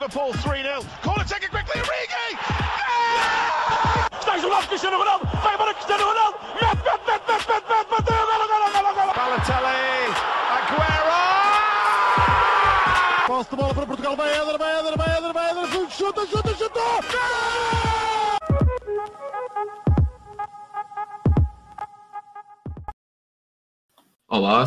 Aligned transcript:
Liverpool 0.00 0.32
3 0.34 0.62
0. 0.62 0.82
Corner 1.02 1.24
take 1.24 1.44
a 1.44 1.48
quick 1.48 1.65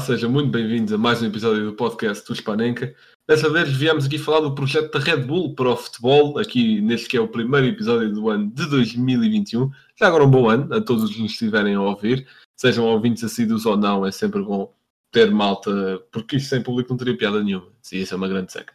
sejam 0.10 0.32
muito 0.32 0.50
bem-vindos 0.50 0.92
a 0.92 0.98
mais 0.98 1.22
um 1.22 1.28
episódio 1.28 1.66
do 1.66 1.76
podcast 1.76 2.26
do 2.26 2.36
Spanenka. 2.36 2.96
Dessa 3.30 3.48
vez 3.48 3.72
viemos 3.72 4.08
aqui 4.08 4.18
falar 4.18 4.40
do 4.40 4.56
projeto 4.56 4.92
da 4.92 4.98
Red 4.98 5.18
Bull 5.18 5.54
para 5.54 5.70
o 5.70 5.78
futebol, 5.78 6.40
aqui 6.40 6.82
neste 6.82 7.08
que 7.08 7.16
é 7.16 7.22
o 7.22 7.28
primeiro 7.28 7.68
episódio 7.68 8.12
do 8.12 8.28
ano 8.28 8.50
de 8.50 8.68
2021. 8.68 9.70
Já 9.96 10.08
agora 10.08 10.24
um 10.24 10.32
bom 10.32 10.50
ano 10.50 10.74
a 10.74 10.82
todos 10.82 11.04
os 11.04 11.16
que 11.16 11.22
nos 11.22 11.34
estiverem 11.34 11.76
a 11.76 11.82
ouvir, 11.84 12.28
sejam 12.60 12.88
ouvintes 12.88 13.24
assíduos 13.24 13.68
ou 13.68 13.78
não, 13.78 14.04
é 14.04 14.12
sempre 14.12 14.42
bom 14.42 14.74
ter 15.12 15.30
malta, 15.30 16.04
porque 16.12 16.38
isto 16.38 16.50
sem 16.50 16.64
público 16.64 16.90
não 16.90 16.98
teria 16.98 17.16
piada 17.16 17.44
nenhuma, 17.44 17.68
se 17.80 18.02
isso 18.02 18.12
é 18.12 18.18
uma 18.18 18.28
grande 18.28 18.52
seca. 18.52 18.74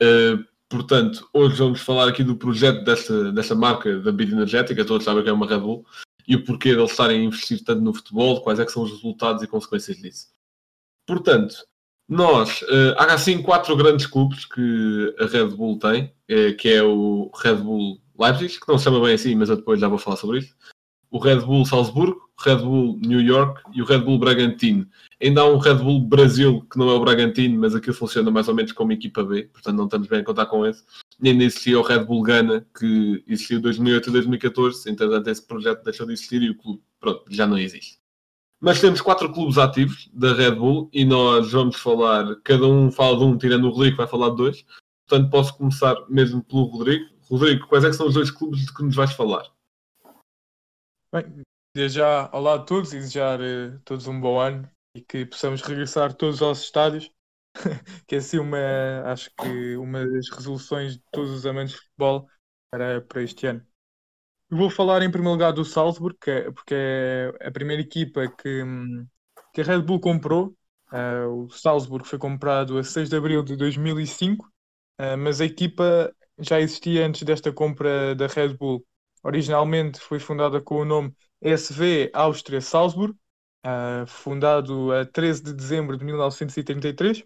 Uh, 0.00 0.44
portanto, 0.68 1.28
hoje 1.32 1.56
vamos 1.56 1.80
falar 1.80 2.06
aqui 2.06 2.22
do 2.22 2.36
projeto 2.36 2.84
desta, 2.84 3.32
desta 3.32 3.56
marca 3.56 3.92
da 3.98 4.12
bebida 4.12 4.36
energética, 4.36 4.84
todos 4.84 5.04
sabem 5.04 5.24
que 5.24 5.30
é 5.30 5.32
uma 5.32 5.48
Red 5.48 5.58
Bull, 5.58 5.84
e 6.28 6.36
o 6.36 6.44
porquê 6.44 6.74
de 6.74 6.78
eles 6.78 6.90
estarem 6.90 7.20
a 7.20 7.24
investir 7.24 7.64
tanto 7.64 7.80
no 7.80 7.94
futebol, 7.94 8.42
quais 8.42 8.60
é 8.60 8.64
que 8.66 8.70
são 8.70 8.82
os 8.82 8.90
resultados 8.90 9.42
e 9.42 9.46
consequências 9.46 9.96
disso. 9.96 10.28
Portanto, 11.06 11.56
nós, 12.06 12.60
uh, 12.62 12.94
há 12.98 13.14
assim 13.14 13.42
quatro 13.42 13.74
grandes 13.74 14.06
clubes 14.06 14.44
que 14.44 15.14
a 15.18 15.24
Red 15.24 15.48
Bull 15.48 15.78
tem, 15.78 16.12
uh, 16.30 16.54
que 16.58 16.68
é 16.68 16.82
o 16.82 17.30
Red 17.34 17.56
Bull 17.56 17.98
Leipzig, 18.18 18.60
que 18.60 18.68
não 18.68 18.76
se 18.76 18.84
chama 18.84 19.00
bem 19.00 19.14
assim, 19.14 19.34
mas 19.34 19.48
eu 19.48 19.56
depois 19.56 19.80
já 19.80 19.88
vou 19.88 19.98
falar 19.98 20.16
sobre 20.16 20.40
isso, 20.40 20.54
o 21.10 21.18
Red 21.18 21.40
Bull 21.40 21.64
Salzburgo, 21.64 22.28
o 22.38 22.42
Red 22.42 22.56
Bull 22.56 22.98
New 23.00 23.22
York 23.22 23.62
e 23.74 23.80
o 23.80 23.86
Red 23.86 24.00
Bull 24.00 24.18
Bragantino. 24.18 24.86
Ainda 25.22 25.40
há 25.40 25.46
um 25.46 25.56
Red 25.56 25.76
Bull 25.76 26.00
Brasil, 26.00 26.60
que 26.70 26.78
não 26.78 26.90
é 26.90 26.92
o 26.92 27.00
Bragantino, 27.00 27.58
mas 27.58 27.74
aquilo 27.74 27.94
funciona 27.94 28.30
mais 28.30 28.48
ou 28.48 28.54
menos 28.54 28.72
como 28.72 28.92
equipa 28.92 29.24
B, 29.24 29.44
portanto 29.44 29.76
não 29.76 29.86
estamos 29.86 30.08
bem 30.08 30.20
a 30.20 30.24
contar 30.24 30.44
com 30.46 30.66
esse. 30.66 30.84
Ainda 31.22 31.44
existia 31.44 31.78
o 31.78 31.82
Red 31.82 32.04
Bull 32.04 32.22
Ghana, 32.22 32.66
que 32.78 33.24
existiu 33.26 33.58
em 33.58 33.62
2008 33.62 34.08
e 34.08 34.12
2014, 34.12 34.90
entretanto 34.90 35.28
esse 35.28 35.46
projeto 35.46 35.82
deixou 35.82 36.06
de 36.06 36.12
existir 36.12 36.42
e 36.42 36.50
o 36.50 36.56
clube, 36.56 36.82
pronto, 37.00 37.24
já 37.28 37.46
não 37.46 37.58
existe. 37.58 37.98
Mas 38.60 38.80
temos 38.80 39.00
quatro 39.00 39.32
clubes 39.32 39.58
ativos 39.58 40.08
da 40.12 40.32
Red 40.32 40.52
Bull 40.52 40.88
e 40.92 41.04
nós 41.04 41.52
vamos 41.52 41.76
falar, 41.76 42.36
cada 42.42 42.66
um 42.66 42.90
fala 42.90 43.18
de 43.18 43.24
um, 43.24 43.38
tirando 43.38 43.66
o 43.66 43.70
Rodrigo, 43.70 43.96
vai 43.96 44.06
falar 44.06 44.30
de 44.30 44.36
dois. 44.36 44.64
Portanto, 45.08 45.30
posso 45.30 45.56
começar 45.56 45.96
mesmo 46.08 46.42
pelo 46.42 46.64
Rodrigo. 46.64 47.08
Rodrigo, 47.22 47.66
quais 47.66 47.84
é 47.84 47.90
que 47.90 47.96
são 47.96 48.06
os 48.06 48.14
dois 48.14 48.30
clubes 48.30 48.66
de 48.66 48.74
que 48.74 48.82
nos 48.82 48.96
vais 48.96 49.12
falar? 49.12 49.48
Bem, 51.12 51.42
já, 51.88 52.28
olá 52.32 52.54
a 52.54 52.58
todos 52.58 52.92
e 52.92 52.96
desejar 52.98 53.40
a 53.40 53.78
todos 53.84 54.06
um 54.06 54.20
bom 54.20 54.40
ano 54.40 54.68
e 54.94 55.00
que 55.00 55.24
possamos 55.24 55.62
regressar 55.62 56.12
todos 56.12 56.42
aos 56.42 56.60
estádios, 56.60 57.10
que 58.06 58.14
é 58.14 58.18
assim 58.18 58.38
uma, 58.38 58.58
acho 59.06 59.30
que 59.36 59.76
uma 59.76 60.06
das 60.06 60.28
resoluções 60.30 60.94
de 60.94 61.02
todos 61.12 61.30
os 61.30 61.46
amantes 61.46 61.74
de 61.74 61.80
futebol 61.80 62.28
para, 62.70 63.00
para 63.02 63.22
este 63.22 63.46
ano. 63.46 63.64
Eu 64.50 64.56
vou 64.56 64.70
falar 64.70 65.02
em 65.02 65.10
primeiro 65.10 65.32
lugar 65.32 65.52
do 65.52 65.64
Salzburg, 65.64 66.16
é, 66.26 66.50
porque 66.50 66.74
é 66.74 67.32
a 67.42 67.50
primeira 67.50 67.82
equipa 67.82 68.26
que, 68.28 68.64
que 69.52 69.60
a 69.60 69.64
Red 69.64 69.82
Bull 69.82 70.00
comprou. 70.00 70.56
Uh, 70.90 71.44
o 71.44 71.50
Salzburg 71.50 72.08
foi 72.08 72.18
comprado 72.18 72.78
a 72.78 72.84
6 72.84 73.10
de 73.10 73.16
abril 73.16 73.42
de 73.42 73.56
2005, 73.56 74.46
uh, 74.46 75.18
mas 75.18 75.40
a 75.40 75.44
equipa 75.44 76.14
já 76.38 76.58
existia 76.60 77.06
antes 77.06 77.22
desta 77.24 77.52
compra 77.52 78.14
da 78.14 78.26
Red 78.26 78.54
Bull. 78.54 78.84
Originalmente 79.22 80.00
foi 80.00 80.18
fundada 80.18 80.62
com 80.62 80.76
o 80.76 80.84
nome 80.84 81.12
SV 81.42 82.10
Áustria 82.14 82.60
Salzburg, 82.62 83.14
uh, 83.66 84.06
fundado 84.06 84.92
a 84.92 85.04
13 85.04 85.42
de 85.42 85.52
dezembro 85.52 85.96
de 85.98 86.04
1933, 86.04 87.22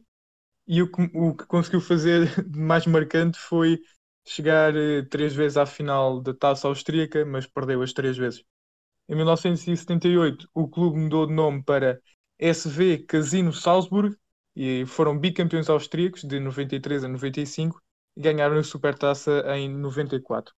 e 0.67 0.83
o 0.83 0.91
que, 0.91 1.11
o 1.15 1.35
que 1.35 1.47
conseguiu 1.47 1.81
fazer 1.81 2.29
mais 2.55 2.87
marcante 2.87 3.39
foi 3.39 3.81
chegar 4.25 4.75
uh, 4.75 5.07
três 5.09 5.35
vezes 5.35 5.57
à 5.57 5.67
final 5.67 6.21
da 6.21 6.33
taça 6.35 6.69
austríaca, 6.69 7.25
mas 7.25 7.47
perdeu 7.47 7.83
as 7.83 7.93
três 7.93 8.17
vezes. 8.17 8.45
Em 9.09 9.17
1978, 9.17 10.49
o 10.55 10.69
clube 10.69 10.99
mudou 10.99 11.27
de 11.27 11.33
nome 11.35 11.63
para 11.63 12.01
SV 12.39 12.99
Casino 13.05 13.53
Salzburg 13.53 14.17
e 14.55 14.85
foram 14.87 15.19
bicampeões 15.19 15.69
austríacos 15.69 16.23
de 16.23 16.39
93 16.39 17.05
a 17.05 17.09
95 17.09 17.81
e 18.17 18.21
ganharam 18.21 18.57
a 18.57 18.63
Supertaça 18.63 19.45
em 19.57 19.69
94. 19.69 20.55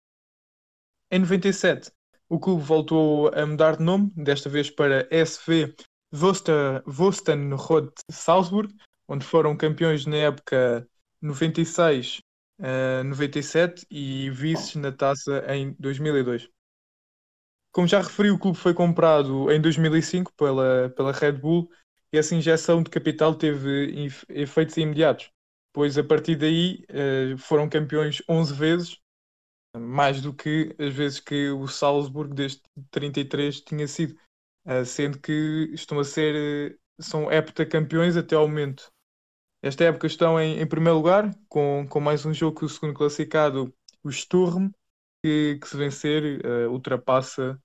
Em 1.11 1.19
97, 1.21 1.91
o 2.29 2.39
clube 2.39 2.63
voltou 2.63 3.29
a 3.29 3.47
mudar 3.47 3.77
de 3.77 3.85
nome, 3.85 4.11
desta 4.17 4.49
vez 4.49 4.71
para 4.71 5.07
SV 5.11 5.75
Vostenrot 6.13 7.93
Salzburg, 8.11 8.75
onde 9.09 9.25
foram 9.25 9.57
campeões 9.57 10.07
na 10.07 10.17
época 10.17 10.89
96 11.21 12.21
uh, 12.59 13.05
97 13.05 13.87
e 13.91 14.31
vices 14.31 14.77
na 14.77 14.93
taça 14.93 15.45
em 15.55 15.75
2002. 15.79 16.49
Como 17.73 17.89
já 17.89 18.01
referi, 18.01 18.31
o 18.31 18.39
clube 18.39 18.57
foi 18.57 18.73
comprado 18.73 19.51
em 19.51 19.61
2005 19.61 20.33
pela, 20.35 20.91
pela 20.91 21.13
Red 21.13 21.33
Bull 21.33 21.69
e 22.13 22.19
essa 22.19 22.35
injeção 22.35 22.83
de 22.83 22.91
capital 22.91 23.35
teve 23.35 24.09
efeitos 24.29 24.77
imediatos, 24.77 25.31
pois 25.73 25.99
a 25.99 26.05
partir 26.05 26.37
daí 26.37 26.85
uh, 26.89 27.37
foram 27.37 27.69
campeões 27.69 28.23
11 28.29 28.55
vezes, 28.55 29.01
mais 29.77 30.23
do 30.23 30.33
que 30.33 30.77
as 30.79 30.95
vezes 30.95 31.19
que 31.19 31.51
o 31.51 31.67
Salzburg 31.67 32.33
desde 32.33 32.63
33 32.93 33.61
tinha 33.63 33.89
sido, 33.89 34.17
uh, 34.65 34.85
sendo 34.85 35.19
que 35.19 35.71
estão 35.73 35.99
a 35.99 36.05
ser, 36.05 36.71
uh, 36.71 37.03
são 37.03 37.33
heptacampeões 37.33 38.17
até 38.17 38.37
ao 38.37 38.47
momento. 38.47 38.94
Esta 39.65 39.85
época 39.85 40.07
estão 40.07 40.39
em, 40.39 40.61
em, 40.61 40.67
primeiro 40.67 40.99
lugar, 40.99 41.35
com, 41.49 41.87
com 41.89 41.99
mais 41.99 42.27
um 42.27 42.35
jogo 42.35 42.59
que 42.59 42.67
o 42.67 42.69
segundo 42.69 42.93
classificado, 42.93 43.75
o 44.03 44.13
Sturm, 44.13 44.69
que, 45.23 45.59
que 45.59 45.67
se 45.67 45.75
vencer 45.75 46.45
uh, 46.45 46.71
ultrapassa 46.71 47.59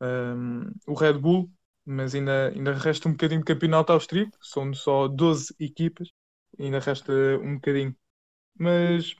um, 0.00 0.72
o 0.86 0.94
Red 0.94 1.18
Bull, 1.18 1.52
mas 1.84 2.14
ainda, 2.14 2.48
ainda 2.48 2.72
resta 2.72 3.10
um 3.10 3.12
bocadinho 3.12 3.40
de 3.40 3.44
campeonato 3.44 3.92
austríaco, 3.92 4.38
são 4.40 4.72
só 4.72 5.06
12 5.06 5.54
equipas, 5.60 6.08
ainda 6.58 6.78
resta 6.78 7.12
um 7.42 7.56
bocadinho. 7.56 7.94
Mas 8.58 9.14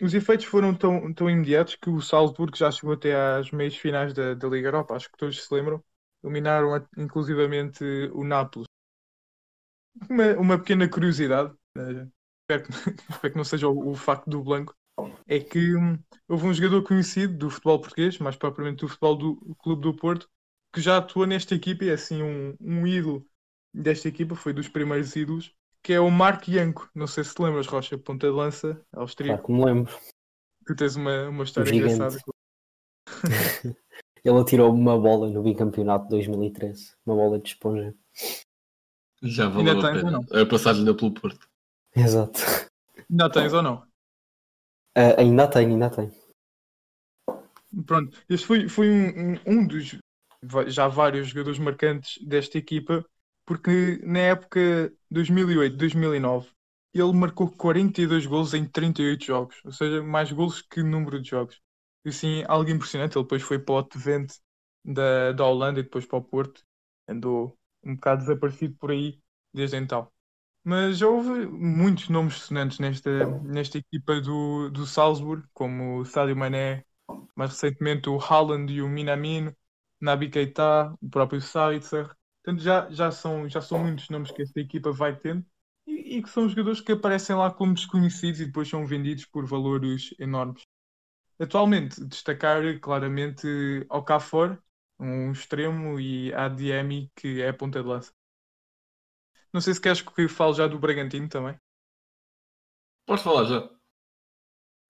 os 0.00 0.14
efeitos 0.14 0.46
foram 0.46 0.76
tão, 0.76 1.12
tão 1.12 1.28
imediatos 1.28 1.74
que 1.74 1.90
o 1.90 2.00
Salzburgo 2.00 2.56
já 2.56 2.70
chegou 2.70 2.94
até 2.94 3.16
às 3.16 3.50
meias 3.50 3.76
finais 3.76 4.14
da, 4.14 4.34
da 4.34 4.46
Liga 4.46 4.68
Europa, 4.68 4.94
acho 4.94 5.10
que 5.10 5.18
todos 5.18 5.44
se 5.44 5.52
lembram, 5.52 5.82
dominaram 6.22 6.86
inclusivamente 6.96 7.82
o 8.12 8.22
Nápoles. 8.22 8.68
Uma, 10.08 10.32
uma 10.34 10.58
pequena 10.58 10.88
curiosidade, 10.88 11.52
Uh, 11.76 12.10
espero, 12.42 12.62
que, 12.64 12.70
espero, 13.10 13.32
que, 13.32 13.36
não 13.36 13.44
seja 13.44 13.68
o, 13.68 13.90
o, 13.90 13.94
facto 13.94 14.28
do 14.28 14.42
Blanco, 14.42 14.74
é 15.26 15.40
que 15.40 15.76
um, 15.76 15.98
houve 16.28 16.46
um 16.46 16.54
jogador 16.54 16.82
conhecido 16.82 17.36
do 17.36 17.50
futebol 17.50 17.80
português, 17.80 18.18
mais 18.18 18.36
propriamente 18.36 18.80
do 18.80 18.88
futebol 18.88 19.16
do 19.16 19.54
Clube 19.56 19.82
do 19.82 19.94
Porto, 19.94 20.28
que 20.72 20.80
já 20.80 20.98
atua 20.98 21.26
nesta 21.26 21.54
equipa 21.54 21.84
e 21.84 21.90
é 21.90 21.94
assim 21.94 22.22
um, 22.22 22.56
um 22.60 22.86
ídolo 22.86 23.26
desta 23.72 24.08
equipa, 24.08 24.34
foi 24.34 24.52
dos 24.52 24.68
primeiros 24.68 25.14
ídolos, 25.16 25.54
que 25.82 25.92
é 25.92 26.00
o 26.00 26.10
Marco 26.10 26.50
Ianco. 26.50 26.88
Não 26.94 27.06
sei 27.06 27.24
se 27.24 27.34
te 27.34 27.42
lembras, 27.42 27.66
Rocha, 27.66 27.98
ponta 27.98 28.26
de 28.26 28.32
lança, 28.32 28.80
austríaco. 28.92 29.42
Claro 29.42 29.46
que 29.46 29.52
me 29.52 29.64
lembro. 29.64 29.98
Tu 30.66 30.74
tens 30.76 30.96
uma, 30.96 31.28
uma 31.28 31.44
história 31.44 31.74
engraçada. 31.74 32.18
Ele 34.24 34.38
atirou 34.38 34.72
uma 34.72 34.98
bola 34.98 35.28
no 35.28 35.42
bicampeonato 35.42 36.04
de 36.04 36.10
2013, 36.10 36.94
uma 37.04 37.14
bola 37.14 37.38
de 37.38 37.48
esponja. 37.48 37.94
Já 39.22 39.48
valeu 39.48 39.74
Ainda 39.74 39.88
a 39.88 39.92
pena. 39.92 40.42
A 40.42 40.46
passagem 40.46 40.84
pelo 40.96 41.12
Porto. 41.12 41.46
Exato. 41.94 42.40
Ainda 43.10 43.30
tens 43.30 43.52
ou 43.52 43.62
não? 43.62 43.76
Uh, 44.96 45.18
ainda 45.18 45.48
tenho, 45.48 45.70
ainda 45.70 45.90
tenho. 45.90 46.12
Pronto, 47.86 48.16
este 48.28 48.46
foi, 48.46 48.68
foi 48.68 48.88
um, 48.88 49.38
um, 49.46 49.66
dos 49.66 49.98
já 50.66 50.86
vários 50.86 51.28
jogadores 51.28 51.58
marcantes 51.58 52.22
desta 52.24 52.58
equipa, 52.58 53.04
porque 53.44 54.00
na 54.04 54.20
época 54.20 54.92
2008-2009 55.12 56.46
ele 56.92 57.12
marcou 57.12 57.50
42 57.50 58.26
gols 58.26 58.54
em 58.54 58.64
38 58.64 59.24
jogos, 59.24 59.60
ou 59.64 59.72
seja, 59.72 60.02
mais 60.02 60.30
gols 60.30 60.62
que 60.62 60.82
número 60.82 61.20
de 61.20 61.30
jogos. 61.30 61.60
E 62.04 62.10
assim, 62.10 62.44
algo 62.46 62.70
impressionante. 62.70 63.16
Ele 63.16 63.24
depois 63.24 63.42
foi 63.42 63.58
para 63.58 63.74
o 63.74 63.82
Twente 63.82 64.38
da, 64.84 65.32
da 65.32 65.44
Holanda 65.44 65.80
e 65.80 65.82
depois 65.82 66.06
para 66.06 66.18
o 66.18 66.22
Porto. 66.22 66.62
Andou 67.08 67.58
um 67.82 67.94
bocado 67.96 68.20
desaparecido 68.22 68.76
por 68.78 68.90
aí 68.92 69.20
desde 69.52 69.76
então. 69.76 70.08
Mas 70.64 70.98
já 70.98 71.06
houve 71.08 71.46
muitos 71.46 72.08
nomes 72.08 72.34
sonantes 72.36 72.78
nesta, 72.78 73.26
nesta 73.42 73.78
equipa 73.78 74.20
do, 74.20 74.70
do 74.70 74.86
Salzburg, 74.86 75.46
como 75.52 76.00
o 76.00 76.04
Sadio 76.06 76.36
Mané, 76.36 76.84
mais 77.36 77.50
recentemente 77.52 78.08
o 78.08 78.18
Haaland 78.18 78.72
e 78.72 78.80
o 78.82 78.88
Minamino, 78.88 79.54
Nabi 80.00 80.30
Keita, 80.30 80.94
o 81.00 81.08
próprio 81.10 81.40
Savitzer. 81.40 82.08
Portanto, 82.42 82.62
já, 82.62 82.90
já, 82.90 83.10
são, 83.10 83.48
já 83.48 83.60
são 83.60 83.78
muitos 83.78 84.08
nomes 84.08 84.30
que 84.30 84.42
esta 84.42 84.60
equipa 84.60 84.90
vai 84.92 85.16
tendo. 85.16 85.44
E, 85.86 86.18
e 86.18 86.22
que 86.22 86.30
são 86.30 86.48
jogadores 86.48 86.80
que 86.80 86.92
aparecem 86.92 87.36
lá 87.36 87.50
como 87.50 87.74
desconhecidos 87.74 88.40
e 88.40 88.46
depois 88.46 88.68
são 88.68 88.86
vendidos 88.86 89.26
por 89.26 89.44
valores 89.46 90.14
enormes. 90.18 90.62
Atualmente, 91.38 92.04
destacar 92.06 92.80
claramente 92.80 93.46
Okafor, 93.90 94.58
um 94.98 95.32
extremo, 95.32 96.00
e 96.00 96.32
ADM, 96.34 97.10
que 97.16 97.42
é 97.42 97.48
a 97.50 97.54
ponta 97.54 97.82
de 97.82 97.88
lança. 97.88 98.12
Não 99.54 99.60
sei 99.60 99.72
se 99.72 99.80
queres 99.80 100.02
que 100.02 100.26
fale 100.26 100.54
já 100.54 100.66
do 100.66 100.80
Bragantino 100.80 101.28
também. 101.28 101.56
Podes 103.06 103.22
falar 103.22 103.44
já. 103.44 103.70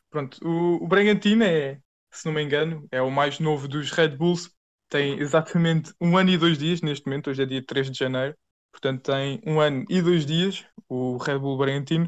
Pronto, 0.08 0.38
o, 0.42 0.82
o 0.82 0.88
Bragantino 0.88 1.44
é, 1.44 1.82
se 2.10 2.24
não 2.24 2.32
me 2.32 2.42
engano, 2.42 2.88
é 2.90 3.02
o 3.02 3.10
mais 3.10 3.38
novo 3.38 3.68
dos 3.68 3.90
Red 3.90 4.16
Bulls. 4.16 4.50
Tem 4.88 5.18
exatamente 5.18 5.92
um 6.00 6.16
ano 6.16 6.30
e 6.30 6.38
dois 6.38 6.56
dias 6.56 6.80
neste 6.80 7.04
momento, 7.04 7.28
hoje 7.28 7.42
é 7.42 7.46
dia 7.46 7.62
3 7.62 7.90
de 7.90 7.98
janeiro. 7.98 8.34
Portanto, 8.72 9.02
tem 9.02 9.38
um 9.46 9.60
ano 9.60 9.84
e 9.90 10.00
dois 10.00 10.24
dias, 10.24 10.64
o 10.88 11.18
Red 11.18 11.38
Bull 11.38 11.58
Bragantino. 11.58 12.06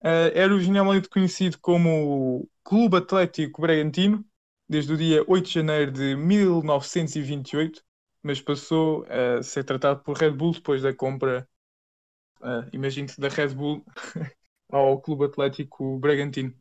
Uh, 0.00 0.30
era 0.32 0.54
originalmente 0.54 1.08
conhecido 1.08 1.58
como 1.58 2.48
Clube 2.62 2.98
Atlético 2.98 3.62
Bragantino, 3.62 4.24
desde 4.68 4.92
o 4.92 4.96
dia 4.96 5.24
8 5.26 5.46
de 5.46 5.54
janeiro 5.54 5.90
de 5.90 6.14
1928, 6.14 7.82
mas 8.22 8.40
passou 8.40 9.04
a 9.08 9.42
ser 9.42 9.64
tratado 9.64 10.04
por 10.04 10.16
Red 10.16 10.32
Bull 10.32 10.52
depois 10.52 10.82
da 10.82 10.94
compra, 10.94 11.48
uh, 12.40 12.68
imagine-se, 12.72 13.20
da 13.20 13.28
Red 13.28 13.54
Bull 13.54 13.84
ao 14.70 15.00
Clube 15.00 15.24
Atlético 15.24 15.98
Bragantino. 15.98 16.54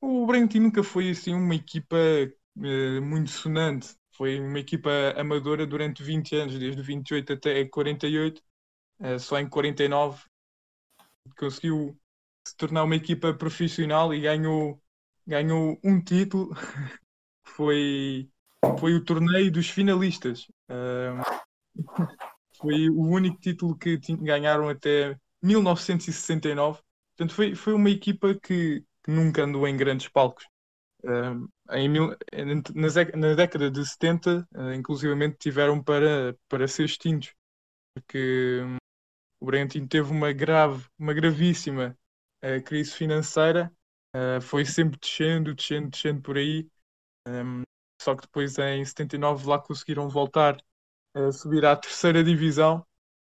O 0.00 0.26
Bragantino 0.26 0.66
nunca 0.66 0.82
foi 0.82 1.10
assim 1.10 1.34
uma 1.34 1.54
equipa 1.54 1.96
uh, 1.96 3.02
muito 3.02 3.30
sonante. 3.30 3.94
Foi 4.16 4.40
uma 4.40 4.58
equipa 4.58 4.90
amadora 5.16 5.66
durante 5.66 6.02
20 6.02 6.34
anos, 6.36 6.58
desde 6.58 6.82
28 6.82 7.32
até 7.32 7.64
48. 7.64 8.42
Uh, 9.00 9.18
só 9.18 9.38
em 9.38 9.48
49 9.48 10.22
conseguiu 11.38 11.98
se 12.46 12.56
tornar 12.56 12.84
uma 12.84 12.96
equipa 12.96 13.32
profissional 13.32 14.12
e 14.12 14.20
ganhou, 14.20 14.80
ganhou 15.26 15.78
um 15.82 16.02
título 16.02 16.50
foi, 17.44 18.28
foi 18.78 18.94
o 18.94 19.04
torneio 19.04 19.50
dos 19.50 19.68
finalistas. 19.68 20.48
Uh, 20.68 21.22
foi 22.62 22.88
o 22.88 23.02
único 23.02 23.38
título 23.40 23.76
que 23.76 23.98
ganharam 24.20 24.68
até 24.68 25.18
1969. 25.42 26.80
Portanto, 27.16 27.34
foi, 27.34 27.54
foi 27.54 27.74
uma 27.74 27.90
equipa 27.90 28.34
que 28.34 28.84
que 29.02 29.10
nunca 29.10 29.42
andou 29.42 29.66
em 29.66 29.76
grandes 29.76 30.08
palcos. 30.08 30.46
Em 31.70 31.88
mil, 31.88 32.16
na, 32.74 33.34
década 33.34 33.70
de 33.70 33.84
70, 33.84 34.46
uh, 34.54 34.72
inclusivamente, 34.72 35.36
tiveram 35.38 35.82
para, 35.82 36.36
para 36.48 36.68
ser 36.68 36.84
extintos, 36.84 37.34
porque 37.94 38.60
um, 38.62 38.76
o 39.40 39.46
Bragantino 39.46 39.88
teve 39.88 40.12
uma 40.12 40.32
grave, 40.32 40.86
uma 40.98 41.12
gravíssima 41.12 41.96
uh, 42.44 42.62
crise 42.62 42.92
financeira, 42.92 43.72
uh, 44.14 44.40
foi 44.40 44.64
sempre 44.64 44.98
descendo, 45.00 45.54
descendo, 45.54 45.90
descendo 45.90 46.22
por 46.22 46.36
aí, 46.36 46.68
um, 47.26 47.62
só 48.00 48.14
que 48.14 48.22
depois 48.22 48.56
em 48.58 48.84
79 48.84 49.48
lá 49.48 49.58
conseguiram 49.58 50.08
voltar 50.08 50.56
a 51.14 51.32
subir 51.32 51.64
à 51.66 51.76
terceira 51.76 52.22
divisão, 52.24 52.84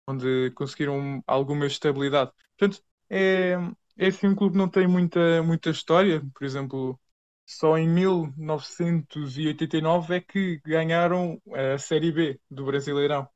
onde 0.09 0.51
conseguiram 0.53 1.23
alguma 1.27 1.67
estabilidade. 1.67 2.33
Portanto, 2.59 2.83
é, 3.11 3.53
é 3.99 4.07
assim 4.09 4.29
um 4.29 4.35
clube 4.37 4.53
que 4.55 4.59
não 4.59 4.69
tem 4.71 4.87
muita, 4.89 5.43
muita 5.43 5.71
história. 5.71 6.23
Por 6.35 6.45
exemplo, 6.45 6.99
só 7.47 7.77
em 7.79 7.89
1989 7.89 10.17
é 10.17 10.21
que 10.21 10.61
ganharam 10.65 11.41
a 11.55 11.79
Série 11.79 12.13
B 12.13 12.41
do 12.51 12.65
Brasileirão. 12.67 13.29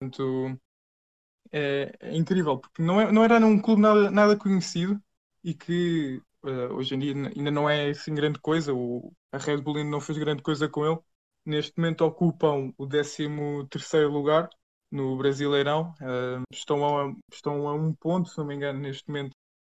Portanto, 0.00 0.58
é, 1.52 1.92
é 2.00 2.16
incrível, 2.16 2.58
porque 2.58 2.82
não, 2.82 3.00
é, 3.00 3.10
não 3.12 3.24
era 3.24 3.36
um 3.44 3.60
clube 3.60 3.82
nada, 3.82 4.10
nada 4.10 4.36
conhecido 4.36 5.00
e 5.42 5.54
que 5.54 6.20
uh, 6.44 6.74
hoje 6.74 6.94
em 6.94 6.98
dia 6.98 7.12
ainda 7.14 7.50
não 7.50 7.68
é 7.68 7.90
assim 7.90 8.14
grande 8.14 8.38
coisa. 8.40 8.72
O, 8.74 9.12
a 9.32 9.38
Red 9.38 9.58
Bull 9.58 9.76
ainda 9.78 9.90
não 9.90 10.00
fez 10.00 10.18
grande 10.18 10.42
coisa 10.42 10.68
com 10.68 10.84
ele. 10.86 10.98
Neste 11.48 11.72
momento 11.78 12.04
ocupam 12.04 12.74
o 12.76 12.86
13 12.86 13.26
lugar 14.06 14.50
no 14.90 15.16
Brasileirão. 15.16 15.94
Uh, 15.98 16.42
estão, 16.52 16.84
a, 16.86 17.14
estão 17.32 17.66
a 17.66 17.74
um 17.74 17.94
ponto, 17.94 18.28
se 18.28 18.36
não 18.36 18.44
me 18.44 18.54
engano, 18.54 18.78
neste 18.78 19.08
momento 19.08 19.34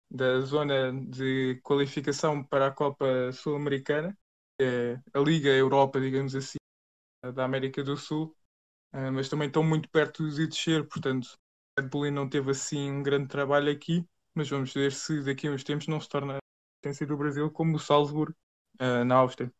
da 0.09 0.39
zona 0.39 0.91
de 0.91 1.59
qualificação 1.61 2.43
para 2.43 2.65
a 2.65 2.71
Copa 2.71 3.31
Sul-Americana, 3.31 4.17
é 4.59 4.99
a 5.13 5.19
Liga 5.19 5.49
Europa, 5.49 6.01
digamos 6.01 6.33
assim, 6.33 6.57
da 7.35 7.45
América 7.45 7.83
do 7.83 7.95
Sul, 7.95 8.35
ah, 8.91 9.11
mas 9.11 9.29
também 9.29 9.47
estão 9.47 9.61
muito 9.63 9.87
perto 9.91 10.27
de 10.27 10.47
descer, 10.47 10.87
portanto, 10.87 11.37
Red 11.77 11.87
Bull 11.87 12.11
não 12.11 12.27
teve 12.27 12.49
assim 12.49 12.89
um 12.89 13.03
grande 13.03 13.27
trabalho 13.27 13.71
aqui, 13.71 14.03
mas 14.33 14.49
vamos 14.49 14.73
ver 14.73 14.91
se 14.91 15.23
daqui 15.23 15.47
a 15.47 15.51
uns 15.51 15.63
tempos 15.63 15.85
não 15.85 16.01
se 16.01 16.09
torna 16.09 16.37
a 16.37 16.39
potência 16.81 17.05
do 17.05 17.15
Brasil 17.15 17.51
como 17.51 17.75
o 17.75 17.79
Salzburg 17.79 18.33
ah, 18.79 19.05
na 19.05 19.17
Áustria. 19.17 19.53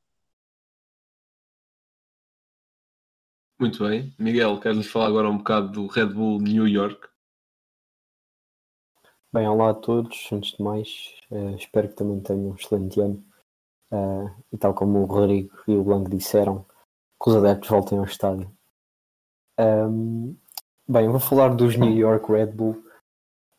Muito 3.59 3.85
bem. 3.85 4.15
Miguel, 4.17 4.57
queres-nos 4.61 4.88
falar 4.88 5.07
agora 5.07 5.29
um 5.29 5.38
bocado 5.38 5.69
do 5.73 5.88
Red 5.88 6.06
Bull 6.06 6.39
New 6.39 6.65
York? 6.65 7.09
Bem, 9.33 9.45
olá 9.50 9.71
a 9.71 9.73
todos. 9.73 10.29
Antes 10.31 10.56
de 10.56 10.63
mais, 10.63 11.13
uh, 11.29 11.57
espero 11.57 11.89
que 11.89 11.95
também 11.95 12.21
tenham 12.21 12.51
um 12.51 12.56
excelente 12.56 13.01
ano. 13.01 13.21
Uh, 13.91 14.31
e 14.53 14.57
tal 14.57 14.73
como 14.73 15.00
o 15.00 15.06
Rodrigo 15.06 15.51
e 15.67 15.75
o 15.75 15.83
Blanco 15.83 16.09
disseram, 16.09 16.65
que 17.21 17.29
os 17.29 17.35
adeptos 17.35 17.69
voltem 17.69 17.97
ao 17.97 18.06
estádio. 18.06 18.50
Um, 19.59 20.38
bem, 20.88 21.07
eu 21.07 21.11
vou 21.11 21.19
falar 21.19 21.50
dos 21.50 21.75
New 21.75 21.97
York 21.97 22.31
Red 22.31 22.53
Bull. 22.53 22.81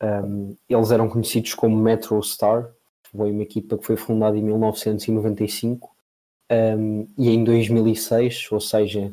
Um, 0.02 0.56
eles 0.66 0.90
eram 0.92 1.10
conhecidos 1.10 1.52
como 1.52 1.76
Metro 1.76 2.22
Star. 2.22 2.72
Foi 3.12 3.30
uma 3.30 3.42
equipa 3.42 3.76
que 3.76 3.84
foi 3.84 3.98
fundada 3.98 4.34
em 4.34 4.42
1995 4.42 5.94
um, 6.50 7.06
e 7.18 7.28
em 7.28 7.44
2006, 7.44 8.50
ou 8.50 8.60
seja, 8.60 9.12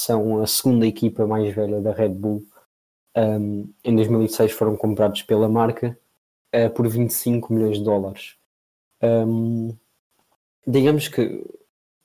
são 0.00 0.42
a 0.42 0.46
segunda 0.46 0.86
equipa 0.86 1.26
mais 1.26 1.54
velha 1.54 1.80
da 1.80 1.92
Red 1.92 2.10
Bull 2.10 2.44
um, 3.16 3.72
em 3.84 3.94
2006 3.94 4.52
foram 4.52 4.76
comprados 4.76 5.22
pela 5.22 5.48
marca 5.48 5.96
uh, 6.54 6.70
por 6.70 6.88
25 6.88 7.52
milhões 7.52 7.78
de 7.78 7.84
dólares. 7.84 8.36
Um, 9.00 9.76
digamos 10.66 11.08
que 11.08 11.44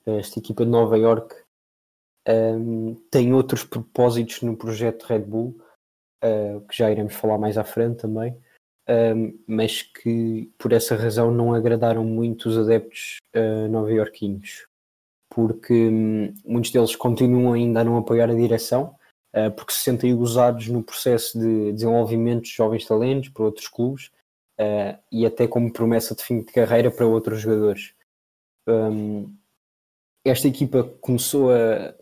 esta 0.06 0.38
equipa 0.38 0.64
de 0.64 0.70
Nova 0.70 0.96
York 0.96 1.34
um, 2.28 2.94
tem 3.10 3.34
outros 3.34 3.64
propósitos 3.64 4.42
no 4.42 4.56
projeto 4.56 5.04
Red 5.04 5.20
Bull, 5.20 5.60
uh, 6.22 6.60
que 6.68 6.76
já 6.76 6.90
iremos 6.90 7.14
falar 7.14 7.38
mais 7.38 7.58
à 7.58 7.64
frente 7.64 7.98
também, 8.00 8.36
mas 9.46 9.82
que 9.82 10.50
por 10.58 10.72
essa 10.72 10.96
razão 10.96 11.30
não 11.30 11.54
agradaram 11.54 12.02
muito 12.04 12.48
os 12.48 12.58
adeptos 12.58 13.18
uh, 13.36 13.68
nova-iorquinos, 13.68 14.66
porque 15.30 15.72
um, 15.72 16.34
muitos 16.44 16.70
deles 16.70 16.94
continuam 16.94 17.54
ainda 17.54 17.80
a 17.80 17.84
não 17.84 17.96
apoiar 17.96 18.28
a 18.28 18.34
direção 18.34 18.94
eh, 19.32 19.48
porque 19.50 19.72
se 19.72 19.80
sentem 19.80 20.12
usados 20.12 20.68
no 20.68 20.82
processo 20.82 21.38
de 21.38 21.72
desenvolvimento 21.72 22.42
de 22.44 22.50
jovens 22.50 22.84
talentos 22.84 23.28
para 23.28 23.44
outros 23.44 23.68
clubes 23.68 24.10
eh, 24.58 24.98
e 25.10 25.24
até 25.24 25.46
como 25.46 25.72
promessa 25.72 26.14
de 26.14 26.24
fim 26.24 26.40
de 26.40 26.52
carreira 26.52 26.90
para 26.90 27.06
outros 27.06 27.40
jogadores. 27.40 27.94
Um, 28.66 29.32
esta 30.24 30.48
equipa 30.48 30.84
começou 31.00 31.52
a, 31.52 31.94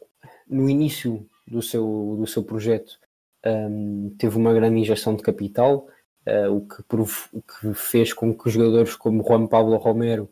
no 0.49 0.69
início 0.69 1.29
do 1.47 1.63
seu, 1.63 2.17
do 2.19 2.27
seu 2.27 2.43
projeto, 2.43 2.99
um, 3.47 4.15
teve 4.19 4.37
uma 4.37 4.53
grande 4.53 4.81
injeção 4.81 5.15
de 5.15 5.23
capital, 5.23 5.87
uh, 6.27 6.51
o, 6.51 6.67
que 6.67 6.83
o 7.33 7.43
que 7.43 7.75
fez 7.75 8.13
com 8.13 8.35
que 8.35 8.51
jogadores 8.51 8.97
como 8.97 9.23
Juan 9.23 9.47
Pablo 9.47 9.77
Romero 9.77 10.29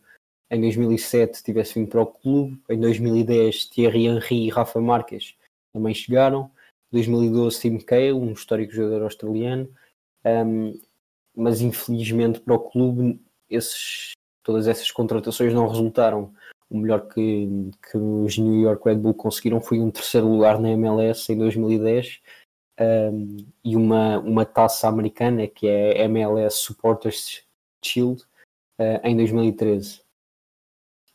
em 0.51 0.61
2007 0.61 1.43
tivessem 1.43 1.83
vindo 1.83 1.91
para 1.91 2.03
o 2.03 2.07
clube, 2.07 2.61
em 2.71 2.79
2010 2.79 3.67
Thierry 3.67 4.07
Henry 4.07 4.47
e 4.47 4.51
Rafa 4.51 4.81
Marques 4.81 5.35
também 5.73 5.95
chegaram, 5.95 6.51
2012 6.93 7.61
Tim 7.61 7.79
Cahill, 7.79 8.21
um 8.21 8.33
histórico 8.33 8.73
jogador 8.73 9.03
australiano, 9.03 9.69
um, 10.25 10.79
mas 11.35 11.61
infelizmente 11.61 12.41
para 12.41 12.55
o 12.55 12.61
clube 12.61 13.21
esses, 13.51 14.13
todas 14.43 14.67
essas 14.67 14.91
contratações 14.91 15.53
não 15.53 15.69
resultaram. 15.69 16.33
O 16.69 16.79
melhor 16.79 17.07
que, 17.07 17.71
que 17.91 17.97
os 17.97 18.37
New 18.39 18.61
York 18.61 18.83
Red 18.85 18.97
Bull 18.97 19.15
conseguiram 19.15 19.61
foi 19.61 19.79
um 19.79 19.91
terceiro 19.91 20.27
lugar 20.27 20.59
na 20.61 20.71
MLS 20.71 21.33
em 21.33 21.39
2010 21.39 22.21
um, 22.81 23.37
e 23.65 23.77
uma, 23.77 24.19
uma 24.19 24.45
taça 24.45 24.89
americana 24.89 25.47
que 25.47 25.69
é 25.69 26.03
MLS 26.05 26.59
Supporters 26.59 27.45
Shield 27.85 28.23
uh, 28.81 29.01
em 29.05 29.17
2013. 29.17 30.06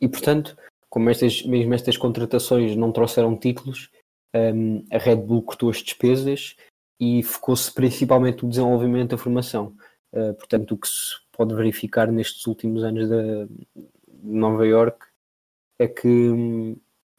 E 0.02 0.10
portanto, 0.10 0.58
como 0.90 1.10
estas, 1.10 1.44
mesmo 1.44 1.74
estas 1.74 1.96
contratações 1.96 2.76
não 2.76 2.92
trouxeram 2.92 3.38
títulos, 3.38 3.90
um, 4.36 4.84
a 4.92 4.98
Red 4.98 5.18
Bull 5.18 5.44
cortou 5.44 5.70
as 5.70 5.78
despesas 5.78 6.56
e 7.00 7.22
focou-se 7.24 7.72
principalmente 7.74 8.44
no 8.44 8.50
desenvolvimento 8.50 9.12
da 9.12 9.18
formação. 9.18 9.76
Uh, 10.14 10.34
portanto, 10.34 10.72
o 10.74 10.78
que 10.78 10.88
se 10.88 11.16
pode 11.32 11.54
verificar 11.56 12.12
nestes 12.12 12.46
últimos 12.48 12.84
anos 12.84 13.08
de 13.08 13.48
Nova 14.24 14.66
York 14.66 15.06
é 15.80 15.88
que 15.88 16.08
hum, 16.08 16.76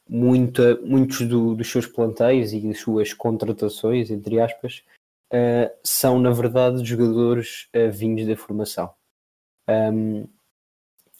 muita, 0.09 0.77
muitos 0.83 1.27
do, 1.27 1.55
dos 1.55 1.71
seus 1.71 1.87
plantéis 1.87 2.53
e 2.53 2.61
das 2.61 2.79
suas 2.79 3.12
contratações, 3.12 4.11
entre 4.11 4.39
aspas, 4.41 4.85
uh, 5.33 5.71
são, 5.83 6.19
na 6.19 6.31
verdade, 6.31 6.85
jogadores 6.85 7.69
uh, 7.75 7.91
vindos 7.91 8.27
da 8.27 8.37
formação. 8.37 8.93
Um, 9.69 10.29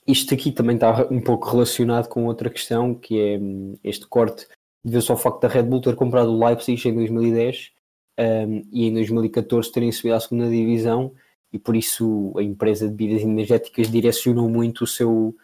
isto 0.07 0.35
aqui 0.35 0.51
também 0.51 0.77
está 0.77 1.07
um 1.11 1.21
pouco 1.21 1.49
relacionado 1.51 2.09
com 2.09 2.27
outra 2.27 2.51
questão, 2.51 2.95
que 2.95 3.19
é 3.21 3.39
um, 3.39 3.75
este 3.85 4.07
corte 4.07 4.47
devido 4.85 5.11
ao 5.11 5.17
facto 5.17 5.41
da 5.41 5.49
Red 5.49 5.63
Bull 5.63 5.81
ter 5.81 5.95
comprado 5.95 6.31
o 6.31 6.45
Leipzig 6.45 6.89
em 6.89 6.95
2010 6.95 7.71
um, 8.19 8.63
e 8.73 8.87
em 8.87 8.95
2014 8.95 9.71
terem 9.71 9.93
subido 9.93 10.17
à 10.17 10.21
segunda 10.21 10.49
divisão 10.49 11.15
e 11.53 11.59
por 11.59 11.77
isso 11.77 12.33
a 12.37 12.43
empresa 12.43 12.89
de 12.89 12.95
bebidas 12.95 13.23
energéticas 13.23 13.91
direcionou 13.91 14.49
muito 14.49 14.85
o 14.85 14.87
seu, 14.87 15.37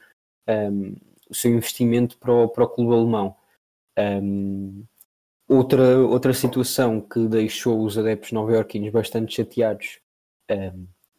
um, 0.48 0.94
o 1.30 1.34
seu 1.34 1.52
investimento 1.52 2.18
para 2.18 2.32
o, 2.32 2.48
para 2.48 2.64
o 2.64 2.68
clube 2.68 2.94
alemão. 2.94 3.36
Um, 3.98 4.84
outra, 5.46 5.98
outra 5.98 6.32
situação 6.32 7.00
que 7.00 7.28
deixou 7.28 7.84
os 7.84 7.98
adeptos 7.98 8.32
nova-iorquinos 8.32 8.90
bastante 8.90 9.34
chateados 9.34 10.00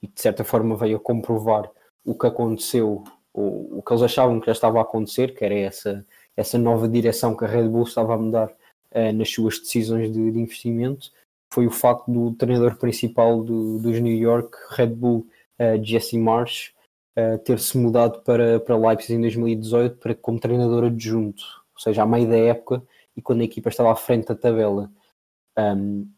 e 0.02 0.08
de 0.08 0.22
certa 0.22 0.44
forma 0.44 0.76
veio 0.76 0.98
a 0.98 1.00
comprovar 1.00 1.70
o 2.04 2.16
que 2.16 2.26
aconteceu, 2.26 3.04
o, 3.34 3.80
o 3.80 3.84
que 3.84 3.94
eles 3.94 4.04
achavam 4.04 4.40
que 4.40 4.48
já 4.48 4.52
estava 4.52 4.80
a 4.80 4.82
acontecer, 4.82 5.36
que 5.36 5.46
era 5.46 5.54
essa, 5.54 6.06
essa 6.36 6.58
nova 6.58 6.88
direção 6.88 7.36
que 7.36 7.46
a 7.46 7.48
Red 7.48 7.68
Bull 7.68 7.84
estava 7.84 8.14
a 8.14 8.18
mudar 8.18 8.48
uh, 8.48 9.14
nas 9.14 9.30
suas 9.32 9.60
decisões 9.60 10.12
de, 10.12 10.32
de, 10.32 10.40
investimento, 10.40 11.12
foi 11.52 11.66
o 11.68 11.72
facto 11.72 12.12
do 12.12 12.34
treinador 12.34 12.78
principal 12.78 13.44
do, 13.44 13.80
dos 13.80 14.00
New 14.00 14.16
York 14.16 14.58
Red 14.72 14.88
Bull, 14.88 15.28
uh, 15.60 15.84
Jesse 15.84 16.18
Marsh, 16.18 16.74
uh, 17.18 17.38
ter-se 17.40 17.78
mudado 17.78 18.22
para, 18.22 18.60
para 18.60 18.78
Leipzig 18.78 19.14
em 19.14 19.22
2018 19.22 19.98
para, 19.98 20.16
como 20.16 20.40
treinador 20.40 20.86
adjunto, 20.86 21.44
ou 21.76 21.82
seja, 21.82 22.04
à 22.04 22.06
meio 22.06 22.28
da 22.28 22.38
época 22.38 22.84
e 23.16 23.22
quando 23.22 23.42
a 23.42 23.46
equipa 23.46 23.70
estava 23.70 23.92
à 23.92 23.96
frente 23.96 24.28
da 24.28 24.36
tabela. 24.36 24.90
Um, 25.58 26.10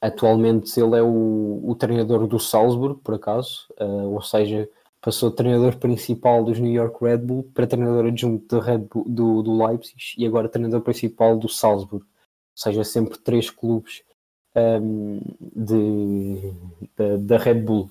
atualmente 0.00 0.78
ele 0.80 0.96
é 0.98 1.02
o, 1.02 1.62
o, 1.64 1.74
treinador 1.76 2.26
do 2.26 2.38
Salzburg, 2.38 3.00
por 3.02 3.14
acaso, 3.14 3.66
ou 3.78 4.20
seja, 4.20 4.68
passou 5.06 5.30
de 5.30 5.36
treinador 5.36 5.76
principal 5.76 6.42
dos 6.42 6.58
New 6.58 6.72
York 6.72 6.96
Red 7.00 7.18
Bull 7.18 7.44
para 7.54 7.64
treinador 7.64 8.06
adjunto 8.06 8.58
Red 8.58 8.78
Bull, 8.78 9.04
do, 9.06 9.40
do 9.40 9.64
Leipzig 9.64 10.16
e 10.18 10.26
agora 10.26 10.48
treinador 10.48 10.80
principal 10.80 11.38
do 11.38 11.48
Salzburg, 11.48 12.04
ou 12.04 12.10
seja, 12.56 12.82
sempre 12.82 13.16
três 13.16 13.48
clubes 13.48 14.02
um, 14.56 15.20
de, 15.54 16.52
de, 16.96 17.18
da 17.18 17.38
Red 17.38 17.60
Bull. 17.60 17.88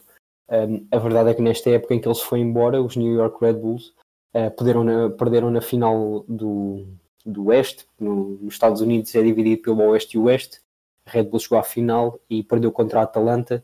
Um, 0.49 0.85
a 0.91 0.99
verdade 0.99 1.29
é 1.29 1.33
que 1.33 1.41
nesta 1.41 1.69
época 1.69 1.93
em 1.93 2.01
que 2.01 2.07
ele 2.09 2.15
se 2.15 2.25
foi 2.25 2.41
embora, 2.41 2.81
os 2.81 2.97
New 2.97 3.13
York 3.13 3.37
Red 3.39 3.53
Bulls 3.53 3.93
uh, 4.35 4.51
perderam, 4.53 4.83
na, 4.83 5.09
perderam 5.09 5.49
na 5.49 5.61
final 5.61 6.25
do, 6.27 6.85
do 7.25 7.45
Oeste, 7.45 7.85
no, 7.97 8.31
nos 8.41 8.55
Estados 8.55 8.81
Unidos 8.81 9.15
é 9.15 9.23
dividido 9.23 9.61
pelo 9.61 9.83
Oeste 9.83 10.17
e 10.17 10.19
Oeste. 10.19 10.59
A 11.05 11.11
Red 11.11 11.23
Bull 11.23 11.39
chegou 11.39 11.57
à 11.57 11.63
final 11.63 12.19
e 12.29 12.43
perdeu 12.43 12.73
contra 12.73 12.99
a 12.99 13.03
Atalanta. 13.03 13.63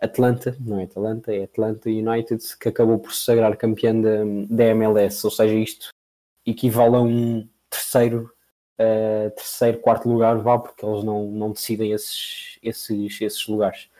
Atlanta, 0.00 0.56
não 0.60 0.78
é 0.78 0.84
Atlanta, 0.84 1.34
é 1.34 1.44
Atlanta 1.44 1.88
United, 1.88 2.42
que 2.58 2.68
acabou 2.68 2.98
por 2.98 3.12
se 3.12 3.24
sagrar 3.24 3.56
campeã 3.56 3.98
da, 4.00 4.24
da 4.48 4.64
MLS, 4.66 5.26
ou 5.26 5.30
seja, 5.30 5.54
isto 5.54 5.88
equivale 6.46 6.96
a 6.96 7.00
um 7.00 7.48
terceiro, 7.68 8.32
uh, 8.78 9.30
terceiro, 9.34 9.80
quarto 9.80 10.08
lugar, 10.08 10.38
vá, 10.38 10.58
porque 10.58 10.84
eles 10.84 11.02
não, 11.02 11.26
não 11.30 11.52
decidem 11.52 11.92
esses, 11.92 12.58
esses, 12.62 13.20
esses 13.20 13.46
lugares. 13.48 13.90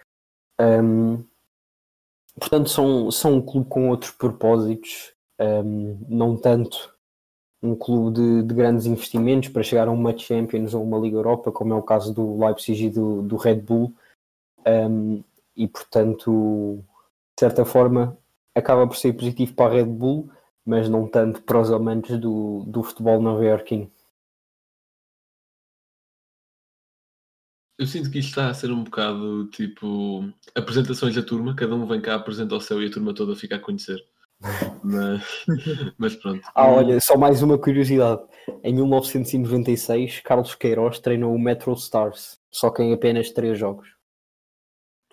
Um, 0.61 1.25
portanto, 2.38 2.71
são, 2.71 3.11
são 3.11 3.35
um 3.35 3.43
clube 3.43 3.69
com 3.69 3.88
outros 3.88 4.12
propósitos, 4.12 5.12
um, 5.40 5.99
não 6.09 6.37
tanto 6.37 6.97
um 7.61 7.75
clube 7.75 8.14
de, 8.14 8.43
de, 8.45 8.55
grandes 8.55 8.87
investimentos 8.87 9.49
para 9.49 9.64
chegar 9.64 9.88
a 9.88 9.90
uma 9.90 10.17
Champions 10.17 10.75
ou 10.75 10.83
uma 10.83 10.99
Liga 10.99 11.17
Europa, 11.17 11.50
como 11.50 11.75
é 11.75 11.76
o 11.76 11.83
caso 11.83 12.14
do 12.14 12.38
Leipzig 12.38 12.87
e 12.87 12.90
do, 12.90 13.23
do 13.23 13.37
Red 13.37 13.57
Bull, 13.57 13.93
um, 14.64 15.23
e 15.58 15.66
portanto, 15.66 16.84
de 17.36 17.40
certa 17.40 17.64
forma, 17.64 18.16
acaba 18.54 18.86
por 18.86 18.96
ser 18.96 19.12
positivo 19.12 19.54
para 19.54 19.72
a 19.72 19.74
Red 19.74 19.86
Bull, 19.86 20.30
mas 20.64 20.88
não 20.88 21.08
tanto 21.08 21.42
para 21.42 21.60
os 21.60 21.70
amantes 21.70 22.16
do, 22.18 22.64
do 22.66 22.82
futebol 22.82 23.20
nova-iorquino. 23.20 23.90
Eu 27.76 27.86
sinto 27.86 28.10
que 28.10 28.18
isto 28.18 28.30
está 28.30 28.48
a 28.48 28.54
ser 28.54 28.70
um 28.70 28.84
bocado 28.84 29.46
tipo 29.48 30.24
apresentações 30.54 31.14
da 31.14 31.22
turma, 31.22 31.54
cada 31.54 31.74
um 31.74 31.86
vem 31.86 32.00
cá, 32.00 32.14
apresenta 32.14 32.54
ao 32.54 32.60
céu 32.60 32.82
e 32.82 32.86
a 32.86 32.90
turma 32.90 33.14
toda 33.14 33.36
fica 33.36 33.56
a 33.56 33.60
conhecer. 33.60 33.98
Mas, 34.84 35.44
mas 35.98 36.14
pronto. 36.14 36.40
Ah, 36.54 36.70
olha, 36.70 37.00
só 37.00 37.18
mais 37.18 37.42
uma 37.42 37.58
curiosidade. 37.58 38.22
Em 38.62 38.72
1996, 38.72 40.20
Carlos 40.20 40.54
Queiroz 40.54 41.00
treinou 41.00 41.34
o 41.34 41.38
Metro 41.38 41.72
Stars, 41.72 42.38
só 42.48 42.70
que 42.70 42.80
em 42.80 42.94
apenas 42.94 43.30
3 43.32 43.58
jogos. 43.58 43.98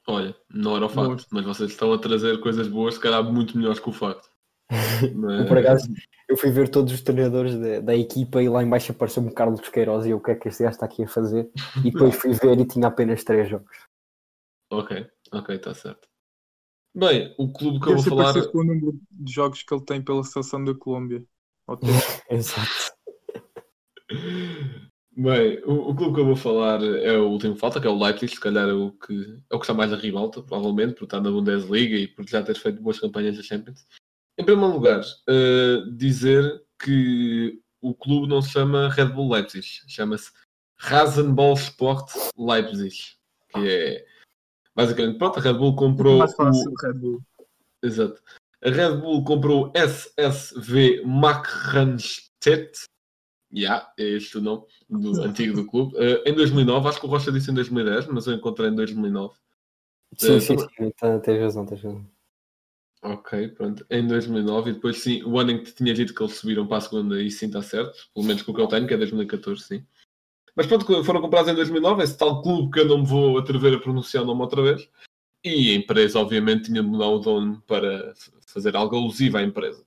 Olha, 0.08 0.36
não 0.50 0.76
era 0.76 0.86
o 0.86 0.90
facto, 0.90 1.08
Muito. 1.08 1.28
mas 1.32 1.46
vocês 1.46 1.72
estão 1.72 1.92
a 1.92 1.98
trazer 1.98 2.40
coisas 2.40 2.68
boas, 2.68 2.96
se 2.96 3.00
calhar 3.00 3.24
muito 3.24 3.58
melhores 3.58 3.80
que 3.80 3.90
o 3.90 3.94
facto. 3.94 4.30
Mas... 5.16 5.48
Por 5.48 5.58
acaso, 5.58 5.88
eu 6.28 6.38
fui 6.38 6.52
ver 6.52 6.70
todos 6.70 6.94
os 6.94 7.02
treinadores 7.02 7.56
da, 7.56 7.80
da 7.82 7.96
equipa 7.96 8.42
e 8.42 8.50
lá 8.50 8.64
embaixo 8.64 8.92
apareceu-me 8.92 9.34
Carlos 9.34 9.62
Queiroz 9.70 10.06
e 10.06 10.10
eu, 10.10 10.18
o 10.18 10.22
que 10.22 10.32
é 10.32 10.36
que 10.36 10.48
este 10.48 10.64
gajo 10.64 10.74
está 10.74 10.86
aqui 10.86 11.04
a 11.04 11.08
fazer? 11.08 11.50
E 11.86 11.92
depois 11.92 12.16
fui 12.16 12.34
ver 12.34 12.60
e 12.60 12.66
tinha 12.66 12.88
apenas 12.88 13.24
3 13.24 13.50
jogos. 13.50 13.78
Ok, 14.72 15.08
ok, 15.32 15.56
está 15.56 15.74
certo. 15.74 16.08
Bem, 16.96 17.36
o 17.38 17.52
clube 17.52 17.80
que 17.80 17.88
Deve 17.88 18.00
eu 18.00 18.04
vou 18.04 18.24
falar. 18.24 18.48
com 18.48 18.60
o 18.60 18.64
número 18.64 19.00
de 19.12 19.32
jogos 19.32 19.62
que 19.62 19.74
ele 19.74 19.86
tem 19.86 20.02
pela 20.02 20.24
seleção 20.24 20.64
da 20.64 20.74
Colômbia. 20.74 21.24
Exato. 22.30 22.96
Bem, 25.16 25.62
o, 25.64 25.92
o, 25.92 25.96
clube 25.96 26.14
que 26.14 26.20
eu 26.20 26.26
vou 26.26 26.36
falar 26.36 26.84
é 26.84 27.18
o 27.18 27.30
último 27.30 27.56
falta, 27.56 27.80
que 27.80 27.88
é 27.88 27.90
o 27.90 27.98
Leipzig, 27.98 28.34
se 28.34 28.40
calhar 28.40 28.68
é 28.68 28.74
o 28.74 28.92
que, 28.92 29.40
é 29.50 29.56
o 29.56 29.60
que 29.60 29.64
está 29.64 29.74
mais 29.74 29.94
a 29.94 29.96
ribalta, 29.96 30.42
provavelmente, 30.42 30.96
por 30.96 31.06
estar 31.06 31.22
na 31.22 31.32
Bundesliga 31.32 31.96
e 31.96 32.08
por 32.08 32.28
já 32.28 32.44
ter 32.44 32.56
feito 32.56 32.82
boas 32.82 33.00
campanhas 33.00 33.38
da 33.38 33.44
Champions. 33.44 33.86
Em 34.38 34.44
primeiro 34.44 34.74
lugar, 34.74 35.02
uh, 35.02 35.90
dizer 35.96 36.62
que 36.84 37.62
o 37.80 37.94
clube 37.94 38.28
não 38.28 38.42
se 38.42 38.50
chama 38.50 38.90
Red 38.90 39.14
Bull 39.14 39.32
Leipzig, 39.32 39.66
chama-se 39.88 40.32
Rasenball 40.78 41.54
Sport 41.54 42.12
Leipzig, 42.38 42.96
que 43.54 43.68
é 43.70 44.06
Basicamente, 44.76 45.18
pronto, 45.18 45.40
a 45.40 45.42
Red 45.42 45.54
Bull 45.54 45.76
comprou. 45.76 46.18
mais 46.18 46.36
fácil, 46.36 46.70
o... 46.70 46.86
Red 46.86 46.94
Bull. 46.96 47.24
Exato. 47.82 48.22
A 48.62 48.70
Red 48.70 48.98
Bull 48.98 49.24
comprou 49.24 49.72
SSV 49.74 51.04
Macranstedt. 51.06 52.84
Yeah, 53.56 53.90
é 53.98 54.04
este 54.04 54.38
o 54.38 54.42
nome 54.42 54.66
do 54.90 55.24
antigo 55.24 55.56
do 55.56 55.66
clube. 55.66 55.96
Uh, 55.96 56.22
em 56.26 56.34
2009, 56.34 56.90
acho 56.90 57.00
que 57.00 57.06
o 57.06 57.10
Rocha 57.10 57.32
disse 57.32 57.50
em 57.50 57.54
2010, 57.54 58.08
mas 58.08 58.28
eu 58.28 58.34
encontrei 58.34 58.70
em 58.70 58.76
2009. 58.76 59.34
Sim, 60.18 60.36
uh, 60.36 60.42
sim, 60.42 60.58
sim, 60.58 60.92
tá, 60.92 61.20
tens 61.20 61.40
razão, 61.40 61.66
tens 61.66 61.82
razão. 61.82 62.06
Ok, 63.02 63.48
pronto. 63.50 63.86
Em 63.90 64.06
2009, 64.06 64.72
e 64.72 64.74
depois 64.74 64.98
sim, 64.98 65.24
o 65.24 65.40
ano 65.40 65.52
em 65.52 65.64
que 65.64 65.72
tinha 65.72 65.94
dito 65.94 66.14
que 66.14 66.22
eles 66.22 66.36
subiram 66.36 66.68
para 66.68 66.78
a 66.78 66.82
segunda, 66.82 67.22
e 67.22 67.32
sim 67.32 67.46
está 67.46 67.62
certo. 67.62 68.10
Pelo 68.14 68.26
menos 68.26 68.42
com 68.42 68.52
o 68.52 68.56
que 68.56 68.62
eu 68.62 68.68
tenho, 68.68 68.88
que 68.88 68.94
é 68.94 68.98
2014, 68.98 69.64
sim. 69.64 69.86
Mas 70.54 70.68
pronto, 70.68 71.04
foram 71.04 71.22
comprados 71.22 71.50
em 71.50 71.56
2009, 71.56 72.04
esse 72.04 72.18
tal 72.18 72.42
clube 72.42 72.72
que 72.72 72.80
eu 72.80 72.88
não 72.88 73.00
me 73.00 73.06
vou 73.06 73.38
atrever 73.38 73.74
a 73.74 73.80
pronunciar 73.80 74.24
o 74.24 74.26
nome 74.26 74.42
outra 74.42 74.62
vez. 74.62 74.90
E 75.44 75.72
a 75.72 75.76
empresa, 75.76 76.20
obviamente, 76.20 76.66
tinha 76.66 76.82
de 76.82 76.88
mudar 76.88 77.08
o 77.08 77.20
dono 77.20 77.62
para 77.68 78.14
fazer 78.48 78.76
algo 78.76 78.96
alusivo 78.98 79.38
à 79.38 79.44
empresa. 79.44 79.86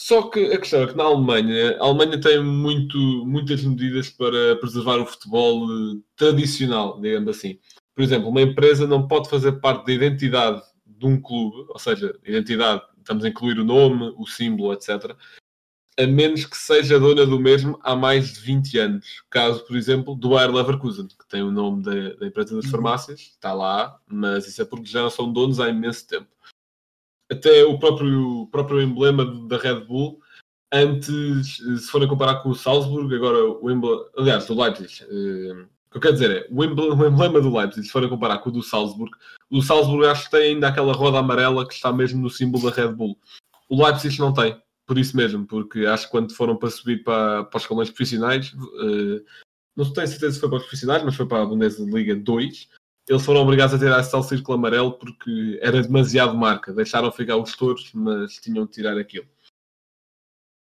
Só 0.00 0.28
que 0.28 0.52
a 0.52 0.58
questão 0.58 0.82
é 0.82 0.86
que 0.86 0.96
na 0.96 1.04
Alemanha, 1.04 1.76
a 1.78 1.84
Alemanha 1.84 2.20
tem 2.20 2.42
muito, 2.42 2.98
muitas 3.24 3.62
medidas 3.62 4.10
para 4.10 4.56
preservar 4.56 4.98
o 4.98 5.06
futebol 5.06 5.66
eh, 5.70 6.00
tradicional, 6.16 7.00
digamos 7.00 7.36
assim. 7.36 7.58
Por 7.94 8.02
exemplo, 8.02 8.28
uma 8.28 8.42
empresa 8.42 8.86
não 8.86 9.06
pode 9.06 9.30
fazer 9.30 9.52
parte 9.60 9.86
da 9.86 9.92
identidade 9.92 10.62
de 10.84 11.06
um 11.06 11.20
clube, 11.20 11.66
ou 11.68 11.78
seja, 11.78 12.18
identidade, 12.24 12.82
estamos 12.98 13.24
a 13.24 13.28
incluir 13.28 13.58
o 13.58 13.64
nome, 13.64 14.12
o 14.16 14.26
símbolo, 14.26 14.72
etc 14.72 15.16
a 15.98 16.06
menos 16.06 16.44
que 16.44 16.56
seja 16.56 16.98
dona 16.98 17.24
do 17.24 17.38
mesmo 17.38 17.78
há 17.82 17.94
mais 17.94 18.34
de 18.34 18.40
20 18.40 18.78
anos. 18.78 19.22
Caso, 19.30 19.64
por 19.64 19.76
exemplo, 19.76 20.14
do 20.14 20.30
Bayer 20.30 20.52
Leverkusen, 20.52 21.06
que 21.06 21.28
tem 21.28 21.42
o 21.42 21.50
nome 21.50 21.82
da, 21.82 22.14
da 22.16 22.26
empresa 22.26 22.56
das 22.56 22.64
uhum. 22.64 22.70
farmácias, 22.70 23.20
está 23.20 23.52
lá, 23.52 23.96
mas 24.06 24.46
isso 24.46 24.60
é 24.60 24.64
porque 24.64 24.86
já 24.86 25.08
são 25.10 25.32
donos 25.32 25.60
há 25.60 25.68
imenso 25.68 26.06
tempo. 26.06 26.26
Até 27.30 27.64
o 27.64 27.78
próprio, 27.78 28.48
próprio 28.50 28.82
emblema 28.82 29.24
da 29.48 29.56
Red 29.56 29.80
Bull, 29.86 30.20
antes, 30.72 31.56
se 31.56 31.90
forem 31.90 32.08
comparar 32.08 32.42
com 32.42 32.50
o 32.50 32.54
Salzburg, 32.54 33.14
agora 33.14 33.44
o 33.44 33.70
emblema, 33.70 34.04
aliás, 34.16 34.46
do 34.46 34.60
Leipzig, 34.60 35.02
eh, 35.02 35.66
o 35.86 35.90
que 35.90 35.96
eu 35.96 36.00
quero 36.00 36.14
dizer 36.14 36.30
é, 36.30 36.46
o 36.50 36.64
emblema, 36.64 36.94
o 36.94 37.06
emblema 37.06 37.40
do 37.40 37.56
Leipzig, 37.56 37.86
se 37.86 37.92
forem 37.92 38.08
comparar 38.08 38.38
com 38.38 38.50
o 38.50 38.52
do 38.52 38.62
Salzburg, 38.62 39.12
o 39.50 39.62
Salzburg 39.62 40.06
acho 40.06 40.24
que 40.24 40.32
tem 40.32 40.54
ainda 40.54 40.68
aquela 40.68 40.92
roda 40.92 41.18
amarela 41.18 41.66
que 41.66 41.74
está 41.74 41.92
mesmo 41.92 42.20
no 42.20 42.28
símbolo 42.28 42.68
da 42.68 42.76
Red 42.76 42.92
Bull. 42.92 43.16
O 43.68 43.82
Leipzig 43.82 44.18
não 44.18 44.32
tem 44.32 44.60
por 44.86 44.98
isso 44.98 45.16
mesmo, 45.16 45.46
porque 45.46 45.86
acho 45.86 46.06
que 46.06 46.10
quando 46.10 46.34
foram 46.34 46.56
para 46.56 46.70
subir 46.70 47.02
para, 47.02 47.44
para 47.44 47.56
os 47.56 47.62
escalões 47.62 47.90
profissionais, 47.90 48.52
uh, 48.52 49.24
não 49.76 49.92
tenho 49.92 50.06
certeza 50.06 50.32
se 50.32 50.40
foi 50.40 50.48
para 50.48 50.58
os 50.58 50.64
profissionais, 50.64 51.02
mas 51.02 51.16
foi 51.16 51.26
para 51.26 51.42
a 51.42 51.46
Bundesliga 51.46 52.14
2, 52.14 52.68
eles 53.08 53.24
foram 53.24 53.40
obrigados 53.42 53.74
a 53.74 53.78
tirar 53.78 54.00
esse 54.00 54.10
tal 54.10 54.22
círculo 54.22 54.56
amarelo 54.58 54.92
porque 54.92 55.58
era 55.62 55.82
demasiado 55.82 56.34
marca. 56.36 56.72
Deixaram 56.72 57.12
ficar 57.12 57.36
os 57.36 57.54
touros, 57.54 57.90
mas 57.92 58.34
tinham 58.36 58.64
de 58.64 58.72
tirar 58.72 58.96
aquilo. 58.98 59.26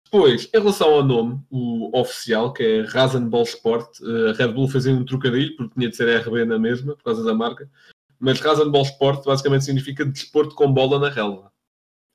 Depois, 0.05 0.49
em 0.51 0.57
relação 0.57 0.89
ao 0.89 1.03
nome, 1.03 1.39
o 1.51 1.95
oficial, 1.99 2.51
que 2.51 2.63
é 2.63 2.81
Rasenball 2.81 3.43
Sport, 3.43 3.99
eh, 4.01 4.29
a 4.31 4.33
Red 4.33 4.53
Bull 4.53 4.67
fez 4.67 4.87
um 4.87 5.05
trocadilho, 5.05 5.55
porque 5.55 5.75
tinha 5.75 5.89
de 5.89 5.95
ser 5.95 6.09
RB 6.21 6.45
na 6.45 6.57
mesma, 6.57 6.95
por 6.95 7.03
causa 7.03 7.23
da 7.23 7.33
marca. 7.33 7.69
Mas 8.19 8.39
Rasenball 8.39 8.81
Sport 8.83 9.23
basicamente 9.25 9.65
significa 9.65 10.03
desporto 10.03 10.55
com 10.55 10.71
bola 10.73 10.97
na 10.99 11.09
relva. 11.09 11.51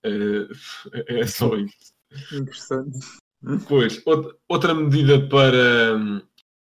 Eh, 0.05 0.49
é 1.23 1.27
só 1.27 1.55
isso. 1.57 1.95
Interessante. 2.33 2.99
Depois, 3.41 4.03
outra- 4.05 4.37
outra 4.49 4.75
medida 4.75 5.29
para, 5.29 5.97
hum, 5.97 6.21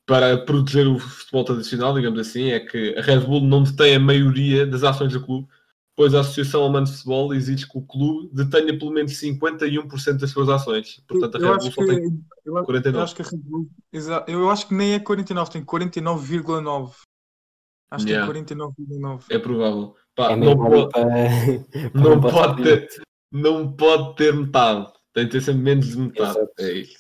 para 0.06 0.38
proteger 0.46 0.88
o 0.88 1.00
futebol 1.00 1.44
tradicional, 1.44 1.94
digamos 1.94 2.20
assim, 2.20 2.52
é 2.52 2.60
que 2.60 2.96
a 2.98 3.02
Red 3.02 3.22
Bull 3.22 3.42
não 3.42 3.64
detém 3.64 3.96
a 3.96 4.00
maioria 4.00 4.66
das 4.68 4.84
ações 4.84 5.12
do 5.14 5.24
clube, 5.26 5.48
pois 5.96 6.14
a 6.14 6.20
Associação 6.20 6.62
Alemã 6.64 6.84
de 6.84 6.92
Futebol 6.92 7.34
exige 7.34 7.66
que 7.68 7.78
o 7.78 7.82
clube 7.82 8.30
detenha 8.34 8.78
pelo 8.78 8.92
menos 8.92 9.14
51% 9.14 10.18
das 10.20 10.30
suas 10.30 10.50
ações. 10.50 11.02
Portanto, 11.08 11.36
a 11.36 11.40
Red 11.40 11.58
Bull 11.58 11.70
que, 11.70 11.72
só 11.74 11.86
tem 11.86 12.24
eu, 12.46 12.58
eu 12.58 12.64
49. 12.66 13.04
acho 13.04 13.16
que 13.16 13.22
a 13.22 13.26
Red 13.26 13.38
Bull. 13.38 13.70
exa- 13.92 14.26
Eu 14.28 14.50
acho 14.52 14.68
que 14.68 14.74
nem 14.76 14.94
é 14.94 15.00
49, 15.00 15.52
tem 15.52 15.64
49,9. 15.64 16.94
Acho 17.90 18.06
que 18.06 18.12
Yeah. 18.12 18.32
tem 18.34 18.44
49,9. 18.44 19.24
É 19.30 19.40
provável. 19.40 19.96
Pá, 20.16 20.32
É 20.32 20.36
não, 20.36 20.56
pode, 20.58 20.90
para. 20.92 21.92
não, 21.94 22.20
pode 22.22 22.64
ter, 22.64 22.90
não 23.32 23.72
pode 23.74 24.16
ter 24.18 24.34
metade. 24.36 24.92
Tem 25.14 25.26
de 25.26 25.32
ter 25.32 25.42
sempre 25.42 25.62
menos 25.62 25.88
de 25.88 25.98
metade. 25.98 26.38
Exato. 26.38 26.52
É 26.60 26.72
isso. 26.74 26.98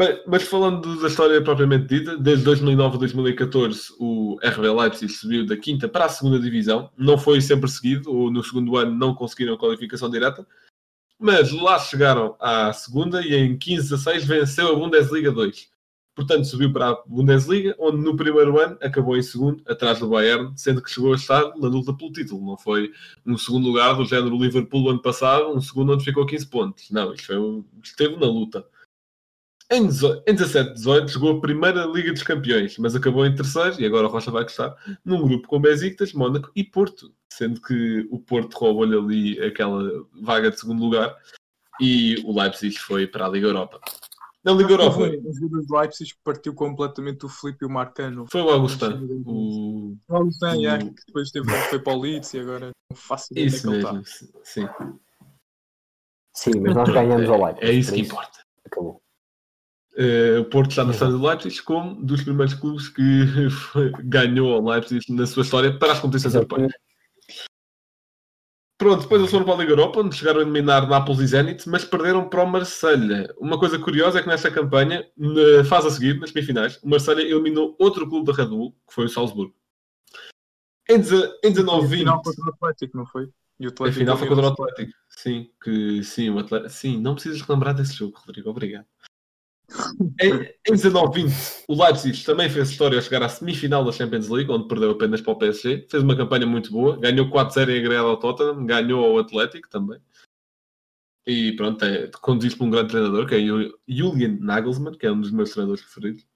Bem, 0.00 0.18
mas 0.26 0.44
falando 0.44 0.98
da 0.98 1.08
história 1.08 1.44
propriamente 1.44 1.84
dita, 1.84 2.16
desde 2.16 2.42
2009 2.42 2.96
a 2.96 2.98
2014 3.00 3.92
o 3.98 4.38
RB 4.42 4.70
Leipzig 4.70 5.12
subiu 5.12 5.44
da 5.44 5.58
quinta 5.58 5.86
para 5.90 6.06
a 6.06 6.08
segunda 6.08 6.40
divisão. 6.40 6.90
Não 6.96 7.18
foi 7.18 7.38
sempre 7.42 7.68
seguido, 7.70 8.10
ou 8.10 8.30
no 8.30 8.42
segundo 8.42 8.78
ano 8.78 8.96
não 8.96 9.14
conseguiram 9.14 9.52
a 9.52 9.58
qualificação 9.58 10.08
direta, 10.08 10.46
mas 11.18 11.52
lá 11.52 11.78
chegaram 11.78 12.34
à 12.40 12.72
segunda 12.72 13.20
e 13.20 13.34
em 13.34 13.58
15 13.58 13.92
a 13.92 13.98
6 13.98 14.24
venceu 14.24 14.68
a 14.68 14.74
Bundesliga 14.74 15.30
2. 15.30 15.68
Portanto, 16.14 16.46
subiu 16.46 16.72
para 16.72 16.88
a 16.88 17.02
Bundesliga, 17.06 17.76
onde 17.78 17.98
no 17.98 18.16
primeiro 18.16 18.58
ano 18.58 18.78
acabou 18.80 19.18
em 19.18 19.22
segundo, 19.22 19.62
atrás 19.68 19.98
do 19.98 20.08
Bayern, 20.08 20.50
sendo 20.56 20.80
que 20.80 20.90
chegou 20.90 21.12
a 21.12 21.16
estar 21.16 21.42
na 21.58 21.68
luta 21.68 21.92
pelo 21.92 22.10
título. 22.10 22.46
Não 22.46 22.56
foi 22.56 22.90
um 23.26 23.36
segundo 23.36 23.66
lugar 23.66 23.94
do 23.94 24.06
género 24.06 24.34
Liverpool 24.38 24.88
ano 24.88 25.02
passado, 25.02 25.54
um 25.54 25.60
segundo 25.60 25.92
onde 25.92 26.04
ficou 26.06 26.24
15 26.24 26.46
pontos. 26.46 26.90
Não, 26.90 27.12
isto 27.12 27.26
foi 27.26 27.64
esteve 27.84 28.16
na 28.16 28.26
luta. 28.26 28.64
Em 29.72 29.86
17-18 29.86 31.08
jogou 31.08 31.38
a 31.38 31.40
primeira 31.40 31.84
Liga 31.86 32.12
dos 32.12 32.24
Campeões, 32.24 32.76
mas 32.78 32.96
acabou 32.96 33.24
em 33.24 33.34
terceiro, 33.34 33.80
e 33.80 33.86
agora 33.86 34.08
o 34.08 34.10
Rocha 34.10 34.30
vai 34.30 34.42
gostar, 34.42 34.74
num 35.04 35.22
grupo 35.22 35.46
com 35.46 35.60
Besiktas, 35.60 36.12
Mónaco 36.12 36.50
e 36.56 36.64
Porto, 36.64 37.14
sendo 37.32 37.60
que 37.60 38.06
o 38.10 38.18
Porto 38.18 38.54
roubou-lhe 38.58 38.96
ali 38.96 39.40
aquela 39.44 39.88
vaga 40.22 40.50
de 40.50 40.58
segundo 40.58 40.82
lugar 40.82 41.16
e 41.80 42.16
o 42.24 42.36
Leipzig 42.36 42.76
foi 42.78 43.06
para 43.06 43.26
a 43.26 43.28
Liga 43.28 43.46
Europa. 43.46 43.80
Na 44.42 44.52
Liga 44.52 44.72
Europa 44.72 44.98
Houve 45.00 45.18
um 45.24 45.32
jogador 45.34 45.60
de 45.66 45.72
Leipzig 45.72 46.14
que 46.14 46.20
partiu 46.24 46.54
completamente 46.54 47.24
o 47.26 47.28
Felipe 47.28 47.64
e 47.64 47.66
o 47.66 47.70
Marcano. 47.70 48.26
foi 48.28 48.40
o 48.42 48.48
Augustin, 48.50 49.06
o... 49.24 49.96
O 50.08 50.16
Augustin, 50.16 50.66
é, 50.66 50.76
o- 50.78 50.92
que 50.94 51.02
depois 51.06 51.30
teve, 51.30 51.48
foi 51.68 51.78
para 51.78 51.92
o 51.92 52.00
Leeds 52.00 52.34
e 52.34 52.40
agora 52.40 52.70
não 52.90 52.96
faço 52.96 53.32
ideia 53.32 53.44
é 53.44 53.46
Isso 53.46 53.62
que 53.62 53.68
ele 53.68 53.76
está. 53.78 53.92
mesmo, 53.92 54.28
sim. 54.42 54.68
Sim, 56.34 56.60
mas 56.60 56.74
nós 56.74 56.88
ganhamos 56.88 57.28
ao 57.28 57.36
É, 57.36 57.44
Leipzig. 57.46 57.66
é 57.70 57.72
isso 57.74 57.92
que 57.92 58.00
importa. 58.00 58.40
Acabou. 58.64 59.00
Eh, 60.02 60.38
o 60.38 60.46
Porto 60.46 60.70
está 60.70 60.82
na 60.82 60.92
história 60.92 61.12
do 61.12 61.22
Leipzig 61.22 61.62
como 61.62 61.94
dos 62.02 62.22
primeiros 62.22 62.54
clubes 62.54 62.88
que 62.88 63.02
ganhou 64.04 64.54
ao 64.54 64.64
Leipzig 64.64 65.04
na 65.12 65.26
sua 65.26 65.42
história 65.42 65.78
para 65.78 65.92
as 65.92 66.00
competições 66.00 66.34
europeias. 66.34 66.72
Pronto, 68.78 69.02
depois 69.02 69.20
eles 69.20 69.30
foram 69.30 69.44
para 69.44 69.56
a 69.56 69.58
Liga 69.58 69.72
Europa, 69.72 70.00
onde 70.00 70.16
chegaram 70.16 70.38
a 70.38 70.42
eliminar 70.42 70.88
Nápoles 70.88 71.20
e 71.20 71.26
Zenit, 71.26 71.68
mas 71.68 71.84
perderam 71.84 72.26
para 72.30 72.42
o 72.42 72.46
Marselha. 72.46 73.30
Uma 73.38 73.58
coisa 73.58 73.78
curiosa 73.78 74.18
é 74.18 74.22
que 74.22 74.28
nesta 74.28 74.50
campanha, 74.50 75.06
na 75.18 75.64
fase 75.66 75.88
a 75.88 75.90
seguir, 75.90 76.18
nas 76.18 76.30
semifinais, 76.30 76.78
o 76.82 76.88
Marselha 76.88 77.20
eliminou 77.20 77.76
outro 77.78 78.08
clube 78.08 78.24
da 78.24 78.32
Red 78.32 78.48
Bull, 78.48 78.72
que 78.88 78.94
foi 78.94 79.04
o 79.04 79.08
Salzburgo. 79.10 79.54
Em, 80.88 80.94
em 80.94 81.52
19 81.52 81.84
A 81.84 81.88
20 81.88 81.98
final 81.98 82.22
contra 82.22 82.42
o 82.42 82.48
Atlético, 82.48 82.96
não 82.96 83.04
foi? 83.04 83.28
E 83.58 83.66
o 83.66 83.68
a 83.68 83.72
Atlético 83.72 83.98
final 83.98 84.16
foi 84.16 84.28
contra 84.28 84.46
o. 84.46 84.48
Atlético. 84.48 84.92
Sim, 85.10 85.50
que 85.62 86.02
sim, 86.02 86.30
o 86.30 86.38
Atlético. 86.38 86.70
Sim, 86.70 86.98
não 86.98 87.12
precisas 87.12 87.42
relembrar 87.42 87.74
desse 87.74 87.92
jogo, 87.92 88.18
Rodrigo. 88.18 88.48
Obrigado. 88.48 88.86
Em, 90.20 90.32
em 90.68 90.74
19-20, 90.74 91.64
o 91.68 91.82
Leipzig 91.82 92.24
também 92.24 92.48
fez 92.50 92.70
história 92.70 92.98
ao 92.98 93.02
chegar 93.02 93.22
à 93.22 93.28
semifinal 93.28 93.84
da 93.84 93.92
Champions 93.92 94.28
League, 94.28 94.50
onde 94.50 94.68
perdeu 94.68 94.90
apenas 94.90 95.20
para 95.20 95.32
o 95.32 95.38
PSG. 95.38 95.86
Fez 95.88 96.02
uma 96.02 96.16
campanha 96.16 96.46
muito 96.46 96.70
boa, 96.72 96.96
ganhou 96.96 97.30
4-0 97.30 97.70
em 97.70 97.78
agregado 97.78 98.08
ao 98.08 98.16
Tottenham, 98.18 98.66
ganhou 98.66 99.04
ao 99.04 99.18
Atlético 99.18 99.68
também. 99.68 100.00
E 101.26 101.52
pronto, 101.52 101.84
é 101.84 102.10
conduzido 102.20 102.56
por 102.56 102.64
um 102.64 102.70
grande 102.70 102.90
treinador, 102.90 103.26
que 103.26 103.34
é 103.34 103.38
Julian 103.86 104.38
Nagelsmann, 104.40 104.96
que 104.96 105.06
é 105.06 105.12
um 105.12 105.20
dos 105.20 105.30
meus 105.30 105.50
treinadores 105.50 105.82
preferidos. 105.82 106.26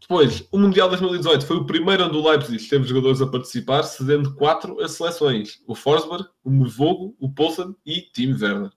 Depois, 0.00 0.46
o 0.50 0.58
Mundial 0.58 0.88
2018 0.88 1.46
foi 1.46 1.56
o 1.56 1.66
primeiro 1.66 2.04
onde 2.04 2.16
o 2.16 2.28
Leipzig 2.28 2.68
teve 2.68 2.84
jogadores 2.84 3.22
a 3.22 3.26
participar, 3.26 3.84
cedendo 3.84 4.34
quatro 4.34 4.80
a 4.80 4.88
seleções: 4.88 5.62
o 5.66 5.74
Forsberg, 5.74 6.28
o 6.44 6.50
Mvogo, 6.50 7.16
o 7.18 7.32
Poulsen 7.32 7.74
e 7.84 8.02
Tim 8.12 8.32
Werner. 8.32 8.70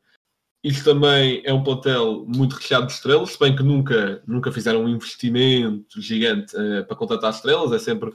Isto 0.64 0.84
também 0.84 1.42
é 1.46 1.54
um 1.54 1.64
plantel 1.64 2.26
muito 2.28 2.56
recheado 2.58 2.88
de 2.88 2.92
estrelas, 2.94 3.32
se 3.32 3.40
bem 3.40 3.56
que 3.56 3.64
nunca, 3.64 4.22
nunca 4.28 4.52
fizeram 4.52 4.84
um 4.84 4.90
investimento 4.90 6.02
gigante 6.02 6.54
eh, 6.58 6.84
para 6.84 6.98
contratar 6.98 7.32
estrelas, 7.32 7.72
é 7.72 7.80
sempre. 7.80 8.14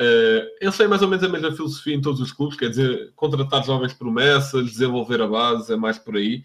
eh, 0.00 0.56
eles 0.60 0.76
têm 0.76 0.86
mais 0.88 1.02
ou 1.02 1.08
menos 1.08 1.24
a 1.24 1.28
mesma 1.28 1.52
filosofia 1.52 1.94
em 1.94 2.00
todos 2.00 2.20
os 2.20 2.32
clubes, 2.32 2.58
quer 2.58 2.68
dizer, 2.70 3.12
contratar 3.16 3.64
jovens 3.64 3.94
promessas, 3.94 4.66
desenvolver 4.70 5.20
a 5.22 5.26
base, 5.26 5.72
é 5.72 5.76
mais 5.76 5.98
por 5.98 6.16
aí. 6.16 6.44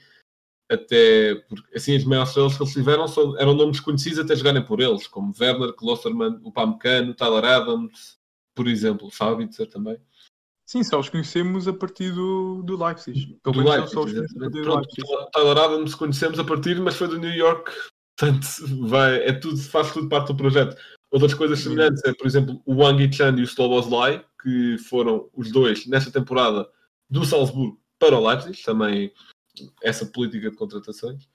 Até 0.71 1.35
porque 1.49 1.77
assim 1.77 1.95
as 1.95 2.03
maiores 2.05 2.29
estrelas 2.29 2.55
que 2.57 2.63
eles 2.63 2.73
tiveram 2.73 3.07
são- 3.07 3.37
eram 3.37 3.53
nomes 3.53 3.79
conhecidos 3.79 4.19
até 4.19 4.35
jogarem 4.35 4.65
por 4.65 4.79
eles, 4.81 5.07
como 5.07 5.33
Werner, 5.39 5.73
Klosterman, 5.73 6.39
o 6.43 6.51
Pamecano, 6.51 7.13
Tyler 7.13 7.43
Adams, 7.45 8.17
por 8.55 8.67
exemplo, 8.67 9.11
Sabitzer 9.11 9.67
também. 9.69 9.97
Sim, 10.65 10.83
só 10.83 10.99
os 10.99 11.09
conhecemos 11.09 11.67
a 11.67 11.73
partir 11.73 12.11
do, 12.11 12.63
do 12.63 12.81
Leipzig. 12.81 13.37
Pelo 13.43 13.55
do 13.55 13.63
menos 13.63 13.75
Leipzig, 13.75 13.93
só 13.93 14.03
os 14.03 14.13
do 14.13 14.61
Pronto, 14.61 14.87
Leipzig. 14.97 15.31
Tyler 15.33 15.57
Adams 15.57 15.95
conhecemos 15.95 16.39
a 16.39 16.43
partir, 16.43 16.79
mas 16.79 16.95
foi 16.95 17.07
do 17.07 17.19
New 17.19 17.33
York, 17.33 17.71
portanto 18.17 18.47
vai, 18.87 19.15
é 19.23 19.33
tudo, 19.33 19.57
faz 19.57 19.91
tudo 19.91 20.09
parte 20.09 20.27
do 20.27 20.37
projeto. 20.37 20.75
Outras 21.11 21.33
coisas 21.33 21.59
semelhantes 21.59 22.03
é, 22.05 22.13
por 22.13 22.25
exemplo, 22.25 22.61
o 22.65 22.75
Wang 22.75 23.13
Chan 23.13 23.35
e 23.37 23.41
o 23.41 23.43
Slobozlai, 23.43 24.25
que 24.41 24.77
foram 24.79 25.29
os 25.33 25.51
dois 25.51 25.85
nesta 25.85 26.11
temporada 26.11 26.67
do 27.09 27.23
Salzburgo 27.23 27.79
para 27.99 28.17
o 28.17 28.27
Leipzig, 28.27 28.63
também 28.63 29.11
essa 29.83 30.05
política 30.05 30.49
de 30.49 30.57
contratações. 30.57 31.27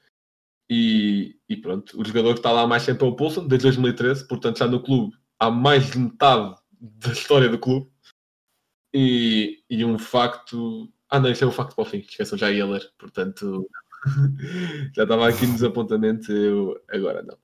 E, 0.70 1.36
e 1.48 1.56
pronto, 1.56 1.98
o 1.98 2.04
jogador 2.04 2.34
que 2.34 2.40
está 2.40 2.52
lá 2.52 2.66
mais 2.66 2.84
tempo 2.84 3.04
é 3.04 3.08
o 3.08 3.14
Poulsen, 3.14 3.46
desde 3.46 3.68
2013, 3.68 4.26
portanto 4.26 4.58
já 4.58 4.66
no 4.66 4.82
clube 4.82 5.16
há 5.38 5.50
mais 5.50 5.90
de 5.90 5.98
metade 5.98 6.56
da 6.80 7.12
história 7.12 7.48
do 7.48 7.58
clube. 7.58 7.90
E, 8.92 9.62
e 9.68 9.84
um 9.84 9.98
facto. 9.98 10.90
Ah, 11.10 11.20
não, 11.20 11.30
isto 11.30 11.44
é 11.44 11.46
um 11.48 11.52
facto 11.52 11.74
para 11.74 11.82
o 11.82 11.86
fim, 11.86 11.98
esqueçam, 11.98 12.38
já 12.38 12.50
ia 12.50 12.66
ler, 12.66 12.90
portanto 12.98 13.68
já 14.94 15.02
estava 15.04 15.28
aqui 15.28 15.46
nos 15.46 15.62
apontamentos, 15.62 16.28
eu 16.28 16.80
agora 16.88 17.22
não. 17.22 17.36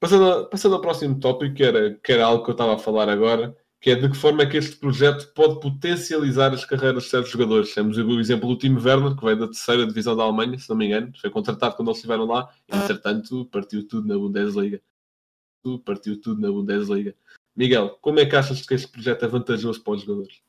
Passando, 0.00 0.48
passando 0.48 0.74
ao 0.74 0.80
próximo 0.80 1.18
tópico, 1.18 1.54
que 1.54 1.64
era, 1.64 1.94
que 1.94 2.12
era 2.12 2.26
algo 2.26 2.44
que 2.44 2.50
eu 2.50 2.54
estava 2.54 2.74
a 2.74 2.78
falar 2.78 3.08
agora, 3.08 3.56
que 3.80 3.90
é 3.90 3.94
de 3.94 4.08
que 4.08 4.16
forma 4.16 4.42
é 4.42 4.46
que 4.46 4.56
este 4.56 4.76
projeto 4.76 5.32
pode 5.34 5.60
potencializar 5.60 6.52
as 6.54 6.64
carreiras 6.64 7.04
de 7.04 7.10
certos 7.10 7.30
jogadores. 7.30 7.74
Temos 7.74 7.98
o 7.98 8.20
exemplo 8.20 8.48
do 8.48 8.56
Timo 8.56 8.80
Werner, 8.80 9.14
que 9.14 9.24
veio 9.24 9.38
da 9.38 9.46
terceira 9.46 9.86
divisão 9.86 10.16
da 10.16 10.22
Alemanha, 10.22 10.58
se 10.58 10.70
não 10.70 10.76
me 10.76 10.86
engano, 10.86 11.12
foi 11.20 11.30
contratado 11.30 11.76
quando 11.76 11.88
eles 11.88 11.98
estiveram 11.98 12.24
lá, 12.24 12.48
e, 12.66 12.74
entretanto 12.74 13.44
partiu 13.46 13.86
tudo 13.86 14.08
na 14.08 14.14
Bundesliga. 14.14 14.80
Partiu 15.84 16.20
tudo 16.20 16.40
na 16.40 16.48
Bundesliga. 16.48 17.14
Miguel, 17.54 17.90
como 18.00 18.20
é 18.20 18.26
que 18.26 18.34
achas 18.34 18.62
que 18.62 18.74
este 18.74 18.88
projeto 18.88 19.24
é 19.24 19.28
vantajoso 19.28 19.82
para 19.82 19.92
os 19.92 20.00
jogadores? 20.00 20.40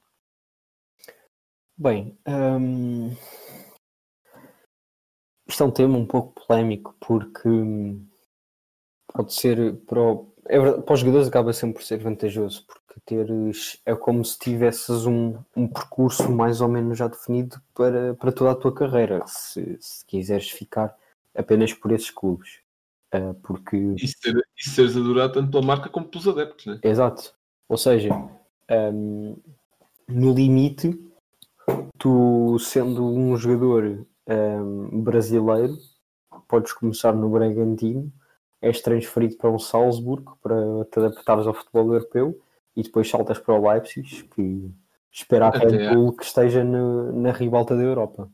Bem, 1.77 2.17
hum, 2.27 3.15
isto 5.47 5.63
é 5.63 5.65
um 5.65 5.71
tema 5.71 5.97
um 5.97 6.05
pouco 6.05 6.45
polémico 6.45 6.95
porque 6.99 7.49
hum, 7.49 8.05
pode 9.13 9.33
ser 9.33 9.75
para, 9.88 9.99
o- 10.01 10.33
é 10.47 10.59
verdade, 10.59 10.83
para 10.83 10.93
os 10.93 10.99
jogadores 10.99 11.27
acaba 11.27 11.53
sempre 11.53 11.75
por 11.79 11.83
ser 11.83 11.97
vantajoso 11.99 12.65
porque 12.67 12.99
teres 13.05 13.79
é 13.85 13.95
como 13.95 14.23
se 14.23 14.38
tivesses 14.39 15.05
um, 15.05 15.35
um 15.55 15.67
percurso 15.67 16.29
mais 16.31 16.61
ou 16.61 16.67
menos 16.67 16.97
já 16.97 17.07
definido 17.07 17.59
para, 17.73 18.13
para 18.15 18.31
toda 18.31 18.51
a 18.51 18.55
tua 18.55 18.73
carreira, 18.73 19.23
se, 19.27 19.77
se 19.79 20.05
quiseres 20.05 20.49
ficar 20.49 20.95
apenas 21.35 21.73
por 21.73 21.91
esses 21.91 22.09
clubes. 22.11 22.59
Ah, 23.11 23.33
porque 23.43 23.77
E, 23.77 24.07
ser, 24.07 24.35
e 24.57 24.69
seres 24.69 24.97
adorado 24.97 25.33
tanto 25.33 25.51
pela 25.51 25.63
marca 25.65 25.89
como 25.89 26.07
pelos 26.07 26.27
adeptos, 26.27 26.65
né? 26.65 26.79
Exato. 26.83 27.33
Ou 27.69 27.77
seja, 27.77 28.09
hum, 28.93 29.38
no 30.07 30.33
limite, 30.33 30.99
tu 31.97 32.58
sendo 32.60 33.06
um 33.06 33.36
jogador 33.38 34.06
hum, 34.28 35.01
brasileiro, 35.04 35.78
podes 36.47 36.73
começar 36.73 37.13
no 37.13 37.30
Bragantino, 37.30 38.12
és 38.62 38.82
transferido 38.82 39.38
para 39.38 39.51
um 39.51 39.60
Salzburgo 39.60 40.38
para 40.41 40.56
te 40.91 40.99
adaptares 40.99 41.45
ao 41.47 41.54
futebol 41.54 41.93
europeu 41.93 42.39
e 42.75 42.84
depois 42.84 43.10
saltas 43.10 43.39
para 43.39 43.54
o 43.54 43.69
Leipzig, 43.69 44.23
que 44.36 44.71
espera 45.12 45.47
a 45.47 45.49
Red 45.51 45.93
Bull 45.95 46.13
que 46.13 46.25
esteja 46.25 46.63
no- 46.63 47.12
na 47.13 47.32
ribalta 47.32 47.75
da 47.75 47.84
Europa. 47.84 48.30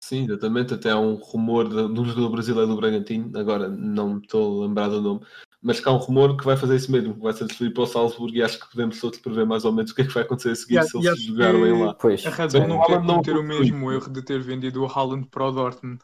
Sim, 0.00 0.24
exatamente. 0.24 0.72
Até 0.72 0.90
há 0.90 0.98
um 0.98 1.16
rumor 1.16 1.68
de, 1.68 1.92
de 1.92 2.00
um 2.00 2.04
jogador 2.04 2.30
brasileiro 2.30 2.68
do 2.68 2.76
Bragantino, 2.76 3.36
agora 3.38 3.68
não 3.68 4.14
me 4.14 4.20
estou 4.20 4.62
a 4.62 4.66
lembrar 4.66 4.88
do 4.88 5.02
nome, 5.02 5.20
mas 5.60 5.80
que 5.80 5.88
há 5.88 5.92
um 5.92 5.96
rumor 5.98 6.36
que 6.36 6.44
vai 6.44 6.56
fazer 6.56 6.76
isso 6.76 6.90
mesmo, 6.92 7.14
que 7.14 7.20
vai 7.20 7.32
ser 7.32 7.46
transferido 7.46 7.74
para 7.74 7.82
o 7.82 7.86
Salzburgo 7.86 8.36
e 8.36 8.42
acho 8.42 8.60
que 8.60 8.70
podemos 8.70 9.00
todos 9.00 9.18
prever 9.18 9.44
mais 9.44 9.64
ou 9.64 9.72
menos 9.72 9.90
o 9.90 9.94
que 9.94 10.02
é 10.02 10.06
que 10.06 10.12
vai 10.14 10.22
acontecer 10.22 10.50
a 10.50 10.54
seguir 10.54 10.78
a- 10.78 10.82
se 10.84 10.96
eles 10.96 11.26
que- 11.26 11.32
bem 11.32 11.82
lá. 11.84 11.94
Pois, 11.94 12.24
A 12.26 12.30
Red 12.30 12.50
Sim, 12.50 12.58
Bull 12.60 12.68
não 12.68 12.80
quer 12.86 13.00
não 13.00 13.06
cometer 13.06 13.32
o 13.32 13.34
foi. 13.36 13.42
mesmo 13.44 13.92
erro 13.92 14.10
de 14.12 14.22
ter 14.24 14.40
vendido 14.40 14.82
o 14.82 14.86
Haaland 14.86 15.26
para 15.28 15.44
o 15.46 15.50
Dortmund. 15.52 16.00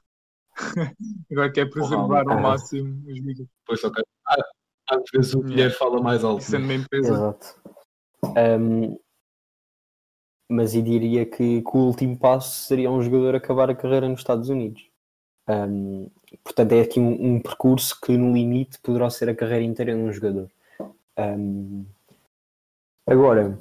Agora 1.30 1.52
quer 1.52 1.70
preservar 1.70 2.20
Haaland. 2.20 2.30
ao 2.32 2.40
máximo 2.40 3.02
os 3.08 3.16
jogadores. 3.16 3.48
Pois, 3.66 3.84
ok. 3.84 4.04
Ah, 4.28 4.36
Às 4.90 5.02
vezes 5.14 5.34
o 5.34 5.38
Yeah. 5.38 5.48
dinheiro 5.54 5.74
fala 5.74 6.00
mais 6.02 6.22
alto. 6.24 6.40
Isso 6.42 6.56
é 6.56 6.58
né? 6.58 6.64
uma 6.64 6.74
empresa. 6.74 7.12
exato. 7.14 7.60
Ahm, 8.36 8.96
mas 10.50 10.74
eu 10.74 10.82
diria 10.82 11.24
que, 11.24 11.62
que 11.62 11.76
o 11.76 11.80
último 11.86 12.18
passo 12.18 12.66
seria 12.66 12.90
um 12.90 13.00
jogador 13.02 13.34
acabar 13.34 13.70
a 13.70 13.74
carreira 13.74 14.08
nos 14.08 14.20
Estados 14.20 14.48
Unidos. 14.48 14.86
Ahm, 15.48 16.06
portanto, 16.42 16.72
é 16.72 16.80
aqui 16.80 16.98
um, 16.98 17.34
um 17.34 17.40
percurso 17.40 17.98
que 18.00 18.16
no 18.16 18.32
limite 18.32 18.78
poderá 18.80 19.08
ser 19.10 19.28
a 19.28 19.34
carreira 19.34 19.64
inteira 19.64 19.94
de 19.94 20.00
um 20.00 20.12
jogador. 20.12 20.50
Ahm, 21.16 21.84
agora, 23.06 23.58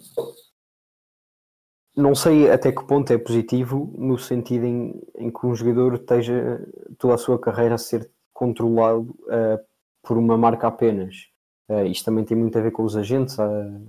não 1.95 2.15
sei 2.15 2.49
até 2.49 2.71
que 2.71 2.83
ponto 2.85 3.11
é 3.13 3.17
positivo 3.17 3.93
no 3.97 4.17
sentido 4.17 4.65
em, 4.65 5.01
em 5.15 5.29
que 5.29 5.45
um 5.45 5.55
jogador 5.55 5.95
esteja 5.95 6.65
toda 6.97 7.13
a 7.13 7.17
sua 7.17 7.37
carreira 7.39 7.75
a 7.75 7.77
ser 7.77 8.09
controlado 8.33 9.15
ah, 9.29 9.59
por 10.03 10.17
uma 10.17 10.37
marca 10.37 10.67
apenas. 10.67 11.29
Uh, 11.69 11.85
isto 11.85 12.05
também 12.05 12.25
tem 12.25 12.35
muito 12.35 12.57
a 12.57 12.61
ver 12.61 12.71
com 12.71 12.83
os 12.83 12.95
agentes. 12.95 13.39
A, 13.39 13.47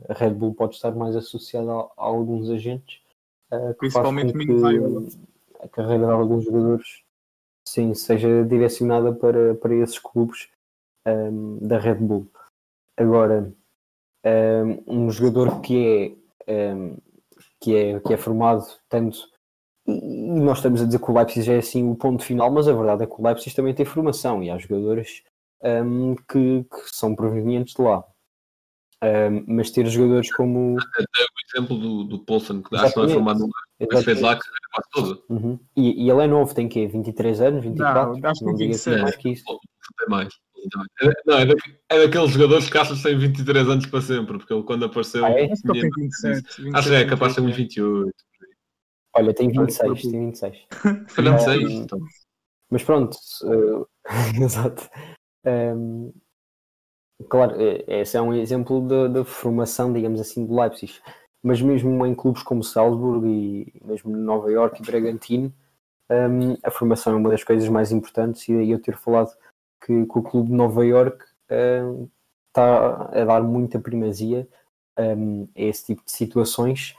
a 0.09 0.15
Red 0.15 0.31
Bull 0.31 0.55
pode 0.55 0.77
estar 0.77 0.93
mais 0.95 1.17
associada 1.17 1.71
a, 1.73 1.81
a 1.81 1.91
alguns 1.97 2.49
agentes, 2.49 3.01
uh, 3.53 3.75
Principalmente 3.75 4.33
que 4.33 4.53
a 5.61 5.69
carreira 5.69 6.07
de 6.07 6.13
alguns 6.13 6.45
jogadores 6.45 7.03
sim, 7.75 7.93
seja 7.95 8.45
direcionada 8.45 9.13
para, 9.13 9.55
para 9.57 9.75
esses 9.75 9.99
clubes 9.99 10.49
um, 11.07 11.59
da 11.67 11.79
Red 11.79 11.97
Bull. 11.97 12.31
Agora, 12.97 13.53
um, 14.25 15.07
um 15.07 15.11
jogador 15.11 15.61
que 15.61 16.17
é, 16.47 16.75
um, 16.75 16.97
que 17.61 17.77
é, 17.77 18.01
que 18.01 18.15
é 18.15 18.17
formado 18.17 18.65
tanto. 18.89 19.19
E 19.87 20.41
nós 20.41 20.59
estamos 20.59 20.81
a 20.81 20.87
dizer 20.87 20.99
que 20.99 21.11
o 21.11 21.15
Leipzig 21.15 21.51
é 21.51 21.59
assim 21.59 21.89
o 21.89 21.97
ponto 21.97 22.25
final, 22.25 22.51
mas 22.51 22.69
a 22.69 22.73
verdade 22.73 23.03
é 23.03 23.07
que 23.07 23.21
o 23.21 23.23
Leipzig 23.23 23.55
também 23.55 23.75
tem 23.75 23.85
formação 23.85 24.43
e 24.43 24.51
há 24.51 24.57
jogadores 24.57 25.23
um, 25.63 26.15
que, 26.15 26.65
que 26.65 26.97
são 26.97 27.15
provenientes 27.15 27.75
de 27.75 27.83
lá. 27.83 28.05
Um, 29.03 29.57
mas 29.57 29.71
ter 29.71 29.87
jogadores 29.87 30.33
como. 30.33 30.77
Exemplo 31.55 31.79
do, 31.79 32.05
do 32.05 32.19
Poulsen, 32.19 32.63
que 32.63 32.75
acho 32.77 32.93
que 32.95 32.99
não 33.01 33.07
é 33.07 33.13
formado 33.13 33.39
no 33.41 33.49
mas 33.93 34.05
fez 34.05 34.21
lá 34.21 34.39
quase 34.73 34.89
toda. 34.93 35.23
Uhum. 35.29 35.59
E, 35.77 36.05
e 36.05 36.11
ele 36.11 36.23
é 36.23 36.27
novo, 36.27 36.55
tem 36.55 36.69
quê? 36.69 36.87
23 36.87 37.41
anos, 37.41 37.63
24? 37.63 38.19
Não, 38.19 38.31
acho 38.31 38.39
que 38.41 38.45
não 38.45 38.57
tem 38.57 38.67
diga 38.69 38.75
assim 38.75 38.91
27. 38.91 39.03
mais 39.03 39.17
que 39.17 39.29
isso. 39.31 39.45
Tem 39.99 40.09
mais. 40.09 40.35
É, 41.03 41.13
não, 41.27 41.39
é, 41.39 41.47
da, 41.47 41.55
é 41.91 41.99
daqueles 42.07 42.31
jogadores 42.31 42.71
que 42.71 42.79
achas 42.79 42.97
que 42.97 43.05
têm 43.05 43.19
23 43.19 43.69
anos 43.69 43.87
para 43.87 44.01
sempre, 44.01 44.39
porque 44.39 44.53
ele 44.53 44.63
quando 44.63 44.85
apareceu. 44.87 45.25
Ah, 45.25 45.31
é? 45.31 45.53
Acho 45.53 45.63
que 45.63 45.71
ele 45.71 45.81
tinha- 45.81 45.91
tem 45.93 46.03
27. 46.05 46.63
27 46.63 46.77
Acho 46.77 46.89
que 46.89 46.95
é 46.95 47.05
capaz 47.07 47.35
de 47.35 47.41
ter 47.41 47.47
uns 47.47 47.57
28. 47.57 48.05
28. 48.05 48.15
Olha, 49.17 49.35
tem 49.35 49.49
26, 49.49 49.81
Olha, 49.91 50.01
tem 50.01 50.21
26. 50.27 50.57
Foi 51.09 51.25
26. 51.25 51.63
Um, 51.63 51.83
então. 51.83 51.99
Mas 52.71 52.83
pronto, 52.83 53.17
eh, 53.45 54.43
exato. 54.43 54.91
Um, 55.47 56.13
claro, 57.29 57.55
eh, 57.61 57.85
esse 58.01 58.17
é 58.17 58.23
um 58.23 58.33
exemplo 58.33 58.81
da 59.09 59.25
formação, 59.25 59.93
digamos 59.93 60.21
assim, 60.21 60.45
do 60.47 60.59
Leipzig. 60.59 61.01
Mas 61.45 61.61
mesmo 61.61 62.07
em 62.07 62.15
clubes 62.15 62.43
como 62.43 62.65
Salzburgo 62.65 63.27
e 63.27 63.71
mesmo 63.85 64.17
Nova 64.17 64.51
York 64.51 64.81
e 64.81 64.87
Bragantino, 64.87 65.53
um, 66.11 66.57
a 66.63 66.71
formação 66.71 67.13
é 67.13 67.17
uma 67.17 67.29
das 67.29 67.45
coisas 67.45 67.69
mais 67.69 67.93
importantes 67.93 68.49
e 68.49 68.55
daí 68.55 68.71
eu 68.71 68.81
ter 68.81 68.97
falado 68.97 69.31
que, 69.85 70.07
que 70.07 70.19
o 70.19 70.23
clube 70.23 70.49
de 70.49 70.55
Nova 70.55 70.85
York 70.85 71.23
um, 71.85 72.09
está 72.49 73.11
a 73.13 73.25
dar 73.27 73.43
muita 73.43 73.79
primazia 73.79 74.49
um, 74.99 75.47
a 75.55 75.61
esse 75.61 75.87
tipo 75.87 76.03
de 76.03 76.13
situações. 76.13 76.95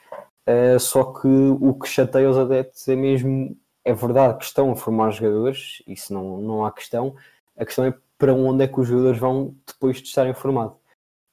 Uh, 0.47 0.79
só 0.79 1.05
que 1.05 1.27
o 1.27 1.73
que 1.73 1.87
chateia 1.87 2.29
os 2.29 2.37
adeptos 2.37 2.87
é 2.87 2.95
mesmo 2.95 3.57
é 3.83 3.93
verdade 3.93 4.37
que 4.37 4.45
estão 4.45 4.71
a 4.71 4.75
formar 4.75 5.11
jogadores, 5.11 5.81
isso 5.87 6.13
não, 6.13 6.39
não 6.39 6.65
há 6.65 6.71
questão. 6.71 7.15
A 7.57 7.65
questão 7.65 7.85
é 7.85 7.93
para 8.17 8.33
onde 8.33 8.63
é 8.63 8.67
que 8.67 8.79
os 8.79 8.87
jogadores 8.87 9.19
vão 9.19 9.55
depois 9.65 9.97
de 9.97 10.07
estarem 10.07 10.33
formados. 10.33 10.77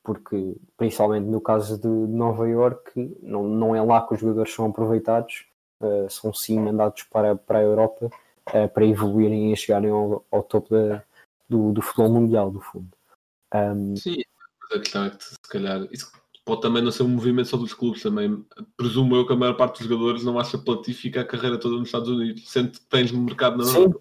Porque, 0.05 0.57
principalmente 0.77 1.27
no 1.27 1.41
caso 1.41 1.79
de 1.79 1.87
Nova 1.87 2.49
York, 2.49 3.17
não, 3.23 3.45
não 3.45 3.77
é 3.77 3.81
lá 3.83 4.07
que 4.07 4.15
os 4.15 4.21
jogadores 4.21 4.53
são 4.53 4.67
aproveitados, 4.67 5.47
eh, 5.81 6.07
são 6.11 6.33
sim 6.35 6.59
mandados 6.59 7.05
para, 7.05 7.37
para 7.37 7.59
a 7.59 7.63
Europa 7.63 8.11
eh, 8.53 8.67
para 8.67 8.85
evoluírem 8.85 9.53
e 9.53 9.57
chegarem 9.57 9.91
ao, 9.91 10.25
ao 10.31 10.43
topo 10.43 10.71
da- 10.75 11.05
do, 11.49 11.73
do 11.73 11.81
futebol 11.83 12.11
mundial, 12.11 12.51
do 12.51 12.61
fundo. 12.61 12.89
Um, 13.55 13.95
Sim, 13.95 14.17
mas 14.63 14.79
a 14.79 14.81
questão 14.81 15.05
é 15.05 15.11
que 15.11 15.23
se 15.23 15.37
calhar 15.49 15.87
isso 15.93 16.11
pode 16.45 16.63
também 16.63 16.83
não 16.83 16.91
ser 16.91 17.05
um 17.05 17.09
movimento 17.09 17.49
só 17.49 17.57
dos 17.57 17.75
clubes 17.75 18.03
também. 18.03 18.45
Presumo 18.77 19.15
eu 19.15 19.27
que 19.27 19.33
a 19.33 19.37
maior 19.37 19.55
parte 19.55 19.79
dos 19.79 19.89
jogadores 19.89 20.25
não 20.25 20.39
acha 20.41 20.59
platífica 20.59 21.21
a 21.21 21.25
carreira 21.25 21.61
toda 21.61 21.77
nos 21.77 21.89
Estados 21.89 22.09
Unidos, 22.09 22.51
sendo 22.51 22.73
que 22.73 22.81
tens 22.81 23.13
no 23.13 23.23
mercado 23.23 23.59
na 23.59 23.65
Sim, 23.65 23.79
Europa. 23.83 24.01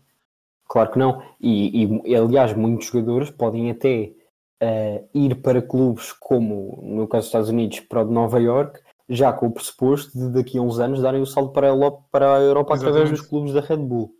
claro 0.67 0.91
que 0.91 0.97
não. 0.99 1.21
E, 1.39 1.83
e, 2.05 2.15
aliás, 2.15 2.55
muitos 2.55 2.87
jogadores 2.87 3.29
podem 3.29 3.69
até 3.69 4.13
eh, 4.61 5.03
ir 5.13 5.41
para 5.41 5.61
clubes 5.61 6.13
como, 6.13 6.79
no 6.83 7.07
caso 7.07 7.21
dos 7.23 7.27
Estados 7.27 7.49
Unidos, 7.49 7.79
para 7.81 8.03
o 8.03 8.05
de 8.05 8.13
Nova 8.13 8.39
York, 8.39 8.79
já 9.09 9.33
com 9.33 9.47
o 9.47 9.51
pressuposto 9.51 10.17
de 10.17 10.29
daqui 10.29 10.57
a 10.57 10.61
uns 10.61 10.79
anos 10.79 11.01
darem 11.01 11.21
o 11.21 11.25
salto 11.25 11.51
para 11.51 11.67
a 11.67 11.71
Europa, 11.71 12.05
para 12.11 12.35
a 12.37 12.39
Europa 12.39 12.73
através 12.75 13.09
dos 13.09 13.21
clubes 13.29 13.53
da 13.53 13.59
Red 13.61 13.77
Bull. 13.77 14.15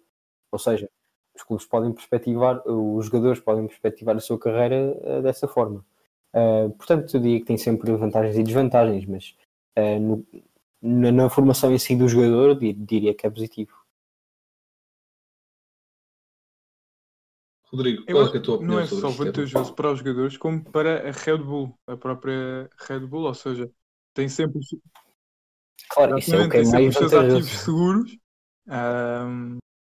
Ou 0.52 0.60
seja, 0.60 0.90
os 1.34 1.44
clubes 1.44 1.66
podem 1.66 1.94
perspectivar, 1.94 2.62
os 2.68 3.06
jogadores 3.06 3.40
podem 3.40 3.68
perspectivar 3.68 4.16
a 4.18 4.20
sua 4.20 4.38
carreira 4.38 4.98
eh, 5.04 5.22
dessa 5.22 5.48
forma. 5.48 5.86
Eh, 6.34 6.70
portanto, 6.78 7.14
eu 7.16 7.22
diria 7.22 7.40
que 7.40 7.46
tem 7.46 7.58
sempre 7.58 7.92
vantagens 7.96 8.38
e 8.38 8.44
desvantagens, 8.44 9.06
mas 9.06 9.36
eh, 9.76 9.98
no- 10.00 10.26
na, 10.82 11.12
na 11.12 11.30
formação 11.30 11.72
em 11.72 11.78
si 11.78 11.96
do 11.96 12.08
jogador, 12.08 12.56
diria 12.56 13.14
que 13.14 13.26
é 13.26 13.30
positivo. 13.30 13.72
Rodrigo, 17.72 18.06
qual 18.06 18.28
é, 18.28 18.36
é 18.36 18.38
a 18.38 18.42
tua 18.42 18.56
opinião 18.56 18.76
não 18.76 18.82
é 18.82 18.86
sobre 18.86 19.02
só 19.02 19.08
este 19.10 19.18
tema? 19.18 19.32
vantajoso 19.32 19.74
para 19.74 19.92
os 19.92 20.00
jogadores, 20.00 20.38
como 20.38 20.64
para 20.72 21.10
a 21.10 21.12
Red 21.12 21.38
Bull, 21.38 21.80
a 21.88 21.96
própria 21.96 22.70
Red 22.88 23.00
Bull, 23.02 23.24
ou 23.24 23.34
seja, 23.34 23.72
tem 24.14 24.28
sempre 24.28 24.60
os, 24.60 24.68
Claro, 25.90 26.18
isso 26.18 26.36
é 26.36 26.46
o 26.46 26.50
que 26.50 26.58
é 26.58 26.60
tem 26.60 26.66
sempre 26.66 26.84
mais 26.84 26.96
os 26.96 27.00
seus 27.00 27.14
ativos 27.14 27.52
seguros, 27.52 28.18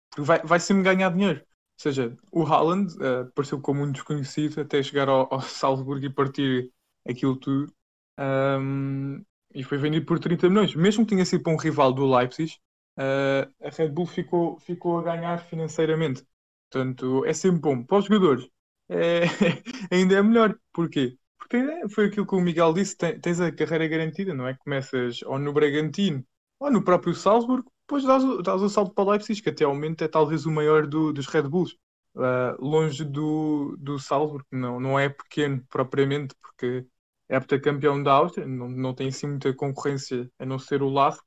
porque 0.09 0.21
vai, 0.21 0.39
vai 0.43 0.59
sempre 0.59 0.83
ganhar 0.83 1.09
dinheiro. 1.11 1.39
Ou 1.39 1.81
seja, 1.81 2.17
o 2.31 2.43
Haaland 2.43 2.93
ah, 3.01 3.21
apareceu 3.21 3.59
como 3.59 3.83
um 3.83 3.91
desconhecido 3.91 4.61
até 4.61 4.81
chegar 4.81 5.09
ao, 5.09 5.33
ao 5.33 5.41
Salzburgo 5.41 6.05
e 6.05 6.09
partir 6.09 6.71
aquilo 7.07 7.35
tudo. 7.35 7.73
ahm, 8.17 9.21
e 9.53 9.63
foi 9.63 9.77
vendido 9.77 10.05
por 10.05 10.19
30 10.19 10.49
milhões. 10.49 10.75
Mesmo 10.75 11.05
que 11.05 11.11
tenha 11.11 11.25
sido 11.25 11.43
para 11.43 11.53
um 11.53 11.57
rival 11.57 11.91
do 11.93 12.05
Leipzig, 12.05 12.55
ah, 12.97 13.49
a 13.61 13.69
Red 13.69 13.89
Bull 13.89 14.05
ficou, 14.05 14.59
ficou 14.59 14.99
a 14.99 15.03
ganhar 15.03 15.39
financeiramente. 15.39 16.23
Portanto, 16.69 17.25
é 17.25 17.33
sempre 17.33 17.61
bom. 17.61 17.83
Para 17.83 17.97
os 17.99 18.05
jogadores, 18.05 18.47
é, 18.89 19.21
ainda 19.91 20.15
é 20.15 20.21
melhor. 20.23 20.57
Porquê? 20.73 21.17
Porque 21.37 21.57
é, 21.57 21.87
foi 21.89 22.05
aquilo 22.07 22.25
que 22.27 22.35
o 22.35 22.41
Miguel 22.41 22.73
disse: 22.73 22.95
tens 22.97 23.39
a 23.39 23.51
carreira 23.51 23.87
garantida, 23.87 24.33
não 24.33 24.47
é? 24.47 24.55
Começas 24.55 25.21
ou 25.23 25.39
no 25.39 25.53
Bragantino 25.53 26.25
ou 26.59 26.71
no 26.71 26.83
próprio 26.83 27.13
Salzburgo, 27.13 27.71
depois 27.81 28.03
dás 28.05 28.23
dás 28.43 28.61
o 28.61 28.69
salto 28.69 28.93
para 28.93 29.03
o 29.03 29.11
Leipzig, 29.11 29.41
que 29.41 29.49
até 29.49 29.63
ao 29.65 29.73
momento 29.73 30.03
é 30.03 30.07
talvez 30.07 30.45
o 30.45 30.51
maior 30.51 30.87
do- 30.87 31.11
dos 31.13 31.27
Red 31.27 31.43
Bulls. 31.43 31.75
Ah, 32.17 32.55
longe 32.59 33.03
do, 33.03 33.75
do 33.77 33.99
Salzburgo, 33.99 34.47
não, 34.51 34.79
não 34.79 34.97
é 34.99 35.09
pequeno 35.09 35.61
propriamente, 35.69 36.33
porque 36.41 36.85
é 37.27 37.39
campeão 37.59 38.01
da 38.01 38.13
Áustria, 38.13 38.47
não, 38.47 38.69
não 38.69 38.93
tem 38.95 39.07
assim 39.09 39.27
muita 39.27 39.53
concorrência 39.53 40.29
a 40.39 40.45
não 40.45 40.57
ser 40.59 40.81
o 40.81 40.89
LASK. 40.89 41.23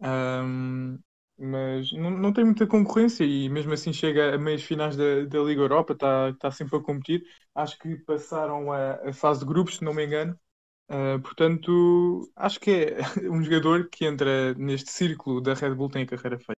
Ahm, 0.00 0.98
mas 1.42 1.92
não, 1.92 2.10
não 2.10 2.32
tem 2.32 2.44
muita 2.44 2.66
concorrência 2.66 3.24
e 3.24 3.48
mesmo 3.48 3.72
assim 3.72 3.92
chega 3.92 4.34
a 4.34 4.38
meias 4.38 4.62
finais 4.62 4.96
da, 4.96 5.24
da 5.26 5.38
Liga 5.40 5.62
Europa, 5.62 5.92
está 5.94 6.32
tá 6.34 6.50
sempre 6.50 6.76
a 6.78 6.80
competir. 6.82 7.24
Acho 7.54 7.78
que 7.78 7.96
passaram 7.98 8.72
a, 8.72 9.10
a 9.10 9.12
fase 9.12 9.40
de 9.40 9.46
grupos, 9.46 9.76
se 9.76 9.84
não 9.84 9.94
me 9.94 10.04
engano. 10.06 10.38
Ah, 10.88 11.18
portanto, 11.22 12.30
acho 12.36 12.60
que 12.60 12.70
é 12.72 12.98
um 13.30 13.42
jogador 13.42 13.88
que 13.90 14.04
entra 14.06 14.54
neste 14.54 14.90
círculo 14.92 15.40
da 15.40 15.54
Red 15.54 15.74
Bull 15.74 15.90
tem 15.90 16.04
a 16.04 16.06
carreira 16.08 16.38
feita. 16.38 16.56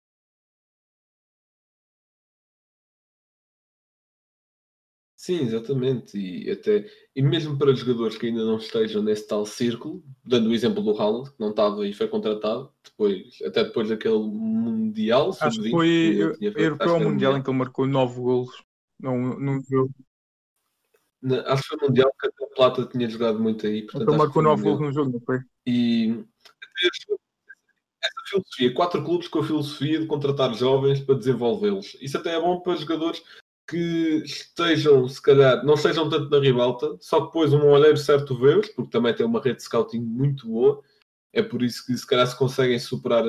Sim, 5.22 5.42
exatamente. 5.42 6.18
E, 6.18 6.50
até, 6.50 6.84
e 7.14 7.22
mesmo 7.22 7.56
para 7.56 7.72
jogadores 7.72 8.18
que 8.18 8.26
ainda 8.26 8.44
não 8.44 8.56
estejam 8.56 9.00
nesse 9.04 9.28
tal 9.28 9.46
círculo, 9.46 10.02
dando 10.24 10.48
o 10.50 10.52
exemplo 10.52 10.82
do 10.82 11.00
Haaland, 11.00 11.30
que 11.30 11.38
não 11.38 11.50
estava 11.50 11.86
e 11.86 11.92
foi 11.92 12.08
contratado, 12.08 12.72
depois, 12.82 13.40
até 13.46 13.62
depois 13.62 13.88
daquele 13.88 14.18
Mundial, 14.18 15.28
Acho 15.28 15.38
que 15.38 15.50
sub-20, 15.54 15.70
foi 15.70 15.88
feito, 16.40 16.58
europeu 16.58 16.96
era 16.96 17.08
Mundial 17.08 17.36
em 17.36 17.42
que 17.44 17.48
ele 17.48 17.56
marcou 17.56 17.86
9 17.86 18.20
golos 18.20 18.64
num, 18.98 19.38
num 19.38 19.62
jogo. 19.62 19.94
Na- 21.22 21.42
Acho 21.52 21.62
que 21.62 21.68
foi 21.78 21.86
Mundial 21.88 22.12
que 22.20 22.26
a 22.26 22.46
Plata 22.56 22.84
tinha 22.86 23.08
jogado 23.08 23.38
muito 23.38 23.64
aí. 23.64 23.82
Portanto, 23.82 24.02
Ele 24.02 24.10
que 24.10 24.18
marcou 24.18 24.32
foi 24.34 24.42
9 24.42 24.56
Mundial. 24.56 24.76
golos 24.76 24.88
num 24.88 24.92
jogo, 24.92 25.12
não 25.12 25.20
foi? 25.20 25.38
E 25.64 26.24
essa 26.84 28.22
filosofia, 28.28 28.74
quatro 28.74 29.04
clubes 29.04 29.28
com 29.28 29.38
a 29.38 29.44
filosofia 29.44 30.00
de 30.00 30.06
contratar 30.06 30.52
jovens 30.54 30.98
para 30.98 31.14
desenvolvê-los. 31.14 31.96
Isso 32.00 32.18
até 32.18 32.34
é 32.34 32.40
bom 32.40 32.58
para 32.58 32.74
jogadores 32.74 33.22
que 33.72 34.22
estejam, 34.26 35.08
se 35.08 35.20
calhar, 35.22 35.64
não 35.64 35.74
estejam 35.74 36.06
tanto 36.06 36.28
na 36.28 36.38
ribalta, 36.38 36.94
só 37.00 37.20
depois 37.20 37.54
um 37.54 37.70
olheiro 37.70 37.96
certo 37.96 38.38
vê-los, 38.38 38.68
porque 38.68 38.90
também 38.90 39.14
tem 39.14 39.24
uma 39.24 39.40
rede 39.40 39.56
de 39.56 39.62
scouting 39.62 39.98
muito 39.98 40.46
boa. 40.46 40.82
É 41.32 41.42
por 41.42 41.62
isso 41.62 41.86
que 41.86 41.96
se 41.96 42.06
calhar 42.06 42.26
se 42.26 42.36
conseguem 42.36 42.78
superar. 42.78 43.24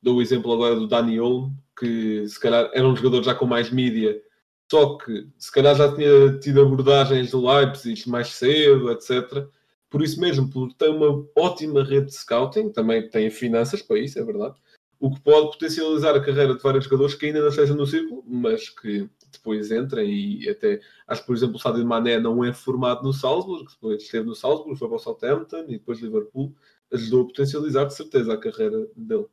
Dou 0.00 0.18
o 0.18 0.22
exemplo 0.22 0.52
agora 0.52 0.76
do 0.76 0.86
Dani 0.86 1.18
Olmo, 1.18 1.52
que 1.76 2.24
se 2.28 2.38
calhar 2.38 2.70
era 2.72 2.86
um 2.86 2.94
jogador 2.94 3.24
já 3.24 3.34
com 3.34 3.44
mais 3.44 3.72
mídia, 3.72 4.22
só 4.70 4.96
que 4.98 5.26
se 5.36 5.50
calhar 5.50 5.74
já 5.74 5.92
tinha 5.92 6.38
tido 6.38 6.62
abordagens 6.62 7.32
do 7.32 7.44
Leipzig 7.44 8.08
mais 8.08 8.28
cedo, 8.28 8.92
etc. 8.92 9.48
Por 9.90 10.00
isso 10.00 10.20
mesmo, 10.20 10.48
por 10.48 10.72
ter 10.74 10.90
uma 10.90 11.26
ótima 11.36 11.82
rede 11.82 12.06
de 12.06 12.14
scouting, 12.14 12.70
também 12.70 13.08
tem 13.10 13.30
finanças 13.30 13.82
para 13.82 13.98
isso, 13.98 14.16
é 14.16 14.22
verdade, 14.22 14.54
o 15.00 15.10
que 15.10 15.20
pode 15.20 15.50
potencializar 15.52 16.14
a 16.14 16.20
carreira 16.20 16.54
de 16.54 16.62
vários 16.62 16.84
jogadores 16.84 17.16
que 17.16 17.26
ainda 17.26 17.40
não 17.40 17.48
estejam 17.48 17.76
no 17.76 17.86
círculo, 17.86 18.22
mas 18.24 18.68
que 18.68 19.08
depois 19.32 19.70
entrem 19.70 20.10
e 20.10 20.48
até, 20.48 20.80
acho 21.06 21.20
que 21.22 21.26
por 21.26 21.36
exemplo 21.36 21.56
o 21.56 21.58
Sadio 21.58 21.86
Mané 21.86 22.18
não 22.18 22.44
é 22.44 22.52
formado 22.52 23.02
no 23.02 23.12
Salzburg, 23.12 23.66
depois 23.70 24.02
esteve 24.02 24.26
no 24.26 24.34
Salzburg, 24.34 24.78
foi 24.78 24.88
para 24.88 24.96
o 24.96 25.00
Southampton 25.00 25.64
e 25.68 25.78
depois 25.78 26.00
Liverpool, 26.00 26.54
ajudou 26.92 27.22
a 27.22 27.26
potencializar 27.26 27.84
de 27.84 27.94
certeza 27.94 28.32
a 28.32 28.38
carreira 28.38 28.88
dele. 28.96 29.26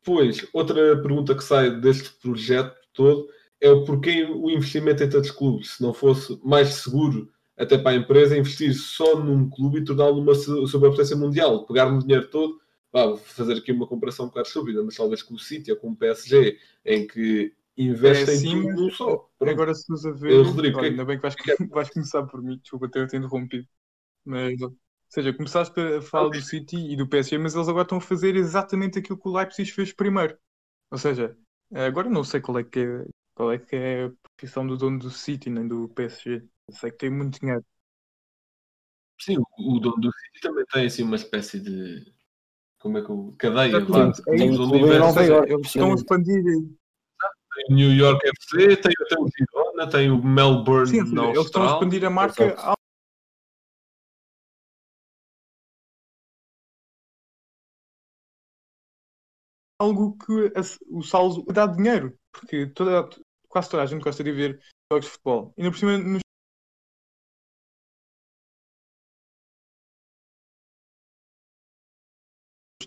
Depois, 0.00 0.46
outra 0.52 1.00
pergunta 1.00 1.34
que 1.34 1.44
sai 1.44 1.80
deste 1.80 2.10
projeto 2.20 2.76
todo 2.92 3.28
é 3.60 3.70
o 3.70 3.84
porquê 3.84 4.24
o 4.24 4.50
investimento 4.50 5.02
em 5.02 5.08
tantos 5.10 5.30
clubes, 5.30 5.76
se 5.76 5.82
não 5.82 5.92
fosse 5.92 6.38
mais 6.44 6.68
seguro 6.68 7.30
até 7.56 7.76
para 7.76 7.90
a 7.90 7.96
empresa 7.96 8.38
investir 8.38 8.72
só 8.74 9.18
num 9.18 9.50
clube 9.50 9.80
e 9.80 9.84
torná-lo 9.84 10.20
uma 10.20 10.34
superpotência 10.34 11.16
mundial, 11.16 11.66
pegar 11.66 11.90
no 11.90 12.00
dinheiro 12.00 12.28
todo, 12.28 12.60
vou 12.92 13.16
fazer 13.16 13.54
aqui 13.54 13.72
uma 13.72 13.86
comparação 13.86 14.26
um 14.26 14.28
bocado 14.28 14.46
estúpida, 14.46 14.82
mas 14.82 14.94
talvez 14.94 15.22
com 15.22 15.34
o 15.34 15.38
City 15.38 15.72
ou 15.72 15.76
com 15.76 15.90
o 15.90 15.96
PSG, 15.96 16.56
em 16.84 17.06
que 17.06 17.52
investem 17.86 18.34
É, 18.34 18.38
sim, 18.38 18.62
tudo 18.62 18.74
num 18.74 18.90
só. 18.90 19.28
Pronto. 19.38 19.52
Agora 19.52 19.74
se 19.74 19.90
nos 19.90 20.04
a 20.04 20.12
ver, 20.12 20.32
Eh, 20.32 20.42
Rodrigo, 20.42 20.78
olha, 20.78 20.86
que- 20.86 20.92
ainda 20.92 21.04
bem 21.04 21.16
que 21.16 21.22
vais, 21.22 21.34
vais 21.72 21.90
começar 21.90 22.26
por 22.26 22.42
mim, 22.42 22.58
desculpa 22.58 22.88
ter-te 22.90 23.16
interrompido. 23.16 23.66
Mas, 24.24 24.60
ou 24.62 24.76
seja, 25.08 25.32
começaste 25.34 25.80
a 25.80 26.02
falar 26.02 26.30
do 26.30 26.40
City 26.42 26.76
e 26.76 26.96
do 26.96 27.08
PSG, 27.08 27.38
mas 27.38 27.54
eles 27.54 27.68
agora 27.68 27.84
estão 27.84 27.98
a 27.98 28.00
fazer 28.00 28.36
exatamente 28.36 28.98
aquilo 28.98 29.18
que 29.18 29.28
o 29.28 29.32
Leipzig 29.36 29.70
fez 29.72 29.92
primeiro. 29.92 30.38
Ou 30.90 30.98
seja, 30.98 31.36
agora 31.72 32.10
não 32.10 32.24
sei 32.24 32.40
qual 32.40 32.58
é 32.58 32.64
que 32.64 32.80
é, 32.80 33.06
qual 33.34 33.52
é, 33.52 33.58
que 33.58 33.76
é 33.76 34.06
a 34.06 34.12
posição 34.36 34.66
do 34.66 34.76
dono 34.76 34.98
do 34.98 35.10
City 35.10 35.50
nem 35.50 35.68
do 35.68 35.88
PSG. 35.90 36.44
Eu 36.68 36.74
sei 36.74 36.90
que 36.90 36.98
tem 36.98 37.10
muito 37.10 37.40
dinheiro. 37.40 37.64
Sim, 39.20 39.36
o, 39.58 39.80
dono 39.80 39.96
do 40.00 40.10
City 40.12 40.40
também 40.40 40.64
tem 40.72 40.86
assim 40.86 41.02
uma 41.02 41.16
espécie 41.16 41.60
de. 41.60 42.12
Como 42.78 42.98
é 42.98 43.02
que 43.04 43.12
o. 43.12 43.32
cadeia, 43.38 43.84
vá. 43.84 44.12
Exatamente, 44.12 44.22
é 44.28 45.02
Ou 45.02 45.12
seja, 45.12 45.32
Iorque, 45.34 45.52
eles 45.52 45.66
estão 45.68 45.92
a 45.92 45.94
expandir. 45.94 46.44
Tem 47.58 47.74
o 47.74 47.74
New 47.74 47.92
York 47.92 48.24
FC, 48.24 48.76
tem, 48.76 48.92
tem 48.92 49.18
o 49.18 49.28
Girona, 49.36 49.90
tem 49.90 50.10
o 50.10 50.22
Melbourne 50.22 50.86
Sim, 50.86 51.12
na 51.12 51.26
eles 51.26 51.46
estão 51.46 51.62
a 51.68 51.72
expandir 51.72 52.04
a 52.04 52.10
marca 52.10 52.44
Exato. 52.44 52.78
algo 59.80 60.16
que 60.18 60.52
o 60.90 61.02
Salzo 61.02 61.44
dá 61.44 61.66
dinheiro, 61.66 62.16
porque 62.32 62.66
toda, 62.66 63.08
quase 63.48 63.70
toda 63.70 63.82
a 63.82 63.86
gente 63.86 64.02
gosta 64.02 64.22
de 64.22 64.32
ver 64.32 64.60
jogos 64.92 65.06
de 65.06 65.12
futebol. 65.12 65.54
E 65.56 65.62
ainda 65.62 65.72
por 65.72 65.78
cima, 65.78 65.98
nos 65.98 66.20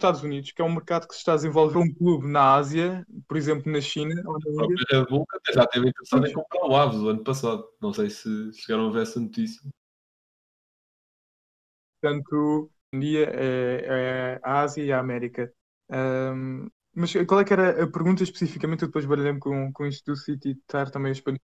Estados 0.02 0.24
Unidos, 0.24 0.52
que 0.52 0.62
é 0.62 0.66
um 0.66 0.74
mercado 0.74 1.08
que 1.08 1.14
se 1.14 1.20
está 1.20 1.34
a 1.34 1.36
desenvolver 1.36 1.78
um 1.78 1.94
clube 1.94 2.28
na 2.28 2.56
Ásia, 2.56 3.06
por 3.28 3.38
exemplo, 3.38 3.72
na 3.72 3.80
China 3.80 4.22
ou 4.26 4.38
na 4.40 4.64
A 4.64 4.66
Índia. 4.66 4.86
já 5.54 5.64
esteve 5.64 5.90
interessado 5.90 6.26
em 6.28 6.34
comprar 6.34 6.66
o 6.68 6.76
Aves 6.76 7.00
o 7.00 7.10
ano 7.10 7.24
passado. 7.24 7.68
Não 7.80 7.94
sei 7.94 8.10
se 8.10 8.52
chegaram 8.54 8.88
a 8.88 8.92
ver 8.92 9.04
essa 9.04 9.20
notícia. 9.20 9.62
Portanto, 12.02 12.72
um 12.94 13.00
dia 13.00 13.30
é, 13.30 13.86
é 13.86 14.40
a 14.44 14.62
Ásia 14.62 14.84
e 14.84 14.92
a 14.92 15.00
América. 15.00 15.54
Ahm, 15.90 16.68
mas 16.96 17.14
qual 17.28 17.40
é 17.40 17.46
que 17.46 17.54
era 17.54 17.84
a 17.84 17.92
pergunta 17.92 18.24
especificamente? 18.24 18.82
Eu 18.82 18.88
depois 18.88 19.06
baralhei-me 19.06 19.40
com, 19.40 19.72
com 19.72 19.86
isto 19.86 20.12
do 20.12 20.16
City 20.18 20.52
estar 20.52 20.90
também 20.90 21.10
a 21.10 21.14
expandir. 21.14 21.42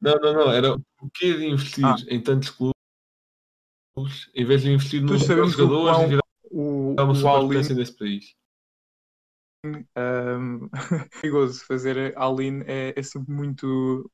Não, 0.00 0.14
não, 0.14 0.32
não. 0.32 0.52
Era 0.52 0.74
o 0.74 1.10
que 1.12 1.36
de 1.36 1.46
investir 1.46 1.84
Ah. 1.84 1.96
em 2.08 2.22
tantos 2.22 2.50
clubes 2.50 2.74
em 4.34 4.46
vez 4.46 4.62
de 4.62 4.70
investir 4.72 5.02
nos 5.02 5.24
sabemos 5.24 5.56
melhores 5.56 6.20
o 6.50 6.94
O, 6.96 7.02
uma 7.04 7.14
o 7.14 7.14
superpotência 7.14 7.74
nesse 7.74 7.96
país. 7.96 8.34
ahm, 9.94 10.68
perigoso 11.20 11.64
fazer 11.66 12.14
all-in 12.16 12.62
é, 12.66 12.94
é 12.98 13.02
sempre 13.02 13.32
muito. 13.32 14.10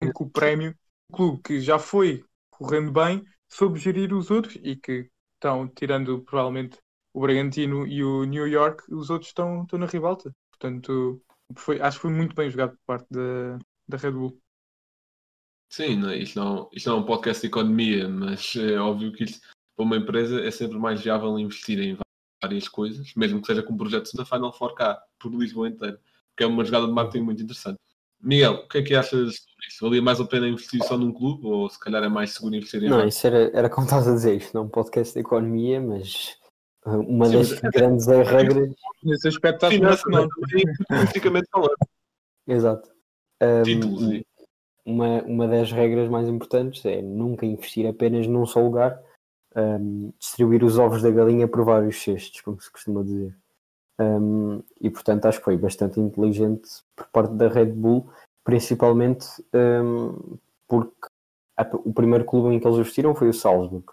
que 0.00 0.22
o 0.22 0.30
prémio, 0.30 0.74
o 1.08 1.16
clube 1.16 1.42
que 1.42 1.60
já 1.60 1.78
foi 1.78 2.24
correndo 2.50 2.92
bem, 2.92 3.24
soube 3.48 3.78
gerir 3.78 4.12
os 4.12 4.30
outros 4.30 4.56
e 4.62 4.76
que 4.76 5.10
estão, 5.34 5.68
tirando 5.68 6.22
provavelmente 6.24 6.78
o 7.14 7.20
Bragantino 7.20 7.86
e 7.86 8.02
o 8.02 8.24
New 8.24 8.46
York, 8.48 8.82
os 8.92 9.10
outros 9.10 9.28
estão, 9.30 9.62
estão 9.62 9.78
na 9.78 9.86
ribalta. 9.86 10.34
Portanto, 10.50 11.22
foi, 11.56 11.80
acho 11.80 11.98
que 11.98 12.02
foi 12.02 12.10
muito 12.12 12.34
bem 12.34 12.50
jogado 12.50 12.70
por 12.72 12.80
parte 12.86 13.06
da, 13.10 13.58
da 13.88 13.96
Red 13.96 14.12
Bull. 14.12 14.41
Sim, 15.72 15.96
não 15.96 16.10
é? 16.10 16.18
isto, 16.18 16.38
não, 16.38 16.68
isto 16.70 16.90
não 16.90 16.98
é 16.98 17.00
um 17.00 17.04
podcast 17.06 17.40
de 17.40 17.46
economia, 17.46 18.06
mas 18.06 18.54
é 18.56 18.78
óbvio 18.78 19.10
que 19.10 19.24
isto, 19.24 19.40
para 19.74 19.84
uma 19.86 19.96
empresa 19.96 20.40
é 20.42 20.50
sempre 20.50 20.78
mais 20.78 21.00
viável 21.00 21.38
investir 21.38 21.80
em 21.80 21.96
várias 22.42 22.68
coisas, 22.68 23.14
mesmo 23.16 23.40
que 23.40 23.46
seja 23.46 23.62
com 23.62 23.74
projetos 23.74 24.12
da 24.12 24.24
Final 24.24 24.52
4K, 24.52 24.98
por 25.18 25.32
Lisboa 25.32 25.68
inteiro, 25.68 25.98
porque 26.28 26.44
é 26.44 26.46
uma 26.46 26.62
jogada 26.62 26.86
de 26.86 26.92
marketing 26.92 27.24
muito 27.24 27.42
interessante. 27.42 27.78
Miguel, 28.20 28.52
o 28.52 28.68
que 28.68 28.78
é 28.78 28.82
que 28.82 28.94
achas 28.94 29.34
sobre 29.36 29.66
isso? 29.66 29.78
Valia 29.80 30.02
mais 30.02 30.20
a 30.20 30.26
pena 30.26 30.46
investir 30.46 30.84
só 30.84 30.98
num 30.98 31.10
clube 31.10 31.46
ou 31.46 31.68
se 31.70 31.80
calhar 31.80 32.02
é 32.04 32.08
mais 32.08 32.32
seguro 32.32 32.54
investir 32.54 32.84
em 32.84 32.90
Não, 32.90 33.06
isso 33.06 33.26
era, 33.26 33.50
era 33.56 33.70
como 33.70 33.86
estás 33.86 34.06
a 34.06 34.12
dizer, 34.12 34.36
isto 34.36 34.52
não 34.54 34.62
é 34.62 34.64
um 34.66 34.68
podcast 34.68 35.14
de 35.14 35.20
economia, 35.20 35.80
mas 35.80 36.36
uh, 36.84 37.00
uma 37.00 37.26
Sim, 37.26 37.32
das 37.38 37.50
mas 37.50 37.64
é- 37.64 37.70
grandes 37.70 38.06
regras. 38.06 38.74
Nesse 39.02 39.26
aspecto, 39.26 39.68
que 39.70 39.78
não. 39.78 39.96
falando. 41.50 41.76
Exato. 42.46 42.90
Um, 43.42 43.62
Títulos 43.62 44.02
e- 44.12 44.26
uma, 44.84 45.22
uma 45.22 45.48
das 45.48 45.70
regras 45.72 46.08
mais 46.08 46.28
importantes 46.28 46.84
é 46.84 47.00
nunca 47.02 47.46
investir 47.46 47.86
apenas 47.86 48.26
num 48.26 48.44
só 48.46 48.60
lugar, 48.60 49.00
um, 49.56 50.12
distribuir 50.18 50.64
os 50.64 50.78
ovos 50.78 51.02
da 51.02 51.10
galinha 51.10 51.46
por 51.46 51.64
vários 51.64 52.02
cestos, 52.02 52.40
como 52.40 52.60
se 52.60 52.70
costuma 52.70 53.02
dizer. 53.02 53.34
Um, 54.00 54.62
e 54.80 54.90
portanto 54.90 55.26
acho 55.26 55.38
que 55.38 55.44
foi 55.44 55.56
bastante 55.56 56.00
inteligente 56.00 56.68
por 56.96 57.06
parte 57.08 57.34
da 57.34 57.48
Red 57.48 57.66
Bull, 57.72 58.08
principalmente 58.42 59.26
um, 59.54 60.36
porque 60.66 61.08
a- 61.56 61.70
o 61.84 61.92
primeiro 61.92 62.24
clube 62.24 62.54
em 62.54 62.58
que 62.58 62.66
eles 62.66 62.78
investiram 62.78 63.14
foi 63.14 63.28
o 63.28 63.34
Salzburg. 63.34 63.84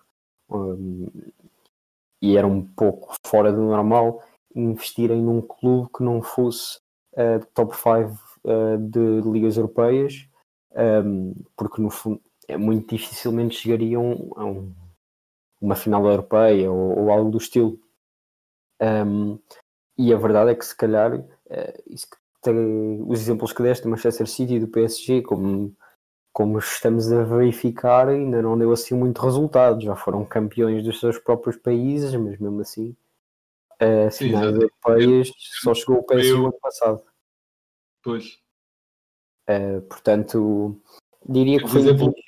E 2.21 2.37
era 2.37 2.47
um 2.47 2.61
pouco 2.65 3.15
fora 3.25 3.51
do 3.51 3.61
normal 3.61 4.23
investirem 4.55 5.21
num 5.21 5.41
clube 5.41 5.89
que 5.95 6.03
não 6.03 6.21
fosse 6.21 6.79
uh, 7.13 7.45
top 7.53 7.75
5 7.75 8.19
uh, 8.43 8.77
de 8.77 9.21
ligas 9.29 9.57
europeias, 9.57 10.27
um, 10.75 11.33
porque 11.55 11.81
no 11.81 11.89
fundo 11.89 12.21
é 12.47 12.57
muito 12.57 12.95
dificilmente 12.95 13.55
chegariam 13.57 14.31
a 14.35 14.45
um- 14.45 14.73
uma 15.61 15.75
final 15.75 16.05
europeia 16.07 16.71
ou, 16.71 16.99
ou 16.99 17.11
algo 17.11 17.31
do 17.31 17.37
estilo. 17.39 17.79
Um, 18.81 19.39
e 19.97 20.13
a 20.13 20.17
verdade 20.17 20.51
é 20.51 20.55
que 20.55 20.65
se 20.65 20.75
calhar 20.75 21.11
tem- 22.41 23.03
os 23.07 23.19
exemplos 23.19 23.53
que 23.53 23.63
deste 23.63 23.83
do 23.83 23.89
Manchester 23.89 24.27
City 24.27 24.55
e 24.55 24.59
do 24.59 24.67
PSG, 24.67 25.21
como, 25.21 25.75
como 26.33 26.59
estamos 26.59 27.11
a 27.11 27.23
verificar, 27.23 28.09
ainda 28.09 28.41
não 28.41 28.57
deu 28.57 28.71
assim 28.71 28.95
muito 28.95 29.21
resultado. 29.21 29.81
Já 29.81 29.95
foram 29.95 30.25
campeões 30.25 30.83
dos 30.83 30.99
seus 30.99 31.19
próprios 31.19 31.57
países, 31.57 32.13
mas 32.15 32.39
mesmo 32.39 32.61
assim, 32.61 32.95
Sim, 34.11 34.27
finais 34.27 34.53
europeias 34.55 35.31
só 35.63 35.73
chegou 35.73 35.97
o 35.99 36.03
PSG 36.03 36.37
no 36.37 36.43
ano 36.45 36.59
passado. 36.61 37.01
Pois. 38.03 38.25
Eh, 39.49 39.81
portanto, 39.81 40.79
diria 41.27 41.57
que 41.57 41.67
foi 41.67 41.81
inteligente. 41.81 42.23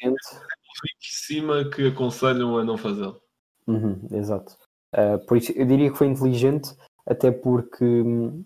Em 0.83 0.97
cima 0.99 1.69
que 1.69 1.89
aconselham 1.89 2.57
a 2.57 2.63
não 2.63 2.77
fazê-lo. 2.77 3.21
Uhum, 3.67 4.07
exato. 4.11 4.57
Uh, 4.93 5.23
por 5.27 5.37
isso, 5.37 5.51
eu 5.51 5.65
diria 5.65 5.91
que 5.91 5.97
foi 5.97 6.07
inteligente, 6.07 6.75
até 7.05 7.29
porque 7.31 7.85
um, 7.85 8.43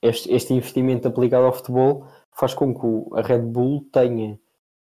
este, 0.00 0.32
este 0.32 0.54
investimento 0.54 1.08
aplicado 1.08 1.46
ao 1.46 1.52
futebol 1.52 2.06
faz 2.32 2.54
com 2.54 2.72
que 2.72 3.16
a 3.18 3.22
Red 3.22 3.42
Bull 3.42 3.84
tenha 3.92 4.38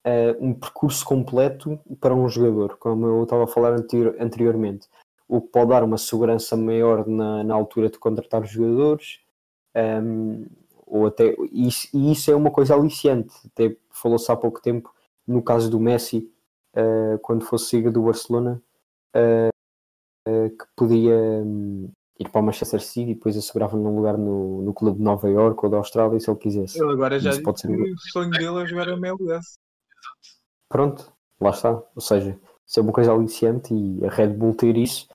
uh, 0.04 0.44
um 0.44 0.52
percurso 0.52 1.04
completo 1.04 1.78
para 2.00 2.12
um 2.12 2.28
jogador, 2.28 2.76
como 2.78 3.06
eu 3.06 3.22
estava 3.22 3.44
a 3.44 3.46
falar 3.48 3.72
anterior- 3.72 4.16
anteriormente, 4.18 4.88
o 5.28 5.40
que 5.40 5.48
pode 5.48 5.70
dar 5.70 5.84
uma 5.84 5.96
segurança 5.96 6.56
maior 6.56 7.06
na, 7.06 7.44
na 7.44 7.54
altura 7.54 7.88
de 7.88 7.98
contratar 7.98 8.42
os 8.42 8.50
jogadores, 8.50 9.20
um, 10.02 10.44
ou 10.94 11.06
até, 11.08 11.34
e 11.50 11.66
isso, 11.66 11.88
e 11.92 12.12
isso 12.12 12.30
é 12.30 12.36
uma 12.36 12.52
coisa 12.52 12.76
aliciante, 12.76 13.34
até 13.46 13.76
falou-se 13.90 14.30
há 14.30 14.36
pouco 14.36 14.62
tempo 14.62 14.94
no 15.26 15.42
caso 15.42 15.68
do 15.68 15.80
Messi, 15.80 16.32
uh, 16.76 17.18
quando 17.18 17.44
fosse 17.44 17.70
siga 17.70 17.90
do 17.90 18.02
Barcelona, 18.02 18.62
uh, 19.16 20.50
que 20.50 20.64
podia 20.76 21.16
um, 21.16 21.90
ir 22.20 22.28
para 22.28 22.40
o 22.40 22.44
Manchester 22.44 22.80
City 22.80 23.10
e 23.10 23.14
depois 23.14 23.36
assegurava 23.36 23.76
num 23.76 23.96
lugar 23.96 24.16
no, 24.16 24.62
no 24.62 24.72
clube 24.72 24.98
de 24.98 25.02
Nova 25.02 25.28
York 25.28 25.58
ou 25.64 25.68
da 25.68 25.78
Austrália 25.78 26.20
se 26.20 26.30
ele 26.30 26.38
quisesse. 26.38 26.80
Ele 26.80 26.92
agora 26.92 27.18
já 27.18 27.30
Isso 27.30 27.42
pode 27.42 27.60
ser- 27.60 27.72
o 27.72 27.98
sonho 28.12 28.30
dele 28.30 28.62
é 28.62 28.66
jogar 28.66 28.88
a 28.88 28.92
MLS. 28.92 29.54
Pronto, 30.68 31.12
lá 31.40 31.50
está. 31.50 31.72
Ou 31.72 32.00
seja, 32.00 32.38
se 32.64 32.78
é 32.78 32.82
uma 32.82 32.92
coisa 32.92 33.12
aliciante 33.12 33.74
e 33.74 34.04
a 34.06 34.10
Red 34.10 34.28
Bull 34.28 34.54
ter 34.54 34.76
isso 34.76 35.08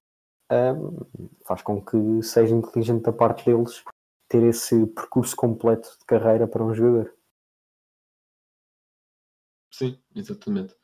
um, 0.52 0.98
faz 1.46 1.62
com 1.62 1.82
que 1.82 2.22
seja 2.22 2.54
inteligente 2.54 3.04
da 3.04 3.14
parte 3.14 3.46
deles 3.46 3.82
ter 4.30 4.44
esse 4.44 4.86
percurso 4.88 5.36
completo 5.36 5.90
de 6.00 6.06
carreira 6.06 6.48
para 6.48 6.64
um 6.64 6.74
jogador. 6.74 7.14
Sim, 9.72 10.00
exatamente. 10.16 10.76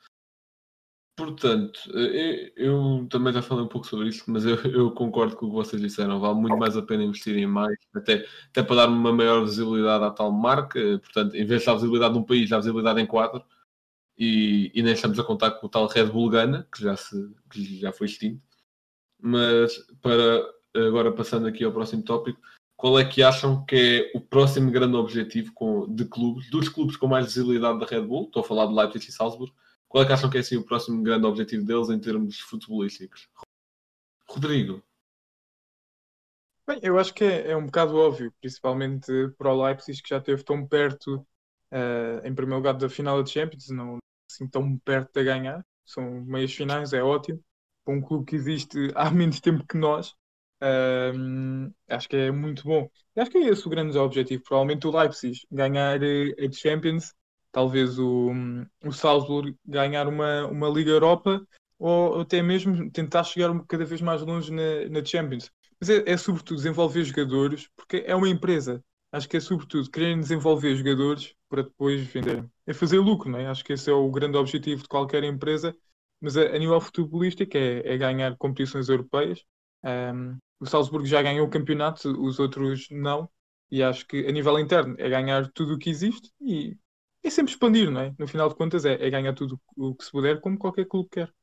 Portanto, 1.18 1.80
eh, 1.96 2.52
eu, 2.58 3.00
eu 3.02 3.08
também 3.10 3.32
já 3.32 3.42
falei 3.42 3.64
um 3.64 3.70
pouco 3.70 3.88
sobre 3.88 4.10
isso, 4.10 4.30
mas 4.30 4.46
eu, 4.46 4.56
eu 4.66 4.92
concordo 4.92 5.36
com 5.38 5.46
o 5.46 5.50
que 5.50 5.56
vocês 5.56 5.82
disseram. 5.82 6.20
Vale 6.20 6.36
muito 6.36 6.58
mais 6.58 6.76
a 6.76 6.82
pena 6.82 7.04
investir 7.04 7.38
em 7.38 7.48
mais, 7.48 7.78
até, 7.96 8.26
até 8.50 8.62
para 8.62 8.76
dar 8.76 8.90
uma 8.90 9.14
maior 9.14 9.46
visibilidade 9.46 10.04
à 10.04 10.12
tal 10.12 10.32
marca. 10.32 10.78
eh, 10.78 10.98
Portanto, 10.98 11.36
em 11.36 11.46
vez 11.46 11.62
de 11.62 11.68
dar 11.68 11.76
visibilidade 11.76 12.14
num 12.16 12.24
país, 12.24 12.50
dar 12.50 12.58
visibilidade 12.58 13.00
em 13.00 13.06
quatro. 13.06 13.44
E, 14.18 14.72
e 14.74 14.82
nem 14.82 14.94
estamos 14.94 15.20
a 15.20 15.24
contar 15.24 15.52
com 15.52 15.68
o 15.68 15.70
tal 15.70 15.88
Red 15.88 16.08
Bull 16.08 16.30
Gana, 16.30 16.68
que 16.74 16.82
já, 16.82 16.96
se, 16.98 17.16
que 17.50 17.80
já 17.80 17.92
foi 17.94 18.08
extinto. 18.08 18.42
Mas 19.22 19.78
para 20.02 20.54
agora 20.76 21.12
passando 21.14 21.48
aqui 21.48 21.64
ao 21.64 21.72
próximo 21.72 22.04
tópico, 22.04 22.42
qual 22.86 23.00
é 23.00 23.04
que 23.04 23.24
acham 23.24 23.66
que 23.66 24.12
é 24.14 24.16
o 24.16 24.22
próximo 24.22 24.70
grande 24.70 24.96
objetivo 24.96 25.52
com, 25.54 25.92
de 25.92 26.06
clubes, 26.06 26.52
dos 26.52 26.70
clubes 26.70 26.96
com 26.96 27.08
mais 27.08 27.26
visibilidade 27.26 27.80
da 27.80 27.86
Red 27.88 28.04
Bull? 28.04 28.26
Estou 28.26 28.44
a 28.44 28.46
falar 28.46 28.68
de 28.68 28.76
Leipzig 28.76 29.10
e 29.10 29.12
Salzburg. 29.12 29.52
Qual 29.88 30.04
é 30.04 30.06
que 30.06 30.14
acham 30.14 30.30
que 30.30 30.38
é 30.38 30.42
assim, 30.42 30.56
o 30.56 30.64
próximo 30.64 31.02
grande 31.02 31.26
objetivo 31.26 31.66
deles 31.66 31.90
em 31.90 31.98
termos 31.98 32.40
futebolísticos? 32.42 33.28
Rodrigo. 34.30 34.84
Bem, 36.68 36.80
eu 36.84 37.00
acho 37.00 37.12
que 37.12 37.24
é, 37.24 37.54
é 37.54 37.58
um 37.58 37.66
bocado 37.66 37.98
óbvio, 37.98 38.32
principalmente 38.40 39.12
para 39.36 39.52
o 39.52 39.66
Leipzig, 39.66 40.04
que 40.04 40.10
já 40.10 40.20
esteve 40.20 40.44
tão 40.44 40.68
perto, 40.68 41.26
eh, 41.72 42.22
em 42.24 42.36
primeiro 42.36 42.58
lugar, 42.58 42.76
da 42.76 42.88
final 42.88 43.20
da 43.20 43.28
Champions, 43.28 43.68
não 43.70 43.98
assim 44.32 44.48
tão 44.48 44.78
perto 44.78 45.12
de 45.12 45.24
ganhar. 45.24 45.66
São 45.88 46.24
meias 46.24 46.54
finais, 46.54 46.94
é 46.94 47.02
ótimo. 47.02 47.44
Para 47.84 47.96
um 47.96 48.02
clube 48.02 48.26
que 48.26 48.36
existe 48.36 48.92
há 48.94 49.10
menos 49.10 49.40
tempo 49.40 49.66
que 49.68 49.76
nós, 49.76 50.14
ehm, 50.66 51.72
acho 51.90 52.10
que 52.10 52.16
é 52.16 52.32
muito 52.32 52.64
bom. 52.64 52.90
E 53.16 53.22
acho 53.22 53.32
que 53.32 53.38
é 53.38 53.50
esse 53.50 53.66
o 53.68 53.70
grande 53.70 53.98
objetivo. 53.98 54.44
Provavelmente 54.44 54.88
o 54.88 54.92
Leipzig 54.98 55.40
ganhar 55.52 56.02
eh, 56.04 56.34
a 56.40 56.52
Champions, 56.52 57.14
talvez 57.52 57.98
o, 58.00 58.32
o 58.84 58.92
Salzburg 58.92 59.56
ganhar 59.66 60.08
uma, 60.08 60.46
uma 60.48 60.70
Liga 60.70 60.92
Europa, 60.92 61.46
ou 61.80 62.22
até 62.22 62.42
mesmo 62.42 62.90
tentar 62.92 63.24
chegar 63.24 63.52
um- 63.52 63.60
cada 63.66 63.86
vez 63.86 64.02
mais 64.02 64.22
longe 64.22 64.52
na, 64.52 64.90
na 64.90 65.04
Champions. 65.06 65.52
Mas 65.80 65.90
é, 65.90 66.04
é 66.12 66.18
sobretudo 66.18 66.58
desenvolver 66.58 67.04
jogadores, 67.04 67.70
porque 67.76 68.04
é 68.06 68.16
uma 68.16 68.30
empresa. 68.30 68.84
Acho 69.12 69.30
que 69.30 69.38
é 69.38 69.40
sobretudo 69.40 69.90
querem 69.90 70.20
desenvolver 70.20 70.76
jogadores 70.76 71.34
para 71.50 71.64
depois 71.64 72.02
vender. 72.08 72.46
É 72.66 72.74
fazer 72.74 73.00
lucro, 73.00 73.30
não 73.30 73.40
é? 73.40 73.48
Acho 73.48 73.64
que 73.64 73.74
esse 73.74 73.90
é 73.90 73.94
o 73.94 74.10
grande 74.12 74.38
objetivo 74.38 74.82
de 74.84 74.88
qualquer 74.90 75.24
empresa. 75.24 75.76
Mas 76.22 76.38
a, 76.38 76.44
a 76.44 76.58
nível 76.60 76.80
futebolístico 76.82 77.58
é, 77.58 77.94
é 77.94 77.98
ganhar 77.98 78.36
competições 78.38 78.90
europeias. 78.90 79.44
Ahm, 79.84 80.38
o 80.60 80.66
Salzburgo 80.66 81.06
já 81.06 81.22
ganhou 81.22 81.46
o 81.48 81.50
campeonato, 81.50 82.10
os 82.22 82.40
outros 82.40 82.88
não. 82.90 83.30
E 83.72 83.82
acho 83.84 84.06
que 84.06 84.26
a 84.28 84.32
nível 84.32 84.60
interno 84.60 84.96
é 85.00 85.10
ganhar 85.10 85.52
tudo 85.52 85.74
o 85.74 85.80
que 85.80 85.90
existe 85.90 86.32
e 86.40 86.78
é 87.24 87.30
sempre 87.30 87.52
expandir, 87.52 87.90
não 87.90 88.02
é? 88.02 88.16
No 88.20 88.28
final 88.28 88.48
de 88.48 88.56
contas 88.56 88.86
é, 88.86 88.94
é 88.94 89.10
ganhar 89.10 89.34
tudo 89.34 89.60
o 89.76 89.96
que 89.96 90.06
se 90.06 90.12
puder, 90.12 90.40
como 90.40 90.58
qualquer 90.58 90.86
clube 90.86 91.10
quer. 91.12 91.34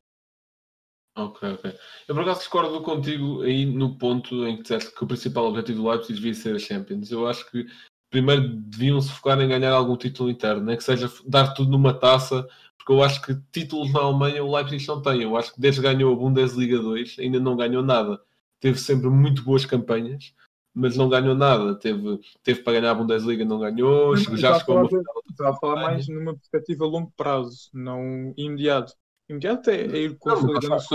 Ok, 1.15 1.43
ok. 1.47 1.79
Eu 2.09 2.15
por 2.15 2.23
acaso 2.23 2.41
discordo 2.41 2.81
contigo 2.83 3.43
aí 3.43 3.67
no 3.67 3.99
ponto 3.99 4.47
em 4.47 4.57
que 4.57 4.63
disseste 4.63 4.95
que 4.95 5.05
o 5.05 5.07
principal 5.07 5.47
objetivo 5.47 5.83
do 5.83 5.89
Leipzig 5.89 6.15
devia 6.15 6.35
ser 6.35 6.57
a 6.57 6.59
Champions. 6.59 7.11
Eu 7.11 7.27
acho 7.29 7.51
que 7.51 7.67
primeiro 8.09 8.49
deviam 8.49 9.01
se 9.01 9.11
focar 9.13 9.39
em 9.41 9.49
ganhar 9.49 9.73
algum 9.73 9.97
título 9.97 10.31
interno, 10.31 10.65
nem 10.65 10.77
que 10.77 10.85
seja 10.85 11.11
dar 11.27 11.53
tudo 11.53 11.71
numa 11.71 11.93
taça, 11.93 12.47
porque 12.79 12.93
eu 12.93 13.03
acho 13.03 13.21
que 13.23 13.35
títulos 13.53 13.93
na 13.93 14.01
Alemanha 14.01 14.43
o 14.43 14.55
Leipzig 14.55 14.87
não 14.89 15.03
tem. 15.03 15.23
Eu 15.23 15.37
acho 15.37 15.53
que 15.55 15.61
desde 15.61 15.81
que 15.83 15.87
ganhou 15.87 16.13
a 16.13 16.17
Bundesliga 16.17 16.79
2 16.79 17.19
ainda 17.19 17.39
não 17.41 17.57
ganhou 17.57 17.83
nada. 17.83 18.21
Teve 18.63 18.79
sempre 18.79 19.11
muito 19.11 19.43
boas 19.43 19.67
campanhas, 19.67 20.33
mas 20.73 20.97
não 20.97 21.09
ganhou 21.09 21.35
nada. 21.35 21.75
Teve, 21.75 22.21
teve 22.45 22.63
para 22.63 22.75
ganhar 22.75 22.93
a 22.93 22.95
Bundesliga, 22.95 23.45
não 23.45 23.59
ganhou. 23.59 24.15
Não, 24.15 24.37
já 24.37 24.57
chegou 24.57 24.79
a 24.79 24.89
final. 24.89 25.03
A 25.41 25.57
falar 25.57 25.83
mais 25.83 26.07
numa 26.07 26.33
perspectiva 26.33 26.85
a 26.85 26.89
longo 26.89 27.13
prazo, 27.17 27.71
não 27.75 28.33
imediato. 28.37 28.95
Imediato 29.29 29.69
é, 29.69 29.81
é 29.81 29.99
ir 30.03 30.17
consolidando 30.17 30.69
mas 30.69 30.89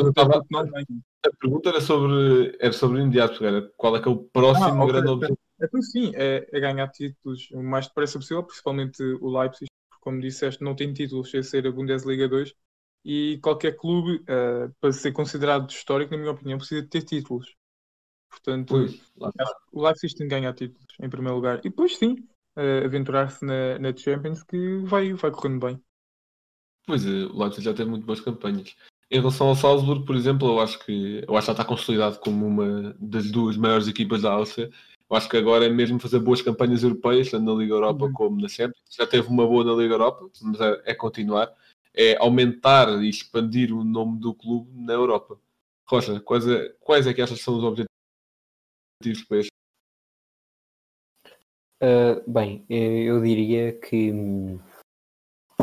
não 0.50 0.66
ganha. 0.72 0.86
A 1.26 1.30
pergunta 1.42 1.68
era 1.68 1.82
sobre, 1.82 2.58
era 2.58 2.72
sobre 2.72 3.00
o 3.00 3.02
imediato, 3.02 3.46
era 3.46 3.70
qual 3.76 3.98
é 3.98 4.02
que 4.02 4.08
é 4.08 4.12
o 4.12 4.18
próximo 4.18 4.68
Ah, 4.68 4.84
ok, 4.84 4.88
grande 4.88 5.10
objetivo. 5.10 5.40
Então 5.62 5.82
sim, 5.82 6.12
é, 6.16 6.48
é 6.50 6.60
ganhar 6.62 6.88
títulos 6.88 7.50
o 7.52 7.62
mais 7.62 7.88
depressa 7.88 8.18
possível, 8.18 8.44
principalmente 8.44 9.04
o 9.04 9.38
Leipzig, 9.38 9.68
porque 9.90 10.02
como 10.02 10.22
disseste, 10.22 10.64
não 10.64 10.74
tem 10.74 10.94
títulos 10.94 11.30
sem 11.30 11.44
ser 11.44 11.68
a 11.68 11.72
Bundesliga 11.72 12.30
2 12.30 12.54
e 13.08 13.40
qualquer 13.42 13.78
clube, 13.78 14.24
eh, 14.28 14.70
para 14.82 14.92
ser 14.94 15.14
considerado 15.14 15.70
histórico, 15.72 16.12
na 16.14 16.18
minha 16.20 16.32
opinião, 16.32 16.58
precisa 16.60 16.82
de 16.82 16.90
ter 16.90 17.04
títulos. 17.04 17.56
Portanto, 18.30 18.76
Pois, 18.76 19.02
o 19.72 19.82
Leipzig 19.84 20.16
tem 20.16 20.28
que 20.28 20.36
ganhar 20.36 20.54
títulos, 20.54 20.86
em 21.02 21.10
primeiro 21.10 21.36
lugar. 21.38 21.60
E 21.60 21.70
depois 21.70 21.98
sim, 21.98 22.16
eh, 22.58 22.86
aventurar-se 22.86 23.46
na, 23.46 23.80
na 23.80 23.96
Champions, 23.96 24.44
que 24.44 24.78
vai, 24.86 25.14
vai 25.14 25.32
correndo 25.32 25.66
bem. 25.68 25.82
Pois 26.86 27.06
é, 27.06 27.10
o 27.26 27.38
Leipzig 27.38 27.64
já 27.66 27.74
teve 27.74 27.90
muito 27.90 28.06
boas 28.06 28.22
campanhas. 28.22 28.76
Em 29.10 29.20
relação 29.20 29.48
ao 29.48 29.56
Salzburgo, 29.56 30.06
por 30.06 30.16
exemplo, 30.16 30.48
eu 30.48 30.60
acho 30.60 30.80
que 30.86 31.24
eu 31.28 31.36
acho 31.38 31.46
que 31.46 31.48
já 31.48 31.52
está 31.54 31.66
consolidado 31.66 32.20
como 32.20 32.46
uma 32.46 32.94
das 33.00 33.32
duas 33.32 33.56
maiores 33.58 33.88
equipas 33.88 34.22
da 34.22 34.32
Áustria. 34.32 34.70
Eu 35.10 35.16
acho 35.16 35.30
que 35.30 35.38
agora 35.38 35.66
é 35.66 35.70
mesmo 35.70 36.00
fazer 36.00 36.20
boas 36.20 36.42
campanhas 36.42 36.84
europeias, 36.84 37.30
tanto 37.32 37.46
na 37.46 37.54
Liga 37.54 37.74
Europa 37.74 38.06
Uhum. 38.06 38.14
como 38.14 38.42
na 38.42 38.50
Champions. 38.50 38.84
Já 38.98 39.08
teve 39.08 39.28
uma 39.28 39.46
boa 39.48 39.64
na 39.64 39.74
Liga 39.74 39.94
Europa, 39.94 40.30
mas 40.42 40.60
é, 40.60 40.82
é 40.92 40.96
continuar. 40.96 41.50
É 41.98 42.16
aumentar 42.18 42.90
e 43.02 43.10
expandir 43.10 43.74
o 43.74 43.84
nome 43.84 44.20
do 44.20 44.34
clube 44.34 44.70
na 44.72 44.94
Europa. 44.94 45.40
Rocha, 45.90 46.20
quais 46.20 46.48
é, 46.48 46.70
quais 46.80 47.08
é 47.08 47.14
que 47.14 47.22
achas 47.22 47.40
que 47.40 47.44
são 47.44 47.58
os 47.58 47.64
objetivos 47.64 49.24
para 49.28 49.38
este? 49.38 49.52
Uh, 51.82 52.30
bem, 52.30 52.66
eh, 52.70 53.04
eu 53.04 53.22
diria 53.22 53.72
que 53.80 54.12
hum, 54.12 54.60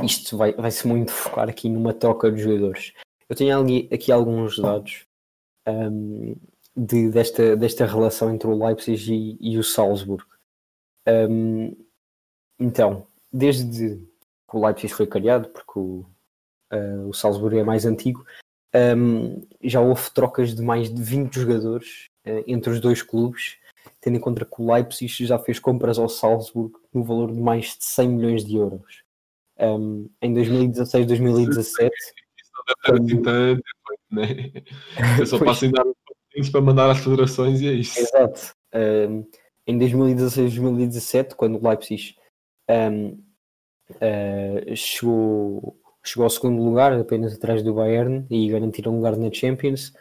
isto 0.03 0.37
vai, 0.37 0.53
vai 0.53 0.71
se 0.71 0.87
muito 0.87 1.13
focar 1.13 1.49
aqui 1.49 1.69
numa 1.69 1.93
troca 1.93 2.31
de 2.31 2.41
jogadores. 2.41 2.93
Eu 3.29 3.37
tenho 3.37 3.59
aqui 3.93 4.13
alguns 4.13 4.59
dados 4.59 5.07
hum, 5.69 6.37
de, 6.77 7.11
desta, 7.11 7.57
desta 7.57 7.87
relação 7.87 8.33
entre 8.33 8.49
o 8.49 8.67
Leipzig 8.67 9.13
e, 9.13 9.39
e 9.41 9.59
o 9.59 9.65
Salzburgo. 9.65 10.29
Hum, 11.07 11.75
então, 12.59 13.07
desde 13.33 13.97
que 14.49 14.57
o 14.57 14.65
Leipzig 14.65 14.93
foi 14.95 15.07
criado, 15.07 15.49
porque 15.49 15.79
o, 15.79 16.07
o 17.07 17.13
Salzburgo 17.13 17.59
é 17.59 17.65
mais 17.65 17.85
antigo, 17.87 18.25
hum, 18.97 19.43
já 19.63 19.81
houve 19.81 20.11
trocas 20.13 20.55
de 20.55 20.63
mais 20.63 20.93
de 20.93 21.03
20 21.03 21.35
jogadores 21.35 22.09
uh, 22.27 22.45
entre 22.47 22.71
os 22.71 22.81
dois 22.81 23.03
clubes 23.03 23.59
tendo 24.05 24.19
em 24.19 24.21
conta 24.21 24.45
que 24.45 24.61
o 24.61 24.71
Leipzig 24.71 25.25
já 25.25 25.39
fez 25.39 25.59
compras 25.59 25.99
ao 25.99 26.11
Salzburgo 26.11 26.79
no 26.93 27.03
valor 27.03 27.33
de 27.33 27.41
mais 27.41 27.77
de 27.79 27.85
100 27.87 28.09
milhões 28.09 28.45
de 28.45 28.57
euros. 28.57 29.03
Um, 29.59 30.11
em 30.21 30.35
2016, 30.35 31.07
2017, 31.07 31.95
Isso 31.97 32.53
não 32.87 32.99
deve 32.99 33.23
ter 33.23 33.63
né? 34.11 34.27
Eu 35.19 35.27
só 35.27 35.43
passo 35.43 35.65
ainda 35.65 35.83
para 36.51 36.61
mandar 36.61 36.91
às 36.91 36.99
federações 36.99 37.63
e 37.63 37.69
é 37.69 37.73
isso. 37.73 37.99
exato. 37.99 38.53
Um, 38.75 39.27
em 39.67 39.79
2016, 39.79 40.55
2017, 40.55 41.35
quando 41.35 41.57
o 41.57 41.67
Leipzig 41.67 42.15
um, 42.69 43.23
uh, 43.91 44.77
chegou, 44.77 45.81
chegou 46.05 46.25
ao 46.25 46.31
segundo 46.31 46.63
lugar, 46.63 46.93
apenas 46.93 47.35
atrás 47.35 47.63
do 47.63 47.75
Bayern, 47.75 48.27
e 48.31 48.49
garantiram 48.49 48.93
um 48.93 48.97
lugar 48.97 49.17
na 49.17 49.33
Champions, 49.33 49.93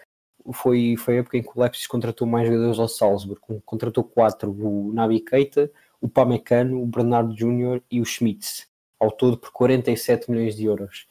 foi, 0.51 0.95
foi 0.97 1.15
a 1.15 1.19
época 1.19 1.37
em 1.37 1.41
que 1.41 1.49
o 1.55 1.61
Leipzig 1.61 1.87
contratou 1.87 2.27
mais 2.27 2.47
jogadores 2.47 2.79
ao 2.79 2.87
Salzburgo. 2.87 3.61
Contratou 3.65 4.03
quatro, 4.03 4.51
o 4.51 4.91
Nabi 4.93 5.21
Keita, 5.21 5.71
o 6.01 6.09
Pamecano, 6.09 6.81
o 6.81 6.85
Bernardo 6.85 7.35
Júnior 7.37 7.81
e 7.89 8.01
o 8.01 8.05
Schmitz, 8.05 8.67
ao 8.99 9.09
todo 9.09 9.37
por 9.37 9.51
47 9.51 10.29
milhões 10.29 10.55
de 10.55 10.65
euros. 10.65 11.07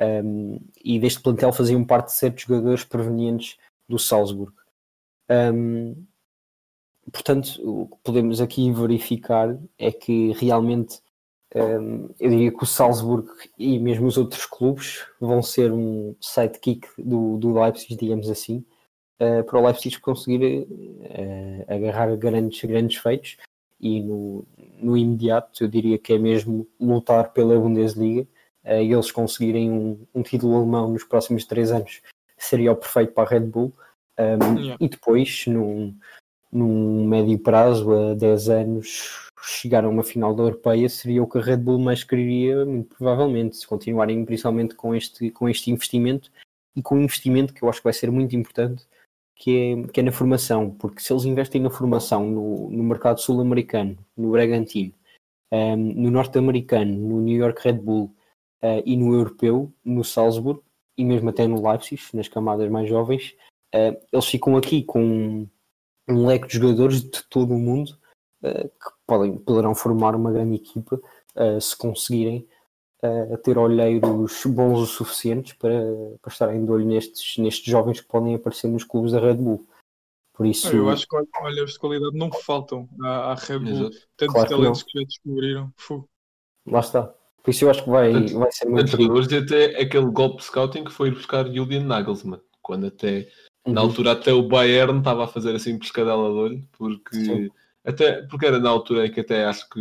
Um, 0.00 0.58
e 0.82 0.98
deste 0.98 1.20
plantel 1.20 1.52
faziam 1.52 1.84
parte 1.84 2.06
de 2.06 2.12
certos 2.14 2.44
jogadores 2.44 2.82
provenientes 2.82 3.58
do 3.86 3.98
Salzburgo. 3.98 4.56
Um, 5.30 5.94
portanto, 7.12 7.60
o 7.62 7.88
que 7.88 7.96
podemos 8.02 8.40
aqui 8.40 8.72
verificar 8.72 9.56
é 9.78 9.92
que 9.92 10.32
realmente 10.32 11.00
eu 11.54 12.30
diria 12.30 12.50
que 12.50 12.62
o 12.62 12.66
Salzburgo 12.66 13.28
e 13.58 13.78
mesmo 13.78 14.06
os 14.06 14.16
outros 14.16 14.46
clubes 14.46 15.04
vão 15.20 15.42
ser 15.42 15.70
um 15.70 16.14
sidekick 16.20 16.88
do, 16.98 17.36
do 17.36 17.52
Leipzig, 17.52 17.94
digamos 17.94 18.30
assim, 18.30 18.64
uh, 19.20 19.44
para 19.44 19.58
o 19.58 19.64
Leipzig 19.64 20.00
conseguir 20.00 20.66
uh, 20.66 21.64
agarrar 21.68 22.16
grandes, 22.16 22.62
grandes 22.64 22.96
feitos 22.96 23.36
e 23.78 24.00
no, 24.00 24.46
no 24.80 24.96
imediato 24.96 25.62
eu 25.62 25.68
diria 25.68 25.98
que 25.98 26.14
é 26.14 26.18
mesmo 26.18 26.66
lutar 26.80 27.32
pela 27.32 27.58
Bundesliga 27.58 28.26
e 28.64 28.92
eles 28.92 29.10
conseguirem 29.10 29.72
um, 29.72 30.06
um, 30.14 30.22
título 30.22 30.56
alemão 30.56 30.88
nos 30.88 31.02
próximos 31.02 31.44
três 31.44 31.72
anos, 31.72 32.00
seria 32.38 32.70
o 32.70 32.76
perfeito 32.76 33.12
para 33.12 33.24
a 33.24 33.30
Red 33.32 33.46
Bull. 33.46 33.72
Um, 34.16 34.58
yeah. 34.58 34.76
E 34.78 34.88
depois, 34.88 35.44
num, 35.48 35.96
num 36.52 37.08
médio 37.08 37.38
prazo, 37.38 37.92
a 37.92 38.14
10 38.14 38.48
anos, 38.50 39.30
chegar 39.42 39.84
a 39.84 39.88
uma 39.88 40.04
final 40.04 40.34
da 40.34 40.44
Europeia 40.44 40.88
seria 40.88 41.22
o 41.22 41.26
que 41.26 41.38
a 41.38 41.40
Red 41.40 41.58
Bull 41.58 41.78
mais 41.78 42.04
queria, 42.04 42.64
muito 42.64 42.94
provavelmente, 42.96 43.56
se 43.56 43.66
continuarem 43.66 44.24
principalmente 44.24 44.74
com 44.74 44.94
este, 44.94 45.30
com 45.30 45.48
este 45.48 45.70
investimento 45.70 46.30
e 46.76 46.82
com 46.82 46.96
um 46.96 47.02
investimento 47.02 47.52
que 47.52 47.62
eu 47.62 47.68
acho 47.68 47.80
que 47.80 47.84
vai 47.84 47.92
ser 47.92 48.10
muito 48.10 48.36
importante, 48.36 48.86
que 49.34 49.84
é, 49.84 49.88
que 49.88 50.00
é 50.00 50.02
na 50.02 50.12
formação, 50.12 50.70
porque 50.70 51.02
se 51.02 51.12
eles 51.12 51.24
investem 51.24 51.60
na 51.60 51.70
formação 51.70 52.24
no, 52.24 52.70
no 52.70 52.84
mercado 52.84 53.20
sul-americano, 53.20 53.98
no 54.16 54.30
Bragantino, 54.30 54.94
um, 55.52 55.76
no 55.76 56.10
norte-americano, 56.10 56.92
no 56.96 57.20
New 57.20 57.36
York 57.36 57.60
Red 57.62 57.74
Bull 57.80 58.14
uh, 58.62 58.82
e 58.86 58.96
no 58.96 59.12
europeu, 59.12 59.72
no 59.84 60.04
Salzburg 60.04 60.60
e 60.96 61.04
mesmo 61.04 61.30
até 61.30 61.46
no 61.46 61.68
Leipzig, 61.68 62.00
nas 62.14 62.28
camadas 62.28 62.70
mais 62.70 62.88
jovens, 62.88 63.34
uh, 63.74 64.00
eles 64.12 64.26
ficam 64.26 64.56
aqui 64.56 64.82
com 64.84 65.46
um 66.08 66.26
leque 66.26 66.46
de 66.46 66.54
jogadores 66.54 67.02
de 67.02 67.22
todo 67.28 67.54
o 67.54 67.58
mundo 67.58 67.98
que 68.42 68.90
podem, 69.06 69.36
poderão 69.38 69.74
formar 69.74 70.14
uma 70.14 70.32
grande 70.32 70.56
equipa 70.56 71.00
se 71.60 71.76
conseguirem 71.76 72.46
a 73.32 73.36
ter 73.36 73.58
olheiros 73.58 74.44
bons 74.46 74.80
o 74.80 74.86
suficientes 74.86 75.54
para, 75.54 75.72
para 76.20 76.32
estarem 76.32 76.64
de 76.64 76.70
olho 76.70 76.86
nestes, 76.86 77.36
nestes 77.38 77.64
jovens 77.64 78.00
que 78.00 78.06
podem 78.06 78.34
aparecer 78.34 78.68
nos 78.68 78.84
clubes 78.84 79.12
da 79.12 79.20
Red 79.20 79.34
Bull. 79.34 79.66
Por 80.32 80.46
isso... 80.46 80.74
Eu 80.74 80.88
acho 80.88 81.06
que 81.06 81.16
olheiros 81.42 81.72
de 81.72 81.78
qualidade 81.78 82.16
não 82.16 82.30
faltam 82.30 82.88
à, 83.02 83.32
à 83.32 83.34
Red 83.34 83.58
Bull. 83.58 83.90
Tantos 84.16 84.34
claro 84.34 84.48
talentos 84.48 84.82
que, 84.82 84.92
que, 84.92 84.98
já 85.00 85.04
descobriram. 85.04 85.72
Fuh. 85.76 86.08
Lá 86.66 86.80
está. 86.80 87.12
Por 87.42 87.50
isso 87.50 87.64
eu 87.64 87.70
acho 87.70 87.82
que 87.82 87.90
vai, 87.90 88.12
Tanto, 88.12 88.38
vai 88.38 88.52
ser 88.52 88.68
muito. 88.68 89.12
Hoje 89.12 89.36
até 89.36 89.80
aquele 89.80 90.06
golpe 90.06 90.42
scouting 90.44 90.84
que 90.84 90.92
foi 90.92 91.10
buscar 91.10 91.44
Julian 91.52 91.84
Nagelsmann, 91.84 92.40
quando 92.62 92.86
até 92.86 93.28
uhum. 93.66 93.72
na 93.72 93.80
altura 93.80 94.12
até 94.12 94.32
o 94.32 94.46
Bayern 94.46 94.98
estava 94.98 95.24
a 95.24 95.28
fazer 95.28 95.54
assim 95.56 95.76
pescadela 95.76 96.30
de 96.30 96.38
olho, 96.38 96.68
porque 96.78 97.50
até 97.84 98.22
porque 98.22 98.46
era 98.46 98.58
na 98.58 98.70
altura 98.70 99.06
em 99.06 99.10
que 99.10 99.20
até 99.20 99.44
acho 99.44 99.68
que 99.68 99.80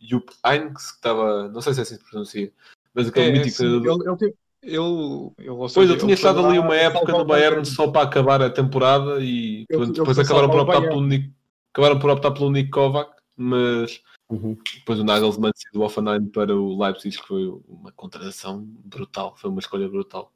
Jupp 0.00 0.32
Heynckes, 0.44 0.92
que 0.92 0.96
estava, 0.96 1.48
não 1.48 1.60
sei 1.60 1.74
se 1.74 1.80
é 1.80 1.82
assim 1.82 1.96
se 1.96 2.10
pronuncia, 2.10 2.52
mas 2.94 3.08
aquele 3.08 3.28
é, 3.28 3.32
mítico 3.32 3.50
sim, 3.50 3.80
treinador. 3.80 4.16
Ele, 4.20 4.24
ele, 4.24 4.36
ele, 4.62 5.32
ele, 5.38 5.72
pois, 5.74 5.90
eu 5.90 5.98
tinha 5.98 6.14
estado 6.14 6.44
ali 6.44 6.58
uma 6.58 6.76
época 6.76 7.12
no 7.12 7.24
Bayern 7.24 7.64
só 7.64 7.88
para 7.90 8.02
acabar 8.02 8.42
a 8.42 8.50
temporada 8.50 9.18
e 9.20 9.64
ele, 9.68 9.92
depois 9.92 10.18
acabaram 10.18 10.48
por, 10.48 10.60
optar 10.60 10.80
pelo 10.82 11.02
Nick, 11.02 11.32
acabaram 11.72 11.98
por 11.98 12.10
optar 12.10 12.30
pelo 12.32 12.50
Nick 12.50 12.70
Kovac, 12.70 13.10
mas 13.36 14.00
uhum. 14.28 14.56
depois 14.74 14.98
o 14.98 15.04
Nagelsmann 15.04 15.52
se 15.54 15.70
do 15.72 15.82
Offenheim 15.82 16.26
para 16.26 16.54
o 16.54 16.80
Leipzig, 16.80 17.16
que 17.16 17.26
foi 17.26 17.46
uma 17.68 17.92
contratação 17.92 18.64
brutal, 18.84 19.36
foi 19.36 19.50
uma 19.50 19.60
escolha 19.60 19.88
brutal. 19.88 20.32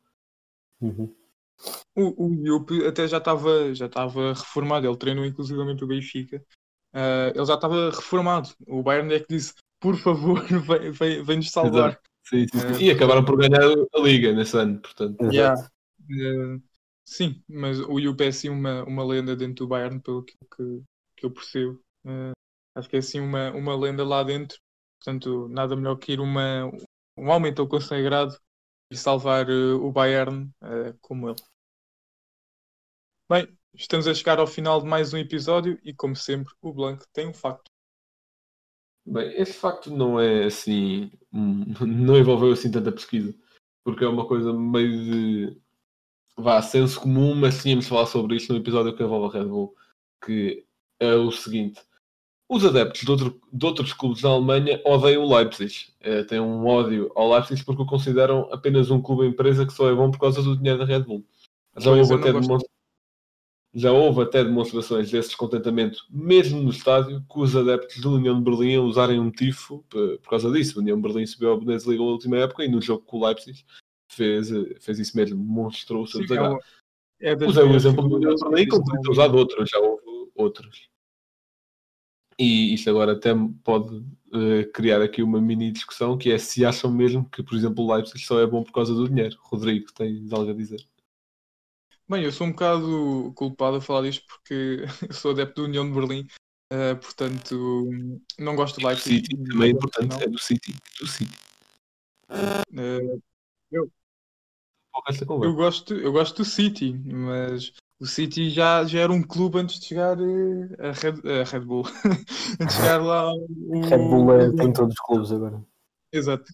Uhum. 0.81 1.15
O, 1.95 2.27
o 2.27 2.47
Jupp 2.47 2.87
até 2.87 3.07
já 3.07 3.19
estava 3.19 3.73
já 3.73 3.87
estava 3.87 4.31
reformado, 4.31 4.87
ele 4.87 4.97
treinou 4.97 5.25
inclusivamente 5.25 5.85
o 5.85 5.87
Benfica 5.87 6.45
Uh, 6.95 7.33
ele 7.35 7.47
já 7.47 7.55
estava 7.55 7.91
reformado. 7.91 8.51
O 8.67 8.83
Bayern 8.83 9.13
é 9.15 9.21
que 9.21 9.27
disse: 9.29 9.55
por 9.81 9.97
favor, 9.97 10.41
vem-nos 10.47 10.67
vem, 10.99 11.23
vem 11.23 11.43
salvar. 11.43 11.99
Sim, 12.25 12.47
sim, 12.47 12.59
sim. 12.61 12.67
Uh, 12.67 12.81
e 12.81 12.91
acabaram 12.91 13.25
por 13.25 13.37
ganhar 13.37 13.63
a 13.63 13.99
Liga 13.99 14.33
nesse 14.33 14.57
ano, 14.57 14.79
portanto. 14.81 15.23
Yeah. 15.33 15.61
Uh, 16.01 16.63
sim, 17.05 17.43
mas 17.49 17.81
o 17.81 18.01
Jupp 18.01 18.23
é 18.23 18.29
assim 18.29 18.49
uma, 18.49 18.85
uma 18.85 19.05
lenda 19.05 19.35
dentro 19.35 19.65
do 19.65 19.69
Bayern, 19.69 20.01
pelo 20.01 20.23
que, 20.23 20.35
que, 20.55 20.83
que 21.17 21.27
eu 21.27 21.31
percebo. 21.31 21.81
acho 22.77 22.89
que 22.89 22.97
é 22.97 22.99
assim 22.99 23.21
uma, 23.21 23.51
uma 23.53 23.75
lenda 23.75 24.05
lá 24.05 24.23
dentro. 24.23 24.59
Portanto, 25.03 25.49
nada 25.49 25.75
melhor 25.75 25.97
que 25.97 26.13
ir 26.13 26.21
uma, 26.21 26.71
um 27.17 27.29
homem 27.29 27.53
tão 27.53 27.67
consagrado 27.67 28.37
e 28.91 28.97
salvar 28.97 29.51
o 29.51 29.91
Bayern 29.91 30.49
como 31.01 31.31
ele. 31.31 31.41
Bem, 33.29 33.49
Estamos 33.75 34.07
a 34.07 34.15
chegar 34.15 34.39
ao 34.39 34.47
final 34.47 34.83
de 34.83 34.87
mais 34.87 35.15
um 35.15 35.19
episódio 35.19 35.79
e, 35.83 35.95
como 35.95 36.15
sempre, 36.15 36.53
o 36.61 36.73
Blanco 36.73 37.05
tem 37.13 37.29
um 37.29 37.33
facto. 37.33 37.71
Bem, 39.05 39.33
esse 39.41 39.55
facto 39.55 39.91
não 39.91 40.21
é 40.21 40.45
assim. 40.45 41.11
Não 41.33 42.19
envolveu 42.19 42.53
assim 42.53 42.71
tanta 42.71 42.93
pesquisa, 42.93 43.35
porque 43.83 44.05
é 44.05 44.09
uma 44.09 44.27
coisa 44.27 44.53
meio 44.53 44.91
de. 44.91 45.61
vá, 46.37 46.61
senso 46.61 47.01
comum, 47.01 47.35
mas 47.35 47.63
tínhamos 47.63 47.87
de 47.87 47.89
falar 47.89 48.07
sobre 48.07 48.37
isto 48.37 48.53
no 48.53 48.59
episódio 48.59 48.95
que 48.95 49.03
envolve 49.03 49.35
a 49.35 49.41
Red 49.41 49.49
Bull, 49.49 49.75
que 50.25 50.65
é 51.01 51.15
o 51.15 51.33
seguinte. 51.33 51.81
Os 52.49 52.67
adeptos 52.67 53.01
de, 53.01 53.11
outro, 53.11 53.41
de 53.51 53.67
outros 53.67 53.95
clubes 53.95 54.21
da 54.21 54.29
Alemanha 54.29 54.83
odeiam 54.85 55.25
o 55.25 55.35
Leipzig. 55.35 55.95
É, 55.99 56.23
têm 56.23 56.39
um 56.39 56.67
ódio 56.67 57.11
ao 57.17 57.33
Leipzig 57.33 57.65
porque 57.65 57.81
o 57.81 57.87
consideram 57.87 58.53
apenas 58.53 58.91
um 58.91 59.01
clube 59.01 59.27
empresa 59.27 59.65
que 59.65 59.73
só 59.73 59.91
é 59.91 59.95
bom 59.95 60.11
por 60.11 60.21
causa 60.21 60.43
do 60.43 60.57
dinheiro 60.57 60.79
da 60.79 60.85
Red 60.85 61.05
Bull. 61.05 61.25
Já 61.79 61.91
houve 61.91 62.15
até 62.15 62.27
demonstrações 62.27 62.72
já 63.75 63.91
houve 63.91 64.23
até 64.23 64.45
demonstrações 64.45 65.11
desse 65.11 65.29
descontentamento, 65.31 66.05
mesmo 66.11 66.61
no 66.61 66.71
estádio, 66.71 67.25
com 67.27 67.41
os 67.41 67.57
adeptos 67.57 68.01
da 68.01 68.11
União 68.11 68.37
de 68.37 68.45
Berlim 68.45 68.77
a 68.77 68.83
usarem 68.83 69.19
um 69.19 69.31
tifo 69.31 69.83
por, 69.89 70.19
causa 70.29 70.51
disso. 70.51 70.79
A 70.79 70.83
União 70.83 70.97
de 70.97 71.03
Berlim 71.03 71.27
subiu 71.27 71.53
à 71.53 71.57
Bundesliga 71.57 72.03
na 72.03 72.11
última 72.11 72.37
época 72.39 72.65
e 72.65 72.69
no 72.69 72.83
jogo 72.83 73.05
com 73.05 73.19
o 73.19 73.27
Leipzig 73.27 73.65
fez, 74.09 74.51
fez 74.81 74.99
isso 74.99 75.17
mesmo, 75.17 75.43
mostrou 75.43 76.03
o 76.03 76.07
seu 76.07 76.21
desagrado. 76.21 76.59
É 77.19 77.35
Usei 77.35 77.65
o 77.65 77.75
exemplo 77.75 78.09
do 78.09 78.17
União 78.17 78.35
de 78.35 78.45
Berlim, 78.45 78.69
como 78.69 78.85
podia 78.85 79.01
ter 79.01 79.11
usado 79.11 79.39
outros, 79.39 79.71
já 79.71 79.79
houve 79.79 80.03
outros. 80.35 80.91
E 82.39 82.75
isto 82.75 82.91
agora 82.91 83.13
até 83.13 83.31
pode 83.63 83.97
uh, 83.97 84.71
criar 84.73 85.01
aqui 85.01 85.23
uma 85.23 85.41
mini 85.41 85.71
discussão 85.71 86.19
que 86.19 86.33
é 86.33 86.39
se 86.39 86.65
acham 86.65 86.91
mesmo 86.91 87.29
que, 87.31 87.43
por 87.43 87.57
exemplo, 87.57 87.85
o 87.85 87.95
Leipzig 87.95 88.19
só 88.21 88.41
é 88.41 88.47
bom 88.47 88.63
por 88.63 88.73
causa 88.73 88.95
do 88.95 89.09
dinheiro. 89.09 89.39
Rodrigo, 89.43 89.93
tens 89.93 90.33
algo 90.33 90.51
a 90.51 90.55
dizer? 90.55 90.85
Bem, 92.13 92.25
eu 92.25 92.31
sou 92.31 92.47
um 92.47 92.51
bocado 92.51 93.33
culpado 93.35 93.77
a 93.79 93.81
falar 93.81 94.03
disto 94.03 94.27
porque 94.27 94.85
eu 95.09 95.15
sou 95.15 95.31
adepto 95.31 95.63
da 95.63 95.69
União 95.69 95.89
de 95.89 95.95
Berlim, 95.99 96.29
uh, 96.71 96.95
portanto 97.01 97.89
não 98.39 98.55
gosto 98.55 98.79
do 98.79 98.87
Leipzig. 98.87 99.23
City 99.23 99.37
também 99.45 99.69
é 99.69 99.73
importante, 99.73 100.23
é 100.23 100.29
do 100.29 100.39
City. 100.39 100.77
Do 101.01 101.07
City. 101.07 101.39
Uh, 102.29 103.23
eu, 103.71 103.91
eu, 105.43 105.55
gosto, 105.55 105.95
eu 105.95 106.13
gosto 106.13 106.37
do 106.37 106.45
City, 106.45 106.93
mas 106.93 107.73
o 107.99 108.05
City 108.05 108.51
já, 108.51 108.85
já 108.85 109.01
era 109.01 109.13
um 109.13 109.23
clube 109.23 109.61
antes 109.61 109.81
de 109.81 109.87
chegar 109.87 110.19
eh, 110.21 110.87
a 110.87 110.93
Red, 110.93 111.41
a 111.41 111.45
Red 111.45 111.61
Bull. 111.61 111.85
antes 112.61 112.77
de 112.77 112.83
chegar 112.83 113.03
lá. 113.03 113.33
O... 113.33 113.81
Red 113.87 113.97
Bull 113.97 114.35
é, 114.35 114.53
tem 114.55 114.71
todos 114.71 114.93
os 114.93 115.01
clubes 115.01 115.33
agora. 115.33 115.65
Exato. 116.13 116.45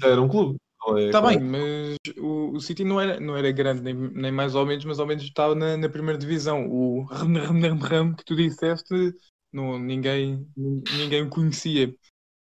Já 0.00 0.08
era 0.08 0.20
um 0.20 0.28
clube. 0.28 0.58
Está 0.98 1.20
bem, 1.20 1.40
mas 1.40 1.96
o, 2.18 2.52
o 2.52 2.60
City 2.60 2.84
não 2.84 3.00
era, 3.00 3.18
não 3.18 3.36
era 3.36 3.50
grande, 3.50 3.82
nem, 3.82 3.94
nem 3.94 4.30
mais 4.30 4.54
ou 4.54 4.66
menos, 4.66 4.84
mas 4.84 4.98
ao 4.98 5.06
menos 5.06 5.24
estava 5.24 5.54
na, 5.54 5.76
na 5.76 5.88
primeira 5.88 6.18
divisão. 6.18 6.66
O 6.68 7.04
Ram, 7.04 7.32
Ram, 7.32 7.60
Ram, 7.60 7.78
Ram 7.78 8.14
que 8.14 8.24
tu 8.24 8.36
disseste, 8.36 9.14
não, 9.52 9.78
ninguém, 9.78 10.46
ninguém 10.56 11.22
o 11.22 11.30
conhecia. 11.30 11.88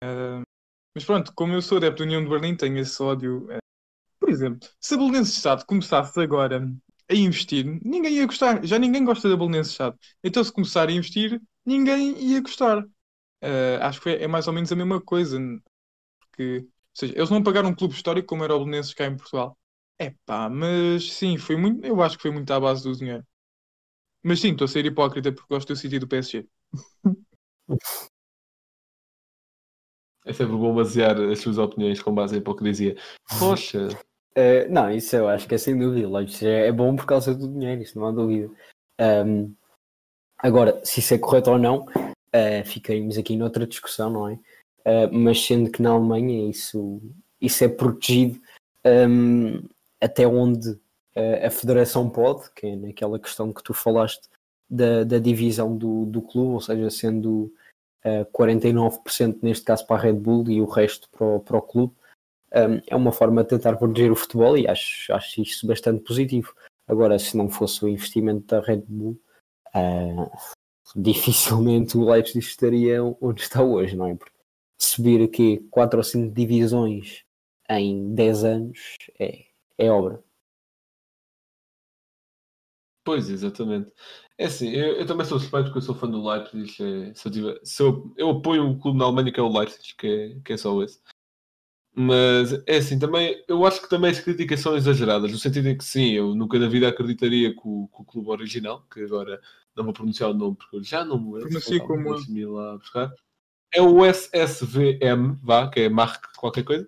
Uh, 0.04 0.42
mas 0.94 1.06
pronto, 1.06 1.32
como 1.34 1.54
eu 1.54 1.62
sou 1.62 1.78
adepto 1.78 2.00
da 2.00 2.06
União 2.06 2.24
de 2.24 2.30
Berlim, 2.30 2.56
tenho 2.56 2.78
esse 2.78 3.02
ódio. 3.02 3.46
Uh, 3.46 3.58
por 4.20 4.30
exemplo, 4.30 4.68
se 4.80 4.94
a 4.94 4.98
Belenenses 4.98 5.38
Estado 5.38 5.66
começasse 5.66 6.20
agora 6.20 6.70
a 7.10 7.16
investir, 7.16 7.66
ninguém 7.84 8.16
ia 8.16 8.26
gostar. 8.26 8.64
Já 8.66 8.78
ninguém 8.78 9.06
gosta 9.06 9.30
da 9.30 9.38
Belenenses 9.38 9.72
Estado. 9.72 9.98
Então, 10.24 10.44
se 10.44 10.52
começar 10.52 10.90
a 10.90 10.92
investir, 10.92 11.42
ninguém 11.66 12.20
ia 12.20 12.42
gostar. 12.42 12.84
Uh, 12.84 13.80
acho 13.82 14.02
que 14.02 14.10
é, 14.10 14.24
é 14.24 14.28
mais 14.28 14.48
ou 14.48 14.54
menos 14.54 14.72
a 14.72 14.76
mesma 14.76 15.00
coisa. 15.02 15.40
Porque 16.20 16.68
seja, 16.98 17.14
eles 17.16 17.30
não 17.30 17.44
pagaram 17.44 17.70
um 17.70 17.76
clube 17.76 17.94
histórico 17.94 18.28
como 18.28 18.44
era 18.44 18.56
o 18.56 18.60
Belenenses 18.60 18.94
cá 18.94 19.06
em 19.06 19.16
Portugal. 19.16 19.58
É 20.00 20.14
pá, 20.26 20.50
mas 20.50 21.12
sim, 21.12 21.38
foi 21.38 21.56
muito, 21.56 21.86
eu 21.86 22.02
acho 22.02 22.18
que 22.18 22.22
foi 22.22 22.32
muito 22.32 22.52
à 22.52 22.60
base 22.60 22.84
do 22.84 22.96
dinheiro. 22.96 23.24
Mas 24.24 24.40
sim, 24.40 24.52
estou 24.52 24.66
a 24.66 24.68
ser 24.68 24.86
hipócrita 24.86 25.32
porque 25.32 25.54
gosto 25.54 25.70
do 25.70 25.76
City 25.76 26.00
do 26.00 26.08
PSG. 26.08 26.48
É 30.26 30.34
sempre 30.34 30.58
bom 30.58 30.76
basear 30.76 31.20
as 31.22 31.40
suas 31.40 31.58
opiniões 31.58 32.02
com 32.02 32.14
base 32.14 32.36
em 32.36 32.40
hipocrisia. 32.40 32.98
Poxa! 33.40 33.88
Uh, 34.38 34.70
não, 34.70 34.92
isso 34.92 35.16
eu 35.16 35.28
acho 35.28 35.48
que 35.48 35.56
é 35.56 35.58
sem 35.58 35.78
dúvida. 35.78 36.08
É, 36.46 36.68
é 36.68 36.72
bom 36.72 36.96
por 36.96 37.06
causa 37.06 37.34
do 37.34 37.48
dinheiro, 37.48 37.82
isso 37.82 37.98
não 37.98 38.08
há 38.08 38.12
dúvida. 38.12 38.54
Um, 39.00 39.56
agora, 40.38 40.84
se 40.84 41.00
isso 41.00 41.14
é 41.14 41.18
correto 41.18 41.52
ou 41.52 41.58
não, 41.58 41.86
uh, 41.86 42.66
ficaremos 42.66 43.18
aqui 43.18 43.36
noutra 43.36 43.66
discussão, 43.66 44.10
não 44.10 44.28
é? 44.28 44.40
Uh, 44.88 45.12
mas 45.12 45.46
sendo 45.46 45.70
que 45.70 45.82
na 45.82 45.90
Alemanha 45.90 46.50
isso, 46.50 47.02
isso 47.42 47.62
é 47.62 47.68
protegido 47.68 48.40
um, 48.86 49.62
até 50.00 50.26
onde 50.26 50.70
uh, 50.70 51.46
a 51.46 51.50
federação 51.50 52.10
pode, 52.10 52.50
que 52.52 52.68
é 52.68 52.76
naquela 52.78 53.20
questão 53.20 53.52
que 53.52 53.62
tu 53.62 53.74
falaste 53.74 54.30
da, 54.70 55.04
da 55.04 55.20
divisão 55.20 55.76
do, 55.76 56.06
do 56.06 56.22
clube, 56.22 56.54
ou 56.54 56.62
seja, 56.62 56.90
sendo 56.90 57.52
uh, 58.06 58.26
49% 58.34 59.40
neste 59.42 59.66
caso 59.66 59.86
para 59.86 59.98
a 59.98 60.00
Red 60.00 60.14
Bull 60.14 60.50
e 60.50 60.62
o 60.62 60.66
resto 60.66 61.10
para 61.10 61.26
o, 61.26 61.40
para 61.42 61.58
o 61.58 61.62
clube. 61.62 61.94
Um, 62.56 62.82
é 62.88 62.96
uma 62.96 63.12
forma 63.12 63.44
de 63.44 63.50
tentar 63.50 63.76
proteger 63.76 64.10
o 64.10 64.16
futebol 64.16 64.58
e 64.58 64.70
acho, 64.70 65.12
acho 65.14 65.42
isso 65.42 65.68
bastante 65.68 66.02
positivo. 66.02 66.54
Agora, 66.88 67.20
se 67.20 67.36
não 67.36 67.50
fosse 67.50 67.84
o 67.84 67.90
investimento 67.90 68.48
da 68.48 68.62
Red 68.62 68.84
Bull, 68.88 69.20
uh, 69.76 70.32
dificilmente 70.96 71.98
o 71.98 72.10
Leipzig 72.10 72.40
estaria 72.40 73.04
onde 73.20 73.42
está 73.42 73.62
hoje, 73.62 73.98
não 73.98 74.08
é? 74.08 74.16
Porque 74.16 74.37
subir 74.78 75.24
aqui 75.24 75.60
quatro 75.72 76.00
ou 76.00 76.04
cinco 76.04 76.34
divisões 76.34 77.24
em 77.70 78.14
10 78.14 78.44
anos 78.44 78.80
é, 79.20 79.46
é 79.78 79.92
obra. 79.92 80.24
Pois, 83.04 83.30
exatamente. 83.30 83.92
É 84.38 84.46
assim, 84.46 84.70
eu, 84.70 84.98
eu 84.98 85.06
também 85.06 85.26
sou 85.26 85.40
suspeito 85.40 85.66
porque 85.68 85.78
eu 85.78 85.82
sou 85.82 85.96
fã 85.96 86.10
do 86.10 86.22
Leipzig. 86.28 86.72
é, 86.84 87.14
se 87.14 87.28
eu, 87.28 87.32
tiver, 87.32 87.60
se 87.64 87.82
eu, 87.82 88.14
eu 88.18 88.30
apoio 88.32 88.70
o 88.70 88.78
clube 88.78 89.00
na 89.00 89.06
Alemanha 89.06 89.32
que 89.32 89.40
é 89.40 89.44
o 89.44 89.48
Leipzig, 89.58 89.96
que 89.98 90.08
é, 90.08 90.40
que 90.44 90.54
é 90.54 90.58
só 90.58 90.82
esse. 90.84 91.00
Mas 91.96 92.54
é 92.68 92.78
assim, 92.78 93.00
também 93.00 93.44
eu 93.48 93.66
acho 93.66 93.82
que 93.82 93.90
também 93.90 94.12
as 94.12 94.20
críticas 94.20 94.60
são 94.60 94.76
exageradas, 94.76 95.32
no 95.32 95.38
sentido 95.38 95.68
em 95.68 95.78
que 95.78 95.84
sim, 95.84 96.12
eu 96.12 96.36
nunca 96.36 96.60
na 96.60 96.68
vida 96.68 96.88
acreditaria 96.88 97.52
que 97.54 97.62
o, 97.64 97.88
que 97.88 98.02
o 98.02 98.06
clube 98.06 98.30
original, 98.30 98.86
que 98.94 99.02
agora 99.02 99.42
não 99.76 99.84
vou 99.84 99.94
pronunciar 99.94 100.30
o 100.30 100.34
nome 100.34 100.56
porque 100.58 100.76
eu 100.76 100.84
já 100.84 101.04
não 101.04 101.18
me 101.18 101.34
lembro. 101.34 101.50
Pronuncia 101.50 101.80
como- 101.80 102.54
lá 102.54 102.78
buscar. 102.78 103.14
É 103.74 103.82
o 103.82 104.06
SSVM, 104.06 105.38
vá, 105.44 105.70
que 105.70 105.82
é 105.82 105.90
Mark 105.90 106.26
qualquer 106.38 106.64
coisa. 106.64 106.88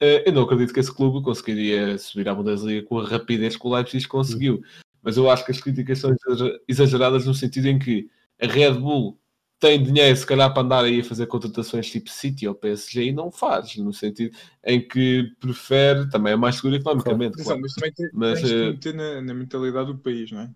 Eh, 0.00 0.28
eu 0.28 0.32
não 0.32 0.42
acredito 0.42 0.72
que 0.72 0.80
esse 0.80 0.94
clube 0.94 1.24
conseguiria 1.24 1.98
subir 1.98 2.28
à 2.28 2.34
Bundesliga 2.34 2.86
com 2.86 2.98
a 2.98 3.06
rapidez 3.06 3.56
que 3.56 3.66
o 3.66 3.74
Leipzig 3.74 4.06
conseguiu. 4.06 4.62
Mas 5.02 5.16
eu 5.16 5.30
acho 5.30 5.44
que 5.44 5.52
as 5.52 5.60
críticas 5.60 5.98
são 5.98 6.14
exager- 6.14 6.60
exageradas 6.68 7.26
no 7.26 7.34
sentido 7.34 7.66
em 7.66 7.78
que 7.78 8.08
a 8.40 8.46
Red 8.46 8.74
Bull 8.74 9.18
tem 9.58 9.82
dinheiro, 9.82 10.16
se 10.16 10.26
calhar, 10.26 10.52
para 10.52 10.62
andar 10.62 10.84
aí 10.84 11.00
a 11.00 11.04
fazer 11.04 11.26
contratações 11.26 11.90
tipo 11.90 12.10
City 12.10 12.46
ou 12.46 12.54
PSG 12.54 13.06
e 13.06 13.12
não 13.12 13.30
faz, 13.30 13.76
no 13.76 13.92
sentido 13.92 14.36
em 14.64 14.86
que 14.86 15.32
prefere, 15.40 16.08
também 16.10 16.34
é 16.34 16.36
mais 16.36 16.56
seguro 16.56 16.76
economicamente, 16.76 17.34
Atenção, 17.34 17.44
claro. 17.44 17.62
mas 17.62 17.74
também 17.74 17.92
tem, 17.92 18.08
Mas, 18.12 18.40
tens 18.40 18.50
de 18.50 18.54
eh, 18.54 18.70
meter 18.70 18.94
na, 18.94 19.22
na 19.22 19.34
mentalidade 19.34 19.92
do 19.92 19.98
país, 19.98 20.30
não 20.30 20.42
é? 20.42 20.50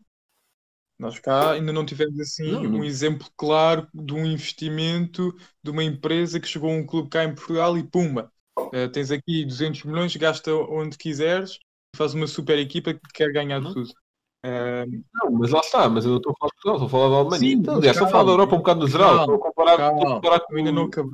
Nós 1.02 1.18
cá 1.18 1.52
ainda 1.52 1.72
não 1.72 1.84
tivemos 1.84 2.18
assim 2.20 2.44
Não, 2.52 2.62
um 2.66 2.82
não. 2.82 2.84
exemplo 2.84 3.28
claro 3.36 3.88
de 3.92 4.14
um 4.14 4.24
investimento 4.26 5.34
de 5.62 5.70
uma 5.70 5.82
empresa 5.84 6.38
que 6.40 6.46
chegou 6.46 6.70
a 6.70 6.74
um 6.74 6.86
clube 6.86 7.10
cá 7.10 7.24
em 7.24 7.34
Portugal 7.34 7.76
e 7.76 7.82
pumba, 7.82 8.32
eh, 8.72 8.88
tens 8.88 9.10
aqui 9.10 9.44
200 9.44 9.82
milhões, 9.84 10.14
gasta 10.16 10.54
onde 10.54 10.96
quiseres, 10.96 11.58
faz 11.96 12.14
uma 12.14 12.26
super 12.28 12.58
equipa 12.58 12.94
que 12.94 13.00
quer 13.14 13.32
ganhar 13.32 13.60
Não. 13.60 13.72
tudo. 13.72 13.92
Eh, 14.44 14.86
Não, 15.14 15.30
mas 15.32 15.50
lá 15.50 15.60
está, 15.60 15.88
mas 15.88 16.04
eu 16.04 16.12
não 16.12 16.16
estou 16.18 16.32
a 16.32 16.36
falar 16.36 16.48
de 16.50 16.54
Portugal, 16.54 16.74
estou 16.76 16.86
a 16.86 16.90
falar 16.90 17.08
da 17.10 17.16
Alemanha. 17.30 17.40
Sim, 17.40 17.52
então, 17.52 17.80
estou 17.80 18.06
a 18.06 18.10
falar 18.10 18.24
da 18.24 18.30
calma, 18.30 18.32
Europa 18.32 18.54
um 18.54 18.58
bocado 18.58 18.80
no 18.80 18.88
geral, 18.88 19.16
calma, 19.16 19.18
estou 19.18 19.34
a 19.36 19.38
comparar, 19.40 19.78
estou 19.80 20.06
a 20.06 20.10
calma, 20.10 20.14
comparar 20.14 20.40
com 20.40 20.56
ainda 20.56 20.72
não 20.72 20.84
acabei. 20.84 21.12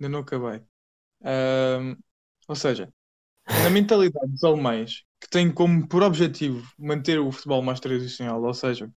Ainda 0.00 0.08
não 0.08 0.20
acabei. 0.20 0.62
Ahm, 1.24 1.96
ou 2.48 2.56
seja, 2.56 2.92
na 3.56 3.70
mentalidade 3.70 4.28
dos 4.32 4.44
alemães, 4.44 5.04
que 5.20 5.28
tem 5.30 5.50
como 5.52 5.86
por 5.88 6.02
objetivo 6.02 6.66
manter 6.78 7.18
o 7.20 7.32
futebol 7.32 7.62
mais 7.62 7.80
tradicional, 7.80 8.42
ou 8.42 8.54
seja, 8.54 8.90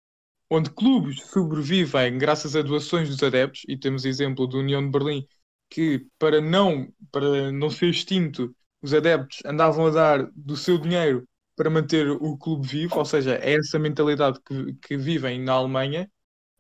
onde 0.51 0.71
clubes 0.71 1.23
sobrevivem 1.25 2.19
graças 2.19 2.57
a 2.57 2.63
doações 2.63 3.09
dos 3.09 3.23
adeptos, 3.23 3.63
e 3.69 3.77
temos 3.79 4.05
exemplo 4.05 4.47
do 4.47 4.59
União 4.59 4.83
de 4.85 4.91
Berlim, 4.91 5.27
que 5.71 6.07
para 6.19 6.41
não, 6.41 6.93
para 7.13 7.53
não 7.53 7.71
ser 7.71 7.89
extinto, 7.91 8.55
os 8.83 8.95
adeptos 8.95 9.41
andavam 9.45 9.87
a 9.87 9.91
dar 9.91 10.31
do 10.35 10.57
seu 10.57 10.79
dinheiro 10.79 11.29
para 11.57 11.71
manter 11.71 12.09
o 12.11 12.37
clube 12.39 12.67
vivo, 12.69 12.99
ou 12.99 13.05
seja, 13.05 13.37
é 13.37 13.55
essa 13.55 13.79
mentalidade 13.79 14.41
que, 14.47 14.75
que 14.75 14.97
vivem 14.97 15.41
na 15.43 15.55
Alemanha. 15.55 16.11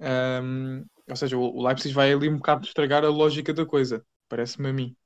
Ahm, 0.00 0.84
ou 1.08 1.16
seja, 1.16 1.36
o 1.38 1.62
Leipzig 1.66 1.94
vai 1.94 2.12
ali 2.12 2.28
um 2.28 2.36
bocado 2.36 2.66
estragar 2.66 3.04
a 3.04 3.08
lógica 3.10 3.54
da 3.54 3.66
coisa, 3.66 4.04
parece-me 4.28 4.70
a 4.70 4.74
mim. 4.74 4.97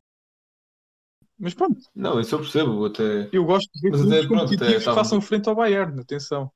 Mas 1.43 1.55
pronto, 1.55 1.81
Não, 1.95 2.21
isso 2.21 2.37
eu 2.37 2.39
percebo, 2.39 2.85
até. 2.85 3.29
eu 3.33 3.45
gosto 3.45 3.69
de 3.75 3.81
ver 3.81 3.91
Mas 3.91 4.03
até, 4.03 4.27
pronto, 4.29 4.45
competitivos 4.45 4.75
até 4.75 4.79
que 4.79 4.95
façam 4.95 5.21
frente 5.21 5.49
ao 5.49 5.57
Bayern, 5.57 6.01
atenção. 6.01 6.53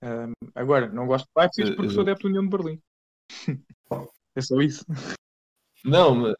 Ahm, 0.00 0.32
agora, 0.54 0.88
não 0.88 1.06
gosto 1.06 1.26
de 1.26 1.32
Leipzig 1.36 1.70
Eh, 1.70 1.76
porque 1.76 1.90
sou 1.90 2.00
adepto 2.00 2.22
da 2.22 2.28
União 2.30 2.42
de 2.42 2.48
Berlim. 2.48 2.80
é 4.34 4.40
só 4.40 4.58
isso. 4.62 4.86
Não, 5.84 6.14
mas, 6.14 6.34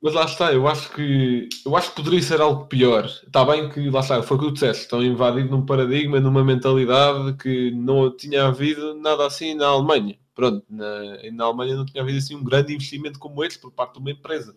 mas 0.00 0.14
lá 0.14 0.24
está, 0.24 0.52
eu 0.54 0.66
acho 0.66 0.90
que 0.94 1.48
eu 1.66 1.76
acho 1.76 1.90
que 1.90 1.96
poderia 1.96 2.22
ser 2.22 2.40
algo 2.40 2.66
pior. 2.66 3.04
Está 3.04 3.44
bem 3.44 3.68
que 3.68 3.90
lá 3.90 4.00
está, 4.00 4.22
foi 4.22 4.36
o 4.36 4.40
que 4.40 4.46
tu 4.46 4.52
disseste, 4.54 4.84
estão 4.84 5.02
invadidos 5.02 5.50
num 5.50 5.66
paradigma, 5.66 6.18
numa 6.20 6.42
mentalidade 6.42 7.36
que 7.36 7.70
não 7.72 8.16
tinha 8.16 8.46
havido 8.46 8.94
nada 8.94 9.26
assim 9.26 9.54
na 9.54 9.66
Alemanha. 9.66 10.18
Pronto, 10.34 10.64
na, 10.70 11.20
na 11.32 11.44
Alemanha 11.44 11.76
não 11.76 11.84
tinha 11.84 12.02
havido 12.02 12.18
assim 12.18 12.36
um 12.36 12.44
grande 12.44 12.72
investimento 12.74 13.18
como 13.18 13.44
este 13.44 13.58
por 13.58 13.72
parte 13.72 13.94
de 13.94 13.98
uma 13.98 14.10
empresa. 14.12 14.56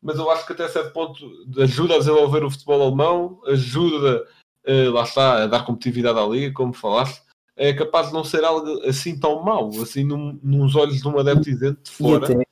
Mas 0.00 0.18
eu 0.18 0.30
acho 0.30 0.46
que 0.46 0.52
até 0.52 0.68
certo 0.68 0.92
ponto 0.92 1.18
ajuda 1.58 1.94
a 1.94 1.98
desenvolver 1.98 2.44
o 2.44 2.50
futebol 2.50 2.82
alemão, 2.82 3.40
ajuda, 3.46 4.26
eh, 4.64 4.88
lá 4.88 5.02
está, 5.02 5.42
a 5.42 5.46
dar 5.46 5.64
competitividade 5.64 6.18
à 6.18 6.24
liga, 6.26 6.54
como 6.54 6.72
falaste. 6.72 7.22
É 7.56 7.72
capaz 7.72 8.08
de 8.08 8.12
não 8.12 8.22
ser 8.22 8.44
algo 8.44 8.80
assim 8.86 9.18
tão 9.18 9.42
mau, 9.42 9.68
assim 9.82 10.04
num, 10.04 10.38
nos 10.42 10.76
olhos 10.76 11.00
de 11.00 11.08
um 11.08 11.18
adepto 11.18 11.50
isento 11.50 11.82
de 11.82 11.90
E 11.90 11.94
fora. 11.94 12.24
até 12.24 12.42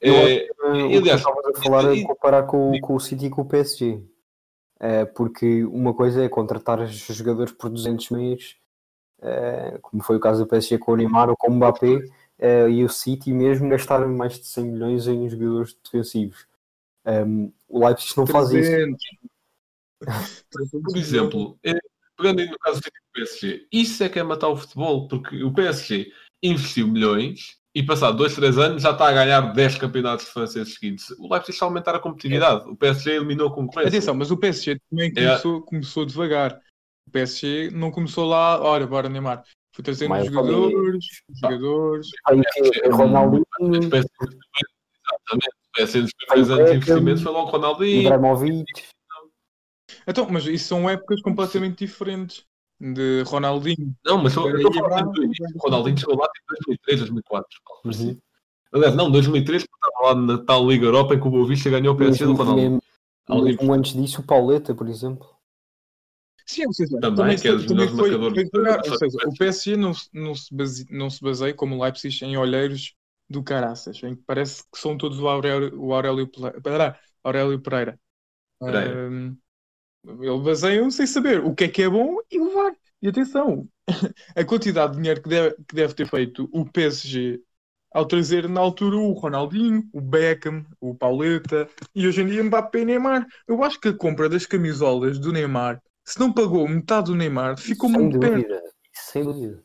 É, 0.00 0.34
eh, 0.36 0.48
o 0.50 0.72
que 0.88 0.88
tu 0.92 0.98
aliás, 0.98 1.20
estavas 1.20 1.44
a 1.46 1.62
falar 1.62 1.84
é 1.90 1.94
e- 1.96 2.02
comparar 2.04 2.42
com, 2.44 2.78
com 2.80 2.94
o 2.94 3.00
City 3.00 3.26
e 3.26 3.30
com 3.30 3.42
o 3.42 3.44
PSG. 3.44 4.02
Eh, 4.80 5.04
porque 5.04 5.64
uma 5.64 5.94
coisa 5.94 6.24
é 6.24 6.28
contratar 6.28 6.80
os 6.80 6.90
jogadores 6.94 7.52
por 7.52 7.70
200 7.70 8.10
milhões, 8.10 8.56
eh, 9.22 9.78
como 9.82 10.02
foi 10.02 10.16
o 10.16 10.20
caso 10.20 10.42
do 10.44 10.48
PSG 10.48 10.78
com 10.78 10.92
o 10.92 10.96
Neymar 10.96 11.28
ou 11.30 11.36
com 11.36 11.50
o 11.50 11.54
Mbappé, 11.54 12.02
eh, 12.38 12.68
e 12.70 12.84
o 12.84 12.88
City 12.88 13.32
mesmo 13.32 13.68
gastar 13.68 14.06
mais 14.08 14.38
de 14.38 14.46
100 14.46 14.64
milhões 14.64 15.06
em 15.06 15.28
jogadores 15.28 15.76
defensivos. 15.84 16.46
Um, 17.06 17.52
o 17.68 17.84
Leipzig 17.84 18.16
não 18.16 18.26
faz 18.26 18.50
isso. 18.50 18.70
300. 18.70 19.02
300 20.50 20.82
Por 20.82 20.96
exemplo, 20.96 21.58
eh, 21.64 21.78
pegando 22.16 22.40
aí 22.40 22.48
no 22.48 22.58
caso 22.58 22.80
do 22.80 22.90
PSG, 23.14 23.66
isso 23.72 24.02
é 24.02 24.08
que 24.08 24.18
é 24.18 24.22
matar 24.22 24.48
o 24.48 24.56
futebol, 24.56 25.08
porque 25.08 25.42
o 25.42 25.52
PSG 25.52 26.12
investiu 26.42 26.86
milhões 26.88 27.58
e 27.74 27.82
passado 27.82 28.16
2, 28.18 28.34
3 28.34 28.58
anos 28.58 28.82
já 28.82 28.92
está 28.92 29.08
a 29.08 29.12
ganhar 29.12 29.40
10 29.52 29.78
campeonatos 29.78 30.26
franceses 30.28 30.74
seguintes. 30.74 31.10
O 31.18 31.28
Leipzig 31.30 31.52
está 31.52 31.66
a 31.66 31.68
aumentar 31.68 31.94
a 31.94 31.98
competitividade. 31.98 32.68
O 32.68 32.76
PSG 32.76 33.12
eliminou 33.16 33.48
a 33.48 33.54
concorrência. 33.54 33.88
Atenção, 33.88 34.14
mas 34.14 34.30
o 34.30 34.36
PSG 34.36 34.78
também 34.90 35.10
É. 35.10 35.12
começou, 35.14 35.62
começou 35.62 36.06
devagar. 36.06 36.60
O 37.06 37.10
PSG 37.10 37.70
não 37.72 37.90
começou 37.90 38.26
lá, 38.28 38.60
ora, 38.60 38.86
bora 38.86 39.08
Neymar. 39.08 39.44
Foi 39.74 39.82
trazendo 39.82 40.10
Mais 40.10 40.26
jogadores, 40.26 41.04
jogadores. 41.42 42.08
Aí 42.26 42.40
que 42.40 42.88
Ronaldinho, 42.90 43.44
Os 43.60 43.86
PSG 43.88 44.08
Exatamente. 44.20 45.63
O 45.74 45.76
PSG 45.76 46.02
nos 46.02 46.12
primeiros 46.14 46.50
anos 46.50 46.70
de 46.70 46.76
Beckham, 46.76 46.76
investimento 46.76 47.22
foi 47.22 47.32
logo 47.32 47.50
Ronaldinho. 47.50 48.00
Ibrahimovic, 48.02 48.64
Então, 50.06 50.28
mas 50.30 50.46
isso 50.46 50.68
são 50.68 50.88
épocas 50.88 51.20
completamente 51.20 51.84
diferentes. 51.84 52.44
De 52.80 53.22
Ronaldinho. 53.22 53.94
Não, 54.04 54.18
mas 54.18 54.34
eu 54.36 54.48
eu 54.48 54.56
estou 54.56 54.70
Ibra- 54.72 55.04
de 55.12 55.20
o 55.54 55.58
Ronaldinho 55.58 55.98
chegou 55.98 56.16
lá 56.16 56.26
em 56.26 56.46
2003, 56.48 57.00
2004. 57.00 57.58
algo 57.66 57.90
assim. 57.90 58.08
Uhum. 58.10 58.20
Aliás, 58.72 58.94
não, 58.96 59.10
2003, 59.10 59.64
porque 59.64 59.86
estava 59.88 60.14
lá 60.14 60.20
na 60.20 60.38
tal 60.44 60.68
Liga 60.68 60.86
Europa 60.86 61.14
em 61.14 61.20
que 61.20 61.26
o 61.26 61.30
Boa 61.30 61.46
Vista 61.46 61.70
ganhou 61.70 61.94
o 61.94 61.96
PSG 61.96 62.24
do 62.26 62.34
Ronaldinho. 62.34 62.80
mesmo 63.28 63.72
antes 63.72 63.92
disso, 63.92 64.20
o 64.20 64.24
Pauleta, 64.24 64.74
por 64.74 64.88
exemplo. 64.88 65.28
Sim, 66.46 66.66
ou 66.66 66.72
seja, 66.74 67.00
Também, 67.00 67.38
que 67.38 67.48
é 67.48 67.52
dos 67.52 67.66
também 67.66 67.86
melhores 67.86 67.96
foi, 67.96 68.10
marcadores 68.10 68.50
foi 68.50 68.62
Ou 68.92 68.98
seja, 68.98 69.06
história. 69.06 69.28
o 69.28 69.38
PSG 69.38 69.76
não, 69.76 69.94
se- 69.94 70.08
não, 70.12 70.34
se 70.34 70.54
base, 70.54 70.86
não 70.90 71.08
se 71.10 71.22
baseia, 71.22 71.54
como 71.54 71.76
o 71.76 71.82
Leipzig, 71.82 72.22
em 72.24 72.36
olheiros 72.36 72.94
do 73.28 73.42
caraças, 73.42 74.02
em 74.02 74.16
que 74.16 74.22
parece 74.26 74.62
que 74.72 74.78
são 74.78 74.96
todos 74.96 75.18
o 75.20 75.28
Aurélio, 75.28 75.80
o 75.80 75.94
Aurélio, 75.94 76.28
Pera- 76.62 76.98
Aurélio 77.24 77.60
Pereira. 77.62 78.00
Pereira. 78.64 78.98
Ele 80.04 80.40
baseia 80.42 80.88
sem 80.90 81.06
saber 81.06 81.40
o 81.44 81.54
que 81.54 81.64
é 81.64 81.68
que 81.68 81.82
é 81.82 81.88
bom 81.88 82.16
e 82.30 82.38
levar. 82.38 82.72
E 83.00 83.08
atenção, 83.08 83.68
a 84.36 84.44
quantidade 84.44 84.92
de 84.92 84.98
dinheiro 84.98 85.22
que 85.22 85.28
deve, 85.28 85.56
que 85.68 85.74
deve 85.74 85.94
ter 85.94 86.06
feito 86.06 86.48
o 86.52 86.64
PSG 86.70 87.40
ao 87.92 88.06
trazer 88.06 88.48
na 88.48 88.60
altura 88.60 88.96
o 88.96 89.12
Ronaldinho, 89.12 89.88
o 89.92 90.00
Beckham, 90.00 90.66
o 90.80 90.94
Pauleta 90.94 91.68
e 91.94 92.06
hoje 92.06 92.22
em 92.22 92.26
dia 92.26 92.42
Mbappé 92.44 92.80
e 92.80 92.84
Neymar. 92.84 93.26
Eu 93.46 93.62
acho 93.62 93.80
que 93.80 93.88
a 93.88 93.96
compra 93.96 94.28
das 94.28 94.46
camisolas 94.46 95.18
do 95.18 95.32
Neymar, 95.32 95.80
se 96.04 96.18
não 96.18 96.32
pagou 96.32 96.66
metade 96.68 97.06
do 97.06 97.16
Neymar, 97.16 97.56
ficou 97.58 97.88
sem 97.88 97.90
muito 97.90 98.18
perto. 98.18 98.48
dúvida. 98.48 98.62
Sem 98.92 99.24
dúvida. 99.24 99.62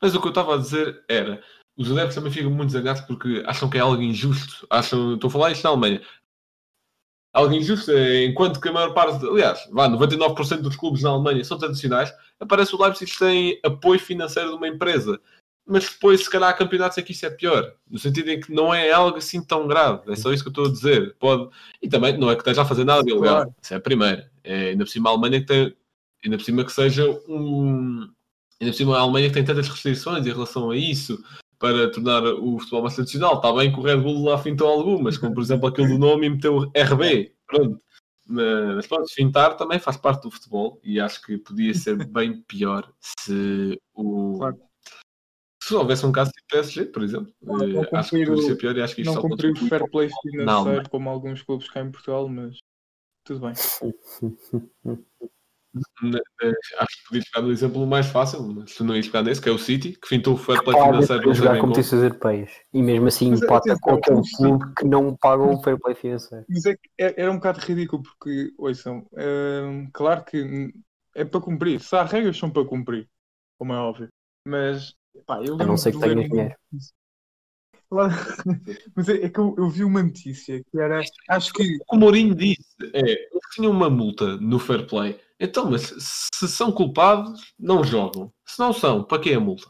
Mas 0.00 0.14
o 0.14 0.20
que 0.20 0.26
eu 0.26 0.30
estava 0.30 0.54
a 0.54 0.58
dizer 0.58 1.02
era: 1.08 1.42
os 1.76 1.90
adeptos 1.90 2.14
também 2.14 2.32
ficam 2.32 2.50
muito 2.50 2.72
zangados 2.72 3.02
porque 3.02 3.42
acham 3.46 3.70
que 3.70 3.78
é 3.78 3.80
algo 3.80 4.02
injusto. 4.02 4.66
Acham, 4.70 5.14
estou 5.14 5.28
a 5.28 5.30
falar 5.30 5.52
isto 5.52 5.64
na 5.64 5.70
Alemanha. 5.70 6.02
Algo 7.32 7.54
injusto 7.54 7.90
é 7.92 8.24
enquanto 8.24 8.60
que 8.60 8.68
a 8.68 8.72
maior 8.72 8.94
parte, 8.94 9.24
aliás, 9.24 9.68
vá, 9.70 9.88
99% 9.88 10.60
dos 10.60 10.76
clubes 10.76 11.02
na 11.02 11.10
Alemanha 11.10 11.44
são 11.44 11.58
tradicionais, 11.58 12.12
aparece 12.40 12.74
o 12.74 12.82
Leipzig 12.82 13.16
tem 13.18 13.60
apoio 13.64 14.00
financeiro 14.00 14.50
de 14.50 14.56
uma 14.56 14.66
empresa. 14.68 15.20
Mas 15.70 15.84
depois, 15.88 16.24
se 16.24 16.30
calhar, 16.30 16.48
há 16.48 16.54
campeonatos 16.54 16.96
em 16.96 17.04
que 17.04 17.12
isso 17.12 17.26
é 17.26 17.30
pior. 17.30 17.74
No 17.88 17.98
sentido 17.98 18.30
em 18.30 18.40
que 18.40 18.50
não 18.50 18.72
é 18.72 18.90
algo 18.90 19.18
assim 19.18 19.44
tão 19.44 19.68
grave. 19.68 20.10
É 20.10 20.16
só 20.16 20.32
isso 20.32 20.42
que 20.42 20.48
eu 20.48 20.50
estou 20.50 20.66
a 20.66 20.72
dizer. 20.72 21.14
Pode... 21.18 21.50
E 21.82 21.88
também 21.90 22.16
não 22.16 22.30
é 22.30 22.34
que 22.34 22.40
esteja 22.40 22.62
a 22.62 22.64
fazer 22.64 22.84
nada 22.84 23.02
de 23.02 23.10
ilegal. 23.10 23.54
Isso 23.62 23.74
é 23.74 23.76
a 23.76 23.80
primeira. 23.80 24.32
É, 24.42 24.70
ainda 24.70 24.84
por 24.84 24.90
cima 24.90 25.10
a 25.10 25.12
Alemanha 25.12 25.40
que 25.40 25.46
tem... 25.46 25.76
Ainda 26.24 26.38
por 26.38 26.44
cima 26.44 26.64
que 26.64 26.72
seja 26.72 27.04
um... 27.28 28.10
Ainda 28.60 28.72
por 28.72 28.76
cima 28.76 28.96
a 28.96 29.00
Alemanha 29.00 29.28
que 29.28 29.34
tem 29.34 29.44
tantas 29.44 29.68
restrições 29.68 30.26
em 30.26 30.32
relação 30.32 30.70
a 30.70 30.76
isso 30.76 31.22
para 31.58 31.90
tornar 31.92 32.24
o 32.24 32.58
futebol 32.58 32.82
mais 32.82 32.94
tradicional. 32.94 33.36
Está 33.36 33.52
bem 33.52 33.72
que 33.72 33.78
o 33.78 33.82
Red 33.82 33.98
Bull 33.98 34.24
lá 34.24 34.38
fintou 34.38 34.68
algumas, 34.68 35.16
como 35.16 35.34
por 35.34 35.42
exemplo 35.42 35.68
aquele 35.68 35.88
do 35.88 35.98
nome 35.98 36.26
e 36.26 36.30
meteu 36.30 36.70
RB. 36.74 37.34
Pronto. 37.46 37.80
Mas 38.26 38.86
pronto, 38.86 39.08
fintar 39.14 39.56
também 39.56 39.78
faz 39.78 39.96
parte 39.96 40.22
do 40.24 40.30
futebol 40.30 40.78
e 40.84 41.00
acho 41.00 41.22
que 41.22 41.38
podia 41.38 41.72
ser 41.72 41.96
bem 42.12 42.42
pior 42.42 42.92
se 43.00 43.80
o 43.94 44.36
Claro. 44.38 44.56
se 45.62 45.68
Se 45.68 45.74
houvesse 45.74 46.04
um 46.04 46.12
caso 46.12 46.30
de 46.32 46.42
PSG, 46.48 46.86
por 46.86 47.02
exemplo, 47.02 47.32
Não, 47.40 47.62
eh, 47.62 47.68
não 47.68 47.98
acho 47.98 48.10
que 48.10 48.30
o- 48.30 48.42
ser 48.42 48.56
pior 48.56 48.76
e 48.76 48.82
acho 48.82 48.94
que 48.94 49.02
isto 49.02 49.14
Não 49.14 49.22
cumpriu 49.22 49.52
o 49.52 49.68
fair 49.68 49.88
play 49.90 50.08
Não, 50.08 50.20
financeiro 50.62 50.90
como 50.90 51.08
alguns 51.08 51.42
clubes 51.42 51.68
cá 51.70 51.80
em 51.80 51.90
Portugal, 51.90 52.28
mas 52.28 52.58
tudo 53.24 53.40
bem. 53.40 53.54
Acho 55.74 56.96
que 56.96 57.08
podia 57.08 57.22
jogar 57.26 57.46
no 57.46 57.52
exemplo 57.52 57.86
mais 57.86 58.06
fácil, 58.06 58.42
mas 58.42 58.74
tu 58.74 58.84
não 58.84 58.96
ias 58.96 59.06
jogar 59.06 59.22
nesse, 59.22 59.40
que 59.40 59.48
é 59.48 59.52
o 59.52 59.58
City, 59.58 59.92
que 60.00 60.08
fintou 60.08 60.34
o 60.34 60.36
fair 60.36 60.62
play 60.64 60.76
financeiro 60.80 61.22
para 61.22 61.34
sei 61.34 61.44
jogar 61.44 61.60
competições 61.60 62.02
europeias. 62.02 62.50
E 62.72 62.82
mesmo 62.82 63.06
assim 63.08 63.30
Mas, 63.30 63.42
empata 63.42 63.78
com 63.80 63.94
aquele 63.94 64.20
o 64.20 64.24
City- 64.24 64.36
clube 64.36 64.74
que 64.74 64.84
não 64.86 65.16
paga 65.16 65.42
o 65.42 65.62
fair 65.62 65.78
play 65.78 65.94
financeiro. 65.94 66.44
Mas 66.48 66.64
é 66.66 66.74
que 66.74 66.88
é- 66.98 67.20
era 67.22 67.30
um 67.30 67.36
bocado 67.36 67.60
ridículo 67.60 68.02
porque, 68.02 68.52
ouçam, 68.58 69.06
hum, 69.12 69.88
claro 69.92 70.24
que 70.24 70.72
é 71.14 71.24
para 71.24 71.40
cumprir. 71.40 71.80
Se 71.80 71.94
há 71.96 72.04
regras, 72.04 72.38
são 72.38 72.50
para 72.50 72.64
cumprir, 72.64 73.08
como 73.58 73.72
é 73.72 73.76
óbvio. 73.76 74.08
Mas, 74.46 74.94
pá, 75.26 75.42
eu 75.42 75.54
A 75.60 75.64
não 75.66 75.76
ser 75.76 75.90
que 75.92 75.98
uma- 75.98 76.14
dinheiro. 76.14 76.54
Lá- 77.90 78.08
Mas 78.94 79.08
é, 79.08 79.24
é 79.24 79.28
que 79.30 79.38
eu, 79.40 79.54
eu 79.56 79.68
vi 79.70 79.82
uma 79.82 80.02
notícia 80.02 80.62
que 80.62 80.78
era, 80.78 81.00
acho 81.30 81.52
que 81.54 81.62
O 81.62 81.66
que 81.66 81.78
o 81.92 81.96
Mourinho 81.96 82.34
disse 82.34 82.62
é 82.92 83.00
eles 83.00 83.48
tinham 83.54 83.72
uma 83.72 83.88
multa 83.88 84.36
no 84.36 84.58
fair 84.58 84.86
play. 84.86 85.18
Então, 85.40 85.70
mas 85.70 85.92
se 86.34 86.48
são 86.48 86.72
culpados, 86.72 87.52
não 87.58 87.84
jogam. 87.84 88.32
Se 88.46 88.58
não 88.58 88.72
são, 88.72 89.04
para 89.04 89.22
que 89.22 89.32
a 89.32 89.40
multa? 89.40 89.68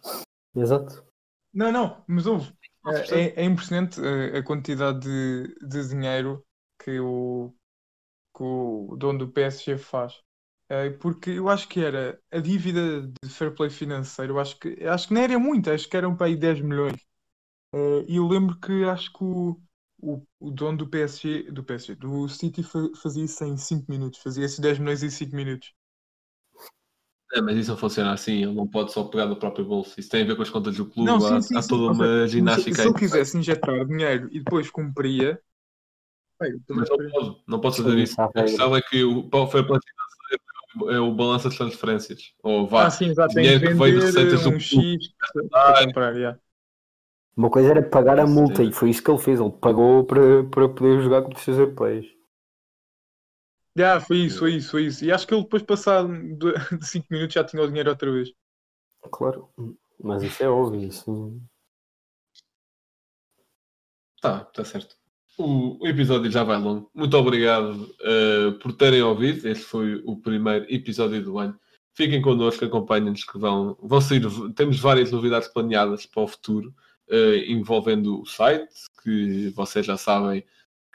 Exato. 0.55 1.05
Não, 1.53 1.73
não, 1.73 2.05
mas 2.09 2.27
houve. 2.27 2.53
Se 2.93 3.15
É, 3.15 3.29
é- 3.29 3.43
é 3.43 3.45
impressionante 3.45 4.01
a, 4.01 4.39
a 4.39 4.43
quantidade 4.43 5.01
de, 5.01 5.55
de 5.67 5.89
dinheiro 5.89 6.45
que 6.83 6.99
o, 7.01 7.53
que 8.37 8.43
o 8.45 8.97
dono 8.99 9.21
do 9.21 9.29
PSG 9.33 9.79
faz. 9.79 10.15
É, 10.71 10.91
porque 10.91 11.31
eu 11.33 11.49
acho 11.49 11.69
que 11.69 11.81
era 11.81 12.21
a 12.33 12.41
dívida 12.41 13.03
de 13.25 13.31
fair 13.31 13.55
play 13.55 13.71
financeiro, 13.71 14.35
eu 14.35 14.41
acho 14.41 14.59
que, 14.59 14.85
acho 14.87 15.09
que 15.09 15.15
não 15.15 15.23
era 15.23 15.39
muito, 15.39 15.71
acho 15.71 15.89
que 15.89 15.97
eram 15.97 16.17
para 16.17 16.27
aí 16.29 16.37
10 16.37 16.61
milhões. 16.61 16.97
É, 17.75 18.05
E 18.09 18.17
eu 18.17 18.27
lembro 18.29 18.59
que 18.61 18.85
acho 18.85 19.13
que 19.13 19.25
o, 19.25 19.61
o, 19.99 20.23
o 20.41 20.51
dono 20.51 20.79
do 20.79 20.89
PSG, 20.89 21.53
do 21.53 21.65
PSG, 21.65 21.95
do 21.97 22.29
City 22.29 22.63
fa- 22.63 22.91
fazia 23.03 23.25
isso 23.25 23.45
em 23.45 23.57
5 23.57 23.91
minutos, 23.91 24.21
fazia 24.21 24.45
esses 24.45 24.59
10 24.59 24.79
milhões 24.79 25.03
em 25.03 25.11
5 25.11 25.35
minutos. 25.37 25.73
É, 27.35 27.41
mas 27.43 27.57
isso 27.57 27.71
não 27.71 27.77
funciona 27.79 28.13
assim, 28.13 28.43
ele 28.43 28.55
não 28.55 28.67
pode 28.67 28.93
só 28.93 29.05
pegar 29.05 29.27
do 29.27 29.37
próprio 29.39 29.65
bolso. 29.65 29.99
Isso 30.01 30.09
tem 30.09 30.23
a 30.23 30.27
ver 30.27 30.37
com 30.37 30.43
as 30.43 30.51
contas 30.51 30.77
do 30.77 30.87
clube, 30.89 31.15
Não, 31.15 31.21
sim, 31.21 31.41
há, 31.41 31.41
sim, 31.41 31.61
há 31.61 31.63
sim. 31.63 31.81
toda 31.81 31.93
uma 31.93 32.27
seja, 32.37 32.49
Se, 32.49 32.67
ginástica 32.67 32.83
se 32.83 32.87
aí. 32.87 32.89
ele 32.89 32.97
quisesse 32.97 33.37
injetar 33.39 33.85
dinheiro 33.87 34.29
e 34.33 34.41
depois 34.41 34.71
cumpria, 34.71 35.41
bem, 36.41 36.61
eu 36.69 36.75
Mas 36.75 36.89
não 36.91 36.99
pode, 37.11 37.43
não 37.47 37.61
pode 37.61 37.77
fazer 37.77 37.99
isso. 37.99 38.17
há 38.19 38.29
A 38.35 38.43
questão 38.43 38.77
é 38.77 38.83
que 38.83 39.03
o 39.05 39.21
o 39.33 39.47
fair 39.49 39.67
play 39.67 39.81
financeiro 39.81 40.91
é 40.97 41.01
o 41.01 41.15
balanço 41.15 41.49
das 41.49 41.57
transferências. 41.59 42.33
Ou 42.43 42.67
vá, 42.67 42.87
Ah, 42.87 42.91
sim, 42.91 43.07
exato. 43.11 43.35
Dinheiro 43.35 43.65
que 43.65 43.75
veio 43.75 43.95
de 43.95 44.01
receitas 44.01 44.43
do 44.43 44.53
um 44.53 44.59
clube. 44.69 44.89
X 44.91 45.15
para 45.63 45.75
comprar, 45.75 46.15
yeah. 46.17 46.41
Uma 47.39 47.51
coisa 47.51 47.71
era 47.71 47.89
pagar 47.89 48.19
a 48.19 48.27
multa 48.27 48.65
e 48.65 48.73
foi 48.73 48.91
isso 48.91 49.01
que 49.01 49.09
ele 49.09 49.21
fez. 49.21 49.39
Ele 49.39 49.53
pagou 49.53 50.05
para, 50.05 50.43
para 50.43 50.69
poder 50.69 51.01
jogar 51.01 51.23
competições 51.23 51.57
europeias. 51.57 52.07
Yeah, 53.79 54.05
foi 54.05 54.17
isso, 54.17 54.41
foi 54.41 54.55
isso, 54.55 54.71
foi 54.73 54.87
isso. 54.87 55.05
E 55.05 55.13
acho 55.13 55.25
que 55.25 55.33
ele 55.33 55.45
depois, 55.45 55.63
passado 55.63 56.09
de 56.09 56.53
5 56.85 57.07
minutos, 57.09 57.35
já 57.35 57.45
tinha 57.45 57.63
o 57.63 57.69
dinheiro 57.69 57.91
outra 57.91 58.11
vez. 58.11 58.33
Claro. 59.13 59.49
Mas 60.03 60.25
isso 60.25 60.43
é 60.43 60.49
óbvio. 60.49 60.81
Isso... 60.81 61.41
Tá, 64.21 64.45
tá 64.47 64.65
certo. 64.65 64.97
O, 65.39 65.81
o 65.81 65.87
episódio 65.87 66.33
já 66.33 66.43
vai 66.43 66.59
longo. 66.59 66.91
Muito 66.93 67.17
obrigado 67.17 67.89
eh, 68.01 68.51
por 68.61 68.73
terem 68.73 69.01
ouvido. 69.01 69.47
Este 69.47 69.63
foi 69.63 70.03
o 70.05 70.17
primeiro 70.17 70.67
episódio 70.69 71.23
do 71.23 71.39
ano. 71.39 71.57
Fiquem 71.95 72.21
connosco, 72.21 72.65
acompanhem-nos 72.65 73.23
que 73.23 73.39
vão, 73.39 73.79
vão 73.81 74.01
sair. 74.01 74.23
Temos 74.57 74.81
várias 74.81 75.13
novidades 75.13 75.47
planeadas 75.47 76.05
para 76.05 76.23
o 76.25 76.27
futuro, 76.27 76.75
envolvendo 77.47 78.21
o 78.23 78.27
site, 78.27 78.69
que 79.03 79.51
vocês 79.51 79.87
já 79.87 79.97
sabem 79.97 80.45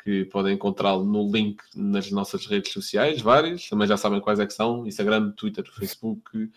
que 0.04 0.26
podem 0.26 0.56
encontrá-lo 0.56 1.06
no 1.06 1.32
link 1.32 1.62
nas 1.76 2.12
nossas 2.12 2.46
redes 2.46 2.74
sociais, 2.74 3.22
várias. 3.22 3.70
Também 3.70 3.88
já 3.88 3.98
sabem 3.98 4.20
quais 4.20 4.40
é 4.40 4.46
que 4.46 4.54
são: 4.54 4.86
Instagram, 4.86 5.32
Twitter, 5.32 5.64
Facebook, 5.72 6.52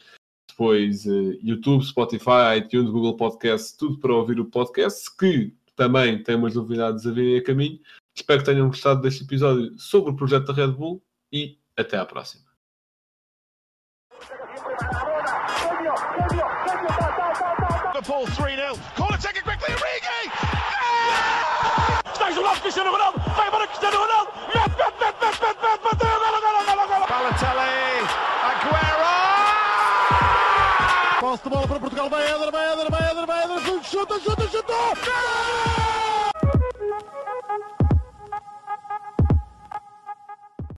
depois 0.49 1.07
eh, 1.07 1.39
YouTube, 1.43 1.85
Spotify, 1.85 2.59
iTunes, 2.59 2.91
Google 2.91 3.17
Podcast, 3.17 3.77
tudo 3.77 3.99
para 3.99 4.15
ouvir 4.15 4.41
o 4.41 4.47
podcast, 4.47 5.15
que 5.17 5.55
também 5.77 6.23
tem 6.23 6.35
umas 6.35 6.55
novidades 6.55 7.07
a 7.07 7.13
virem 7.13 7.39
a 7.39 7.45
caminho. 7.45 7.79
Espero 8.15 8.41
que 8.41 8.47
tenham 8.47 8.69
gostado 8.69 9.03
deste 9.03 9.25
episódio 9.25 9.79
sobre 9.79 10.11
o 10.11 10.17
projeto 10.17 10.47
da 10.47 10.55
Red 10.55 10.73
Bull 10.73 11.03
e 11.31 11.59
até 11.77 11.99
à 11.99 12.07
próxima. 12.07 12.46
Cristiano 22.77 22.95
Ronaldo. 22.95 23.19
Vai 23.35 23.47
embora 23.47 23.67
Cristiano 23.69 23.97
Ronaldo. 23.97 24.33
Mete, 24.49 24.59
mete, 24.59 24.77
mete, 24.77 25.17
mete, 25.25 25.41
mete, 25.41 25.63
mete. 25.63 25.83
Bateu. 25.83 26.19
Golo, 26.21 26.41
golo, 26.43 26.65
golo, 26.67 26.87
golo. 26.87 27.07
Balotelli. 27.09 28.05
Aguero! 28.51 29.15
Posse 31.21 31.43
de 31.43 31.49
bola 31.49 31.67
para 31.67 31.81
Portugal. 31.81 32.11
Vai 32.11 32.27
Éder, 32.27 32.51
vai 32.53 32.73
Éder, 32.73 32.91
vai 32.91 33.11
Éder, 33.11 33.27
vai 33.27 33.45
Éder. 33.45 33.83
Chuta, 33.83 34.21
chuta, 34.21 34.47
chuta. 34.49 34.75
Gol! 34.75 36.16